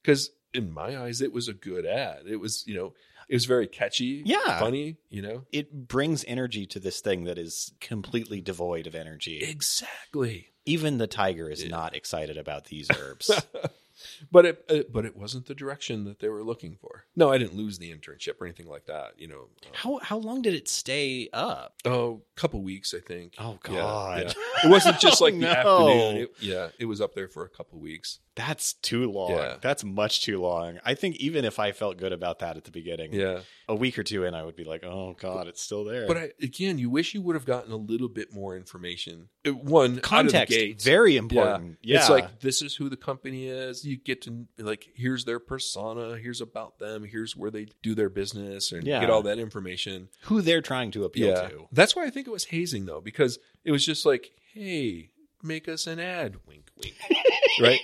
because 0.02 0.30
in 0.52 0.72
my 0.72 0.98
eyes, 1.00 1.20
it 1.20 1.32
was 1.32 1.48
a 1.48 1.52
good 1.54 1.86
ad. 1.86 2.24
It 2.26 2.36
was, 2.36 2.64
you 2.66 2.74
know, 2.74 2.92
it 3.28 3.34
was 3.34 3.44
very 3.46 3.66
catchy. 3.68 4.22
Yeah. 4.26 4.58
funny. 4.58 4.96
You 5.08 5.22
know, 5.22 5.44
It 5.52 5.86
brings 5.88 6.24
energy 6.26 6.66
to 6.66 6.80
this 6.80 7.00
thing 7.00 7.24
that 7.24 7.38
is 7.38 7.72
completely 7.80 8.40
devoid 8.40 8.86
of 8.86 8.94
energy. 8.94 9.38
exactly. 9.42 10.48
Even 10.66 10.98
the 10.98 11.06
tiger 11.06 11.48
is 11.48 11.62
Yeah. 11.62 11.70
not 11.70 11.94
excited 11.96 12.36
about 12.36 12.66
these 12.66 12.88
herbs. 12.90 13.30
but 14.30 14.44
it, 14.46 14.64
it, 14.68 14.92
but 14.92 15.04
it 15.04 15.16
wasn't 15.16 15.46
the 15.46 15.54
direction 15.54 16.04
that 16.04 16.18
they 16.20 16.28
were 16.28 16.42
looking 16.42 16.76
for. 16.80 17.04
No, 17.16 17.30
I 17.30 17.38
didn't 17.38 17.56
lose 17.56 17.78
the 17.78 17.94
internship 17.94 18.40
or 18.40 18.46
anything 18.46 18.68
like 18.68 18.86
that. 18.86 19.12
You 19.18 19.28
know, 19.28 19.48
uh, 19.64 19.68
how 19.74 19.98
how 20.02 20.16
long 20.18 20.42
did 20.42 20.54
it 20.54 20.68
stay 20.68 21.28
up? 21.32 21.74
oh, 21.84 22.22
a 22.36 22.40
couple 22.40 22.62
weeks, 22.62 22.94
I 22.94 23.00
think. 23.00 23.34
Oh 23.38 23.58
God, 23.62 24.34
yeah. 24.36 24.64
It 24.64 24.70
wasn't 24.70 24.98
just 25.00 25.20
Oh, 25.22 25.24
like 25.24 25.34
the 25.34 25.40
no. 25.40 25.48
afternoon. 25.48 26.16
It, 26.22 26.30
yeah, 26.40 26.68
it 26.78 26.84
was 26.86 27.00
up 27.00 27.14
there 27.14 27.28
for 27.28 27.44
a 27.44 27.48
couple 27.48 27.78
weeks. 27.80 28.20
That's 28.46 28.72
too 28.74 29.10
long. 29.10 29.32
Yeah. 29.32 29.56
That's 29.60 29.84
much 29.84 30.22
too 30.22 30.40
long. 30.40 30.78
I 30.84 30.94
think 30.94 31.16
even 31.16 31.44
if 31.44 31.58
I 31.58 31.72
felt 31.72 31.98
good 31.98 32.12
about 32.12 32.38
that 32.40 32.56
at 32.56 32.64
the 32.64 32.70
beginning, 32.70 33.12
Yeah, 33.12 33.40
a 33.68 33.74
week 33.74 33.98
or 33.98 34.02
two 34.02 34.24
in, 34.24 34.34
I 34.34 34.42
would 34.42 34.56
be 34.56 34.64
like, 34.64 34.82
"Oh 34.84 35.14
God, 35.18 35.46
it's 35.48 35.60
still 35.62 35.84
there." 35.84 36.06
but 36.06 36.16
I, 36.16 36.30
again, 36.42 36.78
you 36.78 36.90
wish 36.90 37.14
you 37.14 37.22
would 37.22 37.36
have 37.36 37.44
gotten 37.44 37.72
a 37.72 37.76
little 37.76 38.08
bit 38.08 38.32
more 38.32 38.56
information. 38.56 39.28
It- 39.44 39.56
one 39.56 40.00
context 40.00 40.52
of 40.54 40.58
the 40.60 40.66
gate, 40.68 40.82
very 40.82 41.16
important. 41.16 41.78
Yeah, 41.82 41.98
It's 42.00 42.08
like 42.10 42.40
this 42.40 42.62
is 42.62 42.74
who 42.76 42.88
the 42.88 42.96
company 42.96 43.46
is. 43.48 43.84
You 43.84 43.96
get 43.96 44.22
to 44.22 44.46
like 44.58 44.88
here's 44.94 45.24
their 45.24 45.38
persona, 45.38 46.16
here's 46.16 46.40
about 46.40 46.78
them, 46.78 47.04
here's 47.04 47.36
where 47.36 47.50
they 47.50 47.66
do 47.82 47.94
their 47.94 48.08
business, 48.10 48.72
and 48.72 48.86
Yeah. 48.86 49.00
get 49.00 49.10
all 49.10 49.22
that 49.22 49.38
information. 49.38 50.08
who 50.24 50.40
they're 50.42 50.62
trying 50.62 50.90
to 50.92 51.04
appeal 51.04 51.28
yeah, 51.28 51.48
to. 51.48 51.66
that's 51.72 51.94
why 51.96 52.04
I 52.06 52.10
think 52.10 52.26
it 52.26 52.30
was 52.30 52.44
hazing 52.46 52.86
though, 52.86 53.00
because 53.00 53.38
it 53.64 53.70
was 53.72 53.84
just 53.84 54.06
like, 54.06 54.30
hey, 54.54 55.10
make 55.42 55.68
us 55.68 55.86
an 55.86 55.98
ad, 55.98 56.36
wink, 56.46 56.70
wink, 56.76 56.94
right? 57.60 57.80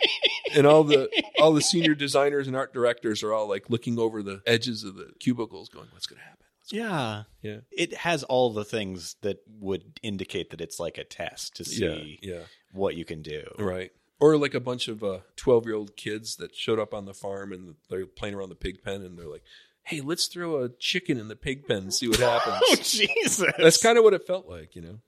And 0.54 0.66
all 0.66 0.84
the 0.84 1.08
all 1.40 1.52
the 1.52 1.60
senior 1.62 1.94
designers 1.94 2.46
and 2.46 2.54
art 2.56 2.72
directors 2.72 3.22
are 3.22 3.32
all 3.32 3.48
like 3.48 3.68
looking 3.70 3.98
over 3.98 4.22
the 4.22 4.42
edges 4.46 4.84
of 4.84 4.94
the 4.96 5.10
cubicles, 5.20 5.68
going, 5.68 5.88
"What's 5.92 6.06
going 6.06 6.18
to 6.20 6.24
happen?" 6.24 6.46
What's 6.60 6.72
Yeah, 6.72 7.24
Yeah. 7.42 7.58
It 7.70 7.94
has 7.94 8.22
all 8.24 8.52
the 8.52 8.64
things 8.64 9.16
that 9.22 9.38
would 9.60 9.98
indicate 10.02 10.50
that 10.50 10.60
it's 10.60 10.78
like 10.80 10.98
a 10.98 11.04
test 11.04 11.56
to 11.56 11.64
see 11.64 12.18
Yeah, 12.22 12.34
yeah, 12.34 12.42
what 12.72 12.96
you 12.96 13.04
can 13.04 13.22
do. 13.22 13.44
right. 13.58 13.90
Or 14.18 14.38
like 14.38 14.54
a 14.54 14.60
bunch 14.60 14.88
of 14.88 15.04
uh, 15.04 15.18
twelve 15.36 15.66
year 15.66 15.74
old 15.74 15.94
kids 15.96 16.36
that 16.36 16.54
showed 16.54 16.78
up 16.78 16.94
on 16.94 17.04
the 17.04 17.12
farm 17.12 17.52
and 17.52 17.74
they're 17.90 18.06
playing 18.06 18.34
around 18.34 18.48
the 18.48 18.54
pig 18.54 18.82
pen, 18.82 19.02
and 19.02 19.18
they're 19.18 19.28
like, 19.28 19.42
"Hey, 19.82 20.00
let's 20.00 20.26
throw 20.26 20.62
a 20.62 20.70
chicken 20.70 21.18
in 21.20 21.28
the 21.28 21.36
pig 21.36 21.66
pen 21.66 21.76
and 21.78 21.94
see 21.94 22.08
what 22.08 22.20
happens." 22.20 22.56
Oh 22.70 22.76
Jesus! 22.76 23.44
That's 23.58 23.76
kind 23.82 23.98
of 23.98 24.04
what 24.04 24.14
it 24.14 24.26
felt 24.26 24.48
like, 24.48 24.74
you 24.74 24.80
know. 24.80 25.00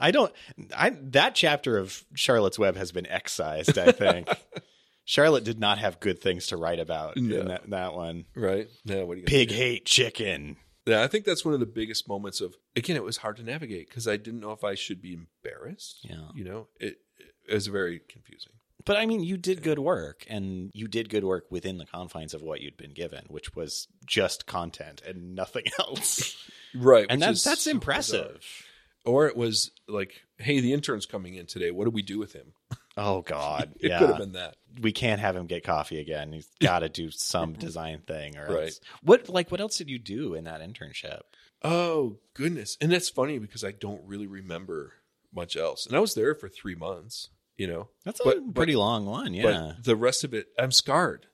I 0.00 0.10
don't. 0.10 0.32
I 0.76 0.90
that 1.10 1.34
chapter 1.34 1.78
of 1.78 2.04
Charlotte's 2.14 2.58
Web 2.58 2.76
has 2.76 2.92
been 2.92 3.06
excised. 3.06 3.78
I 3.78 3.92
think 3.92 4.28
Charlotte 5.04 5.44
did 5.44 5.58
not 5.58 5.78
have 5.78 6.00
good 6.00 6.20
things 6.20 6.46
to 6.48 6.56
write 6.56 6.78
about 6.80 7.16
No. 7.16 7.40
in 7.40 7.48
that 7.48 7.70
that 7.70 7.94
one. 7.94 8.24
Right? 8.34 8.68
Yeah. 8.84 9.02
What 9.02 9.14
do 9.14 9.20
you? 9.20 9.26
Pig 9.26 9.50
hate 9.50 9.84
chicken. 9.86 10.56
Yeah, 10.86 11.02
I 11.02 11.06
think 11.06 11.24
that's 11.24 11.44
one 11.44 11.54
of 11.54 11.60
the 11.60 11.66
biggest 11.66 12.08
moments 12.08 12.40
of. 12.40 12.54
Again, 12.76 12.96
it 12.96 13.02
was 13.04 13.18
hard 13.18 13.36
to 13.38 13.42
navigate 13.42 13.88
because 13.88 14.06
I 14.06 14.16
didn't 14.16 14.40
know 14.40 14.52
if 14.52 14.64
I 14.64 14.74
should 14.74 15.00
be 15.00 15.14
embarrassed. 15.14 16.00
Yeah. 16.02 16.28
You 16.34 16.44
know, 16.44 16.68
it, 16.78 16.98
it 17.48 17.54
was 17.54 17.66
very 17.68 18.00
confusing. 18.08 18.52
But 18.86 18.98
I 18.98 19.06
mean, 19.06 19.20
you 19.24 19.38
did 19.38 19.62
good 19.62 19.78
work, 19.78 20.26
and 20.28 20.70
you 20.74 20.88
did 20.88 21.08
good 21.08 21.24
work 21.24 21.46
within 21.50 21.78
the 21.78 21.86
confines 21.86 22.34
of 22.34 22.42
what 22.42 22.60
you'd 22.60 22.76
been 22.76 22.92
given, 22.92 23.24
which 23.28 23.54
was 23.56 23.88
just 24.06 24.44
content 24.44 25.00
and 25.06 25.34
nothing 25.34 25.64
else. 25.78 26.36
Right. 26.74 27.06
and 27.08 27.22
that's 27.22 27.42
that's 27.42 27.62
so 27.62 27.70
impressive. 27.70 28.26
bizarre. 28.26 28.40
Or 29.04 29.26
it 29.26 29.36
was 29.36 29.70
like, 29.86 30.22
"Hey, 30.38 30.60
the 30.60 30.72
intern's 30.72 31.06
coming 31.06 31.34
in 31.34 31.46
today. 31.46 31.70
What 31.70 31.84
do 31.84 31.90
we 31.90 32.02
do 32.02 32.18
with 32.18 32.32
him?" 32.32 32.52
Oh 32.96 33.22
God, 33.22 33.74
It 33.80 33.90
yeah. 33.90 33.98
could 33.98 34.08
have 34.08 34.18
been 34.18 34.32
that. 34.32 34.56
we 34.80 34.92
can't 34.92 35.20
have 35.20 35.36
him 35.36 35.46
get 35.46 35.64
coffee 35.64 35.98
again. 36.00 36.32
He's 36.32 36.48
got 36.62 36.78
to 36.80 36.88
do 36.88 37.10
some 37.10 37.52
design 37.54 38.00
thing, 38.06 38.36
or 38.38 38.46
Right. 38.46 38.64
else. 38.64 38.80
What 39.02 39.28
like 39.28 39.50
what 39.50 39.60
else 39.60 39.76
did 39.76 39.90
you 39.90 39.98
do 39.98 40.34
in 40.34 40.44
that 40.44 40.60
internship? 40.62 41.20
Oh 41.62 42.18
goodness, 42.34 42.76
and 42.80 42.90
that's 42.92 43.08
funny 43.08 43.38
because 43.38 43.62
I 43.64 43.72
don't 43.72 44.02
really 44.06 44.26
remember 44.26 44.92
much 45.34 45.56
else. 45.56 45.86
And 45.86 45.96
I 45.96 46.00
was 46.00 46.14
there 46.14 46.34
for 46.34 46.48
three 46.48 46.74
months. 46.74 47.30
You 47.56 47.68
know, 47.68 47.88
That's 48.04 48.18
a 48.20 48.24
But- 48.24 48.46
but- 48.46 48.54
pretty 48.56 48.74
long 48.74 49.06
one, 49.06 49.32
yeah. 49.32 49.44
but 49.76 49.84
the 49.84 49.94
rest 49.96 50.24
of 50.24 50.34
it, 50.34 50.48
I'm 50.58 50.72
scarred. 50.72 51.26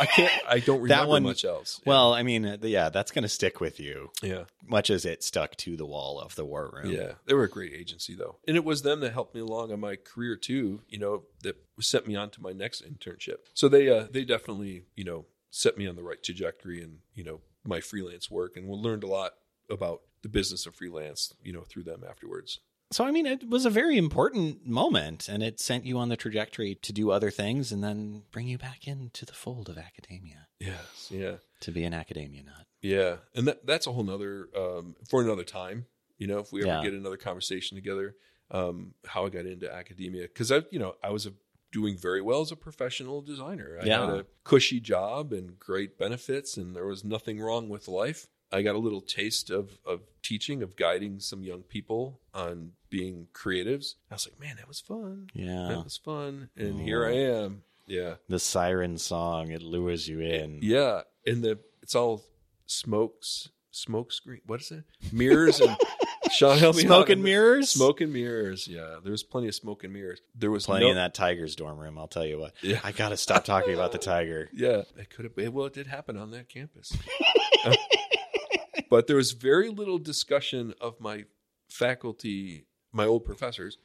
I 0.00 0.06
can't. 0.06 0.32
I 0.48 0.58
don't 0.60 0.80
remember 0.80 0.88
That 0.88 1.08
one- 1.08 1.22
much 1.22 1.44
else. 1.44 1.80
well, 1.84 2.14
I 2.14 2.22
mean, 2.22 2.44
uh, 2.46 2.56
yeah, 2.62 2.88
that's 2.88 3.10
going 3.12 3.22
to 3.22 3.28
stick 3.28 3.60
with 3.60 3.78
you, 3.78 4.10
yeah, 4.22 4.44
much 4.66 4.88
as 4.90 5.04
it 5.04 5.22
stuck 5.22 5.56
to 5.56 5.76
the 5.76 5.86
wall 5.86 6.18
of 6.20 6.34
the 6.34 6.44
war 6.44 6.70
room. 6.74 6.90
yeah, 6.92 7.12
they 7.26 7.34
were 7.34 7.44
a 7.44 7.48
great 7.50 7.72
agency 7.72 8.14
though, 8.14 8.38
and 8.48 8.56
it 8.56 8.64
was 8.64 8.82
them 8.82 9.00
that 9.00 9.12
helped 9.12 9.34
me 9.34 9.40
along 9.40 9.72
on 9.72 9.80
my 9.80 9.96
career 9.96 10.36
too. 10.36 10.82
You 10.88 10.98
know, 10.98 11.24
that 11.42 11.56
sent 11.80 12.06
me 12.06 12.16
on 12.16 12.30
to 12.30 12.42
my 12.42 12.52
next 12.52 12.82
internship. 12.84 13.38
So 13.54 13.68
they, 13.68 13.88
uh, 13.88 14.06
they 14.10 14.24
definitely, 14.24 14.84
you 14.96 15.04
know, 15.04 15.26
set 15.50 15.76
me 15.76 15.86
on 15.86 15.96
the 15.96 16.02
right 16.02 16.22
trajectory, 16.22 16.82
and 16.82 16.98
you 17.14 17.22
know, 17.24 17.40
my 17.64 17.80
freelance 17.80 18.30
work, 18.30 18.56
and 18.56 18.66
we 18.68 18.74
learned 18.76 19.04
a 19.04 19.08
lot 19.08 19.32
about 19.70 20.00
the 20.22 20.28
business 20.28 20.66
of 20.66 20.74
freelance. 20.74 21.32
You 21.42 21.52
know, 21.52 21.62
through 21.62 21.84
them 21.84 22.02
afterwards. 22.08 22.58
So, 22.92 23.04
I 23.04 23.10
mean, 23.10 23.26
it 23.26 23.48
was 23.48 23.64
a 23.64 23.70
very 23.70 23.96
important 23.96 24.66
moment, 24.66 25.28
and 25.28 25.42
it 25.42 25.58
sent 25.60 25.84
you 25.86 25.98
on 25.98 26.08
the 26.10 26.16
trajectory 26.16 26.74
to 26.76 26.92
do 26.92 27.10
other 27.10 27.30
things, 27.30 27.72
and 27.72 27.82
then 27.82 28.22
bring 28.30 28.46
you 28.48 28.58
back 28.58 28.86
into 28.86 29.24
the 29.24 29.32
fold 29.32 29.68
of 29.68 29.78
academia 29.78 30.46
Yes, 30.60 31.08
yeah. 31.10 31.36
to 31.60 31.70
be 31.72 31.84
an 31.84 31.94
academia 31.94 32.42
nut. 32.42 32.66
Yeah, 32.82 33.16
and 33.34 33.46
that 33.48 33.64
that's 33.66 33.86
a 33.86 33.92
whole 33.92 34.04
nother 34.04 34.48
um, 34.56 34.96
for 35.08 35.22
another 35.22 35.44
time. 35.44 35.86
You 36.18 36.26
know, 36.26 36.38
if 36.38 36.52
we 36.52 36.60
ever 36.62 36.68
Yeah. 36.68 36.82
get 36.82 36.92
another 36.94 37.16
conversation 37.16 37.76
together, 37.76 38.14
um, 38.50 38.94
how 39.06 39.24
I 39.26 39.30
got 39.30 39.46
into 39.46 39.72
academia 39.72 40.22
because 40.22 40.52
I, 40.52 40.62
you 40.70 40.78
know, 40.78 40.94
I 41.02 41.10
was 41.10 41.24
a, 41.26 41.32
doing 41.72 41.96
very 41.96 42.20
well 42.20 42.42
as 42.42 42.52
a 42.52 42.56
professional 42.56 43.22
designer. 43.22 43.78
I 43.80 43.86
Yeah. 43.86 44.06
had 44.06 44.14
a 44.20 44.26
cushy 44.44 44.78
job 44.80 45.32
and 45.32 45.58
great 45.58 45.96
benefits, 45.96 46.56
and 46.58 46.76
there 46.76 46.86
was 46.86 47.02
nothing 47.04 47.40
wrong 47.40 47.68
with 47.70 47.88
life. 47.88 48.26
I 48.52 48.62
got 48.62 48.74
a 48.74 48.78
little 48.78 49.00
taste 49.00 49.50
of 49.50 49.78
of 49.86 50.00
teaching, 50.22 50.62
of 50.62 50.76
guiding 50.76 51.20
some 51.20 51.42
young 51.42 51.62
people 51.62 52.20
on 52.34 52.72
being 52.90 53.28
creatives. 53.32 53.94
I 54.10 54.14
was 54.14 54.28
like, 54.28 54.38
man, 54.40 54.56
that 54.56 54.68
was 54.68 54.80
fun. 54.80 55.28
Yeah. 55.34 55.68
That 55.68 55.84
was 55.84 55.96
fun, 55.96 56.50
and 56.56 56.80
here 56.80 57.04
oh. 57.04 57.08
I 57.08 57.12
am. 57.12 57.62
Yeah, 57.86 58.14
The 58.28 58.38
siren 58.38 58.96
song, 58.96 59.50
it 59.50 59.60
lures 59.60 60.08
you 60.08 60.20
in. 60.20 60.60
yeah, 60.62 61.02
and 61.26 61.42
the 61.42 61.58
it's 61.82 61.96
all 61.96 62.22
smokes, 62.66 63.50
smoke 63.72 64.12
screen. 64.12 64.40
What 64.46 64.60
is 64.60 64.70
it? 64.70 64.84
Mirrors 65.12 65.60
and 65.60 65.76
Sean 66.32 66.58
help 66.58 66.76
me 66.76 66.82
Smoke 66.82 67.10
and 67.10 67.22
mirrors? 67.22 67.70
Smoke 67.70 68.00
and 68.00 68.12
mirrors. 68.12 68.68
Yeah, 68.68 68.96
there 69.02 69.12
was 69.12 69.22
plenty 69.24 69.48
of 69.48 69.54
smoke 69.54 69.84
and 69.84 69.92
mirrors. 69.92 70.20
There 70.34 70.50
was 70.50 70.66
plenty 70.66 70.86
no, 70.86 70.90
in 70.90 70.96
that 70.96 71.12
Tiger's 71.14 71.56
dorm 71.56 71.78
room, 71.78 71.98
I'll 71.98 72.08
tell 72.08 72.24
you 72.24 72.38
what. 72.38 72.54
Yeah. 72.62 72.80
I 72.84 72.92
got 72.92 73.10
to 73.10 73.16
stop 73.16 73.44
talking 73.44 73.74
about 73.74 73.92
the 73.92 73.98
Tiger. 74.12 74.48
Yeah, 74.54 74.82
it 74.96 75.10
could 75.10 75.24
have 75.24 75.34
been. 75.34 75.52
Well, 75.52 75.66
it 75.66 75.74
did 75.74 75.88
happen 75.88 76.16
on 76.16 76.30
that 76.30 76.48
campus. 76.48 76.96
but 78.92 79.06
there 79.06 79.16
was 79.16 79.32
very 79.32 79.70
little 79.70 79.98
discussion 79.98 80.74
of 80.78 81.00
my 81.00 81.24
faculty, 81.70 82.66
my 82.92 83.06
old 83.06 83.24
professors, 83.24 83.78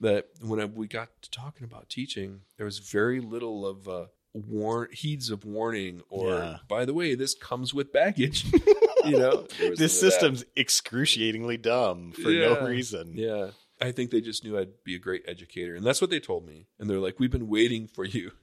that 0.00 0.28
when 0.40 0.58
I, 0.60 0.64
we 0.64 0.86
got 0.88 1.08
to 1.20 1.30
talking 1.30 1.64
about 1.64 1.90
teaching, 1.90 2.40
there 2.56 2.64
was 2.64 2.78
very 2.78 3.20
little 3.20 3.66
of 3.66 3.86
uh, 3.86 4.06
warn 4.32 4.88
heeds 4.92 5.28
of 5.28 5.44
warning 5.44 6.00
or, 6.08 6.30
Yeah. 6.30 6.56
by 6.68 6.86
the 6.86 6.94
way, 6.94 7.14
this 7.14 7.34
comes 7.34 7.74
with 7.74 7.92
baggage. 7.92 8.46
you 9.04 9.18
know, 9.18 9.46
This 9.76 10.00
system's 10.00 10.42
excruciatingly 10.56 11.58
dumb 11.58 12.12
for 12.12 12.30
Yeah. 12.30 12.54
no 12.54 12.66
reason. 12.66 13.12
Yeah. 13.14 13.50
I 13.78 13.92
think 13.92 14.10
they 14.10 14.22
just 14.22 14.42
knew 14.42 14.58
I'd 14.58 14.82
be 14.84 14.94
a 14.94 14.98
great 14.98 15.24
educator. 15.28 15.74
And 15.74 15.84
that's 15.84 16.00
what 16.00 16.08
they 16.08 16.18
told 16.20 16.46
me. 16.46 16.66
And 16.78 16.88
they're 16.88 16.98
like, 16.98 17.20
we've 17.20 17.30
been 17.30 17.48
waiting 17.48 17.88
for 17.88 18.06
you. 18.06 18.32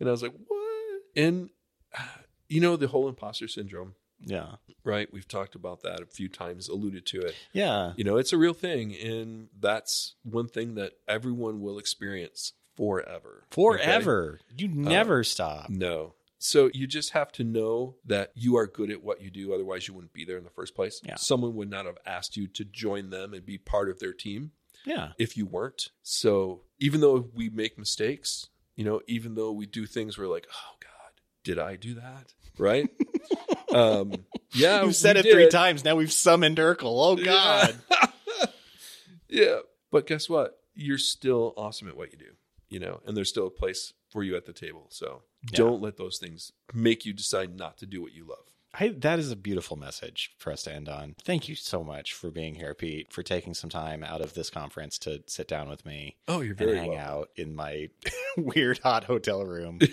And 0.00 0.08
I 0.08 0.12
was 0.12 0.22
like, 0.22 0.34
what? 0.48 1.02
And, 1.14 1.50
you 2.48 2.60
know, 2.60 2.74
the 2.74 2.88
whole 2.88 3.08
imposter 3.08 3.46
syndrome, 3.46 3.94
Yeah. 4.24 4.56
right? 4.84 5.08
We've 5.12 5.26
talked 5.28 5.54
about 5.54 5.82
that 5.82 6.00
a 6.00 6.06
few 6.06 6.28
times, 6.28 6.68
alluded 6.68 7.06
to 7.06 7.20
it. 7.20 7.34
Yeah. 7.52 7.92
You 7.96 8.04
know, 8.04 8.16
it's 8.16 8.32
a 8.32 8.38
real 8.38 8.54
thing. 8.54 8.94
And 8.94 9.48
that's 9.58 10.14
one 10.22 10.48
thing 10.48 10.74
that 10.76 10.92
everyone 11.08 11.60
will 11.60 11.78
experience 11.78 12.52
forever. 12.76 13.44
Okay? 13.46 13.54
Forever. 13.54 14.40
You 14.56 14.68
uh, 14.68 14.72
never 14.74 15.24
stop. 15.24 15.68
No. 15.70 16.14
So 16.38 16.70
you 16.74 16.86
just 16.88 17.10
have 17.10 17.30
to 17.32 17.44
know 17.44 17.96
that 18.04 18.32
you 18.34 18.56
are 18.56 18.66
good 18.66 18.90
at 18.90 19.02
what 19.04 19.20
you 19.20 19.30
do. 19.30 19.54
Otherwise, 19.54 19.86
you 19.86 19.94
wouldn't 19.94 20.12
be 20.12 20.24
there 20.24 20.38
in 20.38 20.44
the 20.44 20.50
first 20.50 20.74
place. 20.74 21.00
Yeah. 21.04 21.14
Someone 21.14 21.54
would 21.54 21.70
not 21.70 21.86
have 21.86 21.98
asked 22.04 22.36
you 22.36 22.48
to 22.48 22.64
join 22.64 23.10
them 23.10 23.32
and 23.32 23.46
be 23.46 23.58
part 23.58 23.88
of 23.88 24.00
their 24.00 24.12
team 24.12 24.50
Yeah. 24.84 25.12
if 25.18 25.36
you 25.36 25.46
weren't. 25.46 25.90
So 26.02 26.62
even 26.80 27.00
though 27.00 27.28
we 27.32 27.48
make 27.48 27.78
mistakes, 27.78 28.48
you 28.74 28.84
know, 28.84 29.02
even 29.06 29.34
though 29.36 29.52
we 29.52 29.66
do 29.66 29.86
things 29.86 30.18
where 30.18 30.26
like, 30.26 30.48
oh 30.50 30.74
God, 30.80 31.20
did 31.44 31.60
I 31.60 31.76
do 31.76 31.94
that? 31.94 32.32
Right? 32.58 32.88
um, 33.74 34.12
yeah, 34.52 34.84
You 34.84 34.92
said 34.92 35.16
it 35.16 35.22
three 35.30 35.48
times. 35.48 35.84
Now 35.84 35.96
we've 35.96 36.12
summoned 36.12 36.58
Urkel. 36.58 36.82
Oh, 36.84 37.16
God. 37.16 37.74
yeah. 39.28 39.58
But 39.90 40.06
guess 40.06 40.28
what? 40.28 40.58
You're 40.74 40.98
still 40.98 41.52
awesome 41.56 41.88
at 41.88 41.96
what 41.96 42.12
you 42.12 42.18
do, 42.18 42.30
you 42.68 42.78
know, 42.80 43.00
and 43.06 43.16
there's 43.16 43.28
still 43.28 43.46
a 43.46 43.50
place 43.50 43.92
for 44.10 44.22
you 44.22 44.36
at 44.36 44.46
the 44.46 44.52
table. 44.52 44.86
So 44.90 45.22
Yeah. 45.50 45.56
don't 45.58 45.82
let 45.82 45.96
those 45.96 46.18
things 46.18 46.52
make 46.72 47.04
you 47.04 47.12
decide 47.12 47.56
not 47.56 47.78
to 47.78 47.86
do 47.86 48.00
what 48.02 48.12
you 48.12 48.24
love. 48.26 48.46
I, 48.74 48.88
that 49.00 49.18
is 49.18 49.30
a 49.30 49.36
beautiful 49.36 49.76
message 49.76 50.32
for 50.38 50.50
us 50.50 50.62
to 50.62 50.72
end 50.72 50.88
on. 50.88 51.14
Thank 51.22 51.46
you 51.46 51.54
so 51.54 51.84
much 51.84 52.14
for 52.14 52.30
being 52.30 52.54
here, 52.54 52.74
Pete, 52.74 53.12
for 53.12 53.22
taking 53.22 53.52
some 53.52 53.68
time 53.68 54.02
out 54.02 54.22
of 54.22 54.32
this 54.32 54.48
conference 54.48 54.96
to 55.00 55.22
sit 55.26 55.46
down 55.46 55.68
with 55.68 55.84
me 55.84 56.16
Oh, 56.26 56.40
you're 56.40 56.50
and 56.52 56.58
very 56.58 56.78
hang 56.78 56.88
welcome. 56.92 57.04
out 57.06 57.28
in 57.36 57.54
my 57.54 57.90
weird 58.38 58.78
hot 58.78 59.04
hotel 59.04 59.44
room. 59.44 59.78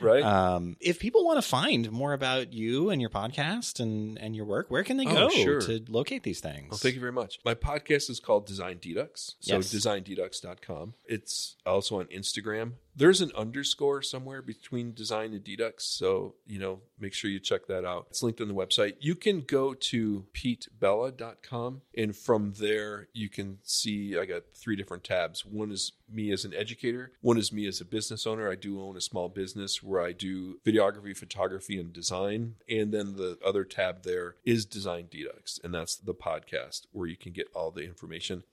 Right? 0.00 0.22
um, 0.24 0.76
if 0.80 0.98
people 0.98 1.24
want 1.24 1.40
to 1.40 1.48
find 1.48 1.90
more 1.90 2.12
about 2.12 2.52
you 2.52 2.90
and 2.90 3.00
your 3.00 3.08
podcast 3.10 3.80
and, 3.80 4.18
and 4.18 4.34
your 4.36 4.44
work, 4.44 4.70
where 4.70 4.82
can 4.84 4.96
they 4.98 5.06
Oh, 5.06 5.14
go 5.14 5.28
sure. 5.30 5.60
to 5.62 5.82
locate 5.88 6.24
these 6.24 6.40
things? 6.40 6.66
Well, 6.70 6.78
thank 6.78 6.94
you 6.94 7.00
very 7.00 7.12
much. 7.12 7.38
My 7.44 7.54
podcast 7.54 8.10
is 8.10 8.20
called 8.20 8.44
Design 8.46 8.78
Dedux. 8.80 9.34
So 9.40 9.56
Yes. 9.56 9.72
designdedux.com. 9.72 10.94
It's 11.06 11.56
also 11.64 12.00
on 12.00 12.06
Instagram. 12.06 12.72
There's 12.96 13.20
an 13.20 13.32
underscore 13.36 14.02
somewhere 14.02 14.42
between 14.42 14.94
design 14.94 15.32
and 15.32 15.44
dedux. 15.44 15.82
So, 15.82 16.34
you 16.46 16.58
know, 16.58 16.80
make 16.98 17.12
sure 17.12 17.30
you 17.30 17.40
check 17.40 17.66
that 17.66 17.84
out. 17.84 18.06
It's 18.10 18.22
linked 18.22 18.40
on 18.40 18.48
the 18.48 18.54
website. 18.54 18.94
You 19.00 19.14
can 19.14 19.40
go 19.40 19.74
to 19.74 20.26
petebella.com 20.32 21.82
and 21.96 22.16
from 22.16 22.52
there 22.58 23.08
you 23.12 23.28
can 23.28 23.58
see 23.62 24.16
I 24.18 24.26
got 24.26 24.42
three 24.54 24.76
different 24.76 25.04
tabs. 25.04 25.44
One 25.44 25.70
is 25.70 25.92
me 26.10 26.32
as 26.32 26.44
an 26.44 26.54
educator, 26.54 27.12
one 27.20 27.38
is 27.38 27.52
me 27.52 27.66
as 27.66 27.80
a 27.80 27.84
business 27.84 28.26
owner. 28.26 28.50
I 28.50 28.54
do 28.54 28.80
own 28.80 28.96
a 28.96 29.00
small 29.00 29.28
business 29.28 29.82
where 29.82 30.02
I 30.02 30.12
do 30.12 30.58
videography, 30.64 31.16
photography, 31.16 31.80
and 31.80 31.92
design. 31.92 32.54
And 32.68 32.92
then 32.92 33.16
the 33.16 33.38
other 33.44 33.64
tab 33.64 34.02
there 34.02 34.36
is 34.44 34.64
Design 34.64 35.08
Dedux, 35.10 35.62
and 35.62 35.74
that's 35.74 35.96
the 35.96 36.14
podcast 36.14 36.82
where 36.92 37.08
you 37.08 37.16
can 37.16 37.32
get 37.32 37.48
all 37.54 37.70
the 37.70 37.82
information. 37.82 38.44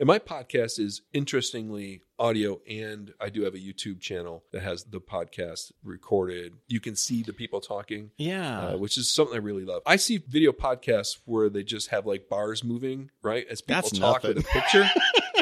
And 0.00 0.06
my 0.06 0.20
podcast 0.20 0.78
is 0.78 1.02
interestingly 1.12 2.02
audio, 2.20 2.60
and 2.70 3.12
I 3.20 3.30
do 3.30 3.42
have 3.42 3.54
a 3.54 3.58
YouTube 3.58 4.00
channel 4.00 4.44
that 4.52 4.62
has 4.62 4.84
the 4.84 5.00
podcast 5.00 5.72
recorded. 5.82 6.52
You 6.68 6.78
can 6.78 6.94
see 6.94 7.24
the 7.24 7.32
people 7.32 7.60
talking, 7.60 8.12
Yeah. 8.16 8.60
uh, 8.68 8.76
which 8.76 8.96
is 8.96 9.12
something 9.12 9.34
I 9.34 9.40
really 9.40 9.64
love. 9.64 9.82
I 9.86 9.96
see 9.96 10.18
video 10.18 10.52
podcasts 10.52 11.18
where 11.24 11.48
they 11.48 11.64
just 11.64 11.88
have 11.88 12.06
like 12.06 12.28
bars 12.28 12.62
moving, 12.62 13.10
right? 13.22 13.44
As 13.50 13.60
people 13.60 13.82
That's 13.82 13.98
talk 13.98 14.22
nothing. 14.22 14.36
with 14.36 14.44
a 14.46 14.48
picture. 14.48 14.88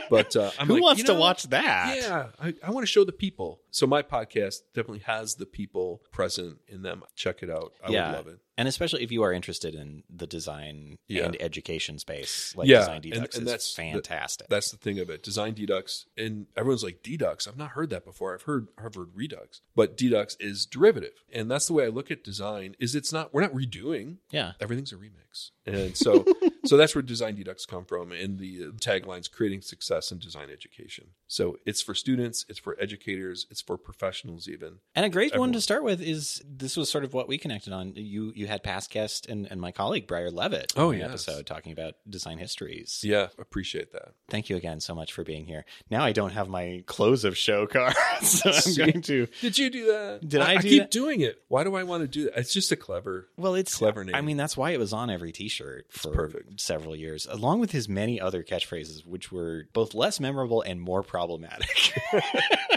but 0.09 0.34
uh, 0.34 0.50
Who 0.64 0.74
like, 0.74 0.82
wants 0.82 0.98
you 1.00 1.07
to 1.09 1.14
watch 1.14 1.44
that? 1.48 1.96
Yeah, 1.98 2.26
I, 2.40 2.54
I 2.62 2.70
want 2.70 2.82
to 2.82 2.90
show 2.90 3.04
the 3.04 3.12
people. 3.12 3.61
So 3.77 3.87
my 3.87 4.01
podcast 4.01 4.61
definitely 4.72 5.01
has 5.01 5.35
the 5.35 5.45
people 5.45 6.01
present 6.11 6.61
in 6.66 6.81
them. 6.81 7.03
Check 7.14 7.43
it 7.43 7.51
out. 7.51 7.74
I 7.85 7.91
Yeah. 7.93 8.07
would 8.09 8.16
love 8.16 8.27
it. 8.29 8.39
And 8.59 8.66
especially 8.68 9.03
if 9.03 9.12
you 9.12 9.22
are 9.22 9.35
interested 9.35 9.74
in 9.74 10.03
the 10.09 10.27
design 10.27 10.97
Yeah. 11.09 11.27
and 11.27 11.37
education 11.43 11.99
space, 11.99 12.57
like 12.57 12.68
Yeah, 12.68 12.79
Design 12.79 13.03
and- 13.05 13.14
and 13.14 13.35
is 13.35 13.45
that's 13.45 13.74
the- 13.74 13.83
fantastic. 13.83 14.49
That's 14.49 14.70
the 14.70 14.79
thing 14.79 14.99
of 14.99 15.11
it. 15.11 15.22
Design 15.22 15.55
Dedux, 15.55 16.07
and 16.16 16.47
everyone's 16.57 16.83
like 16.83 17.03
Dedux. 17.03 17.47
I've 17.47 17.59
not 17.59 17.72
heard 17.72 17.91
that 17.91 18.07
before. 18.07 18.33
I've 18.33 18.45
heard 18.45 18.68
Harvard 18.79 19.11
Redux, 19.14 19.61
but 19.74 19.95
Dedux 19.95 20.39
is 20.41 20.64
derivative, 20.64 21.22
and 21.31 21.51
that's 21.51 21.66
the 21.66 21.74
way 21.74 21.85
I 21.85 21.89
look 21.89 22.11
at 22.11 22.24
design. 22.24 22.77
Is 22.79 22.95
it's 22.95 23.12
not 23.12 23.35
we're 23.35 23.43
not 23.43 23.53
redoing. 23.53 24.20
yeah. 24.31 24.55
Everything's 24.59 24.91
a 24.93 24.97
remix, 24.97 25.51
and 25.66 25.95
so 25.95 26.24
so 26.64 26.79
that's 26.79 26.95
where 26.95 27.03
Design 27.03 27.37
Dedux 27.37 27.68
come 27.68 27.85
from, 27.85 28.11
and 28.11 28.39
the 28.39 28.62
uh, 28.64 28.66
taglines 28.79 29.31
creating 29.31 29.61
success 29.61 30.11
in 30.11 30.18
design 30.18 30.49
education. 30.49 31.11
So 31.27 31.59
it's 31.66 31.83
for 31.83 31.95
students, 31.95 32.47
it's 32.49 32.59
for 32.59 32.74
educators, 32.81 33.47
it's 33.51 33.61
for 33.66 33.76
professionals 33.76 34.48
even. 34.48 34.76
And 34.94 35.04
a 35.04 35.08
great 35.08 35.36
one 35.36 35.52
to 35.52 35.60
start 35.60 35.82
with 35.84 36.00
is 36.00 36.42
this 36.48 36.76
was 36.76 36.88
sort 36.90 37.04
of 37.04 37.12
what 37.14 37.28
we 37.28 37.36
connected 37.38 37.72
on. 37.72 37.92
You 37.96 38.32
you 38.34 38.46
had 38.46 38.62
past 38.62 38.90
guest 38.90 39.26
and, 39.28 39.46
and 39.50 39.60
my 39.60 39.72
colleague 39.72 40.06
Briar 40.06 40.30
Levit 40.30 40.72
Oh, 40.76 40.90
yes. 40.92 41.08
episode 41.08 41.46
talking 41.46 41.72
about 41.72 41.94
design 42.08 42.38
histories. 42.38 43.00
Yeah, 43.02 43.28
appreciate 43.38 43.92
that. 43.92 44.12
Thank 44.28 44.48
you 44.50 44.56
again 44.56 44.80
so 44.80 44.94
much 44.94 45.12
for 45.12 45.24
being 45.24 45.44
here. 45.46 45.64
Now 45.90 46.04
I 46.04 46.12
don't 46.12 46.30
have 46.32 46.48
my 46.48 46.82
close 46.86 47.24
of 47.24 47.36
show 47.36 47.66
card, 47.66 47.94
so 48.22 48.50
I'm 48.50 48.74
going 48.76 49.02
to. 49.02 49.26
Did 49.40 49.58
you 49.58 49.70
do 49.70 49.86
that? 49.86 50.20
Did 50.28 50.40
I 50.40 50.56
do 50.58 50.68
keep 50.68 50.82
that? 50.84 50.90
doing 50.90 51.20
it. 51.20 51.42
Why 51.48 51.64
do 51.64 51.74
I 51.76 51.82
want 51.82 52.02
to 52.02 52.08
do 52.08 52.24
that? 52.24 52.38
It's 52.38 52.52
just 52.52 52.70
a 52.72 52.76
clever. 52.76 53.28
Well, 53.36 53.54
it's 53.54 53.74
Clever 53.74 54.04
name. 54.04 54.14
I 54.14 54.20
mean, 54.20 54.36
that's 54.36 54.56
why 54.56 54.70
it 54.70 54.78
was 54.78 54.92
on 54.92 55.10
every 55.10 55.32
T-shirt 55.32 55.86
for 55.90 56.10
perfect. 56.12 56.60
several 56.60 56.94
years, 56.96 57.26
along 57.28 57.60
with 57.60 57.72
his 57.72 57.88
many 57.88 58.20
other 58.20 58.42
catchphrases, 58.42 59.04
which 59.06 59.30
were 59.32 59.64
both 59.72 59.92
less 59.94 60.20
memorable 60.20 60.62
and 60.62 60.80
more 60.80 61.02
problematic. 61.02 61.92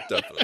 Definitely. 0.09 0.43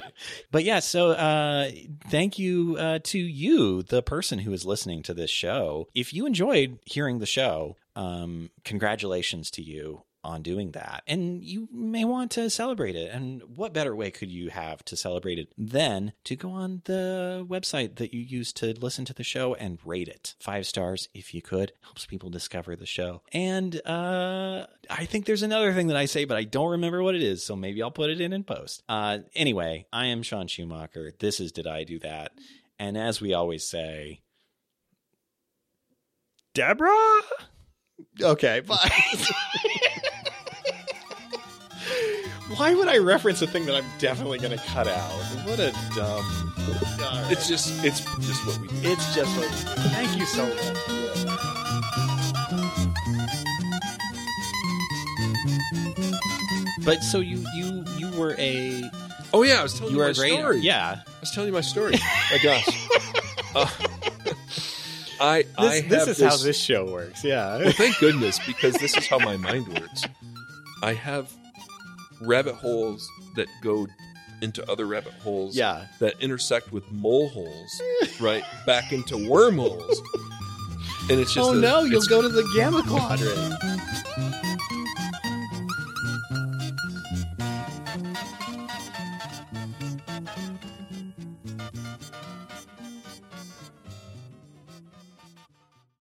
But 0.52 0.64
yeah, 0.64 0.80
so 0.80 1.12
uh, 1.12 1.70
thank 2.10 2.40
you 2.40 2.78
uh, 2.78 3.00
to 3.04 3.20
you, 3.20 3.84
the 3.84 4.02
person 4.02 4.40
who 4.40 4.54
is 4.54 4.66
listening 4.66 5.04
to 5.04 5.14
this 5.14 5.30
show. 5.30 5.88
If 5.94 6.14
you 6.14 6.26
enjoyed 6.26 6.80
hearing 6.86 7.20
the 7.20 7.26
show, 7.26 7.76
um, 7.96 8.50
congratulations 8.64 9.50
to 9.52 9.62
you 9.62 10.04
on 10.26 10.42
doing 10.42 10.72
that. 10.72 11.04
And 11.08 11.44
you 11.44 11.70
may 11.72 12.04
want 12.04 12.32
to 12.32 12.50
celebrate 12.50 12.96
it. 12.96 13.12
And 13.12 13.44
what 13.56 13.74
better 13.74 13.96
way 13.96 14.12
could 14.12 14.32
you 14.32 14.50
have 14.50 14.84
to 14.86 14.98
celebrate 14.98 15.40
it 15.40 15.50
than 15.58 16.14
to 16.26 16.36
go 16.36 16.50
on 16.52 16.82
the 16.86 17.46
website 17.48 17.96
that 17.98 18.14
you 18.14 18.22
use 18.22 18.52
to 18.54 18.74
listen 18.74 19.06
to 19.06 19.14
the 19.14 19.24
show 19.24 19.54
and 19.54 19.80
rate 19.86 20.08
it? 20.08 20.36
Five 20.40 20.66
stars, 20.66 21.08
if 21.14 21.34
you 21.34 21.42
could, 21.42 21.72
helps 21.84 22.06
people 22.06 22.30
discover 22.30 22.76
the 22.76 22.86
show. 22.86 23.22
And 23.32 23.80
uh, 23.86 24.66
I 24.90 25.06
think 25.06 25.26
there's 25.26 25.44
another 25.44 25.74
thing 25.74 25.88
that 25.88 25.98
I 25.98 26.06
say, 26.06 26.26
but 26.26 26.38
I 26.38 26.44
don't 26.44 26.72
remember 26.72 27.04
what 27.04 27.16
it 27.16 27.24
is. 27.24 27.44
So 27.44 27.56
maybe 27.56 27.82
I'll 27.82 27.92
put 27.92 28.10
it 28.10 28.20
in 28.20 28.34
in 28.34 28.44
post. 28.44 28.84
Uh, 28.90 29.20
anyway, 29.36 29.86
I 29.94 30.08
am 30.08 30.24
Sean 30.24 30.48
Schumacher. 30.48 31.14
This 31.20 31.40
is 31.40 31.52
Did 31.52 31.68
I 31.68 31.84
Do 31.84 32.00
That? 32.00 32.32
And 32.78 32.98
as 32.98 33.22
we 33.22 33.34
always 33.34 33.66
say, 33.66 34.22
Deborah? 36.54 37.22
Okay, 38.22 38.60
bye. 38.68 38.90
Why 42.58 42.76
would 42.76 42.88
I 42.88 42.98
reference 43.00 43.42
a 43.42 43.48
thing 43.48 43.66
that 43.66 43.76
I'm 43.76 43.86
definitely 43.98 44.38
going 44.38 44.58
to 44.58 44.64
cut 44.66 44.88
out? 44.88 45.10
What 45.46 45.60
a 45.60 45.72
dumb. 45.96 46.54
All 47.02 47.32
It's 47.32 47.48
just 47.48 47.84
it's 47.84 48.02
just 48.26 48.46
what 48.46 48.60
we 48.60 48.68
do. 48.68 48.76
it's 48.84 49.16
just 49.16 49.36
what 49.38 49.46
we 49.50 49.56
do. 49.84 49.90
Thank 49.90 50.18
you 50.20 50.26
so 50.26 50.46
much. 50.46 51.86
But 56.84 57.02
so 57.04 57.20
you 57.20 57.44
you 57.56 57.84
you 57.98 58.12
were 58.12 58.36
a 58.38 58.84
Oh 59.34 59.42
yeah, 59.44 59.60
I 59.60 59.64
was 59.64 59.74
telling 59.74 59.94
you 59.94 60.00
you, 60.00 60.04
my 60.06 60.12
a 60.12 60.14
great 60.14 60.34
story. 60.38 60.60
yeah. 60.60 61.02
I 61.06 61.20
was 61.20 61.32
telling 61.32 61.48
you 61.48 61.54
my 61.54 61.62
story. 61.62 61.94
my 62.32 62.38
gosh. 62.42 62.68
Uh, 63.58 63.70
I 65.22 65.46
I 65.58 65.80
This, 65.80 65.88
this 65.88 66.00
have 66.00 66.08
is 66.10 66.22
how 66.22 66.36
this 66.44 66.60
show 66.60 66.92
works. 66.92 67.24
Yeah. 67.24 67.60
Well, 67.60 67.72
thank 67.72 67.98
goodness 68.00 68.38
because 68.46 68.74
this 68.76 68.98
is 68.98 69.08
how 69.08 69.18
my 69.18 69.38
mind 69.38 69.66
works. 69.70 70.04
I 70.84 70.92
have 70.94 71.32
rabbit 72.22 72.56
holes 72.56 73.08
that 73.36 73.48
go 73.62 73.88
into 74.42 74.70
other 74.70 74.86
rabbit 74.86 75.14
holes 75.14 75.56
yeah. 75.56 75.86
that 76.00 76.14
intersect 76.20 76.72
with 76.72 76.90
mole 76.92 77.30
holes, 77.30 77.82
right? 78.20 78.44
Back 78.66 78.92
into 78.92 79.30
wormholes. 79.30 80.02
And 81.10 81.20
it's 81.20 81.34
just 81.34 81.50
Oh 81.50 81.54
a- 81.54 81.56
no, 81.56 81.82
you'll 81.84 82.02
go 82.04 82.22
to 82.22 82.30
the 82.30 82.44
gamma 82.56 82.84
quadrant. 82.84 84.42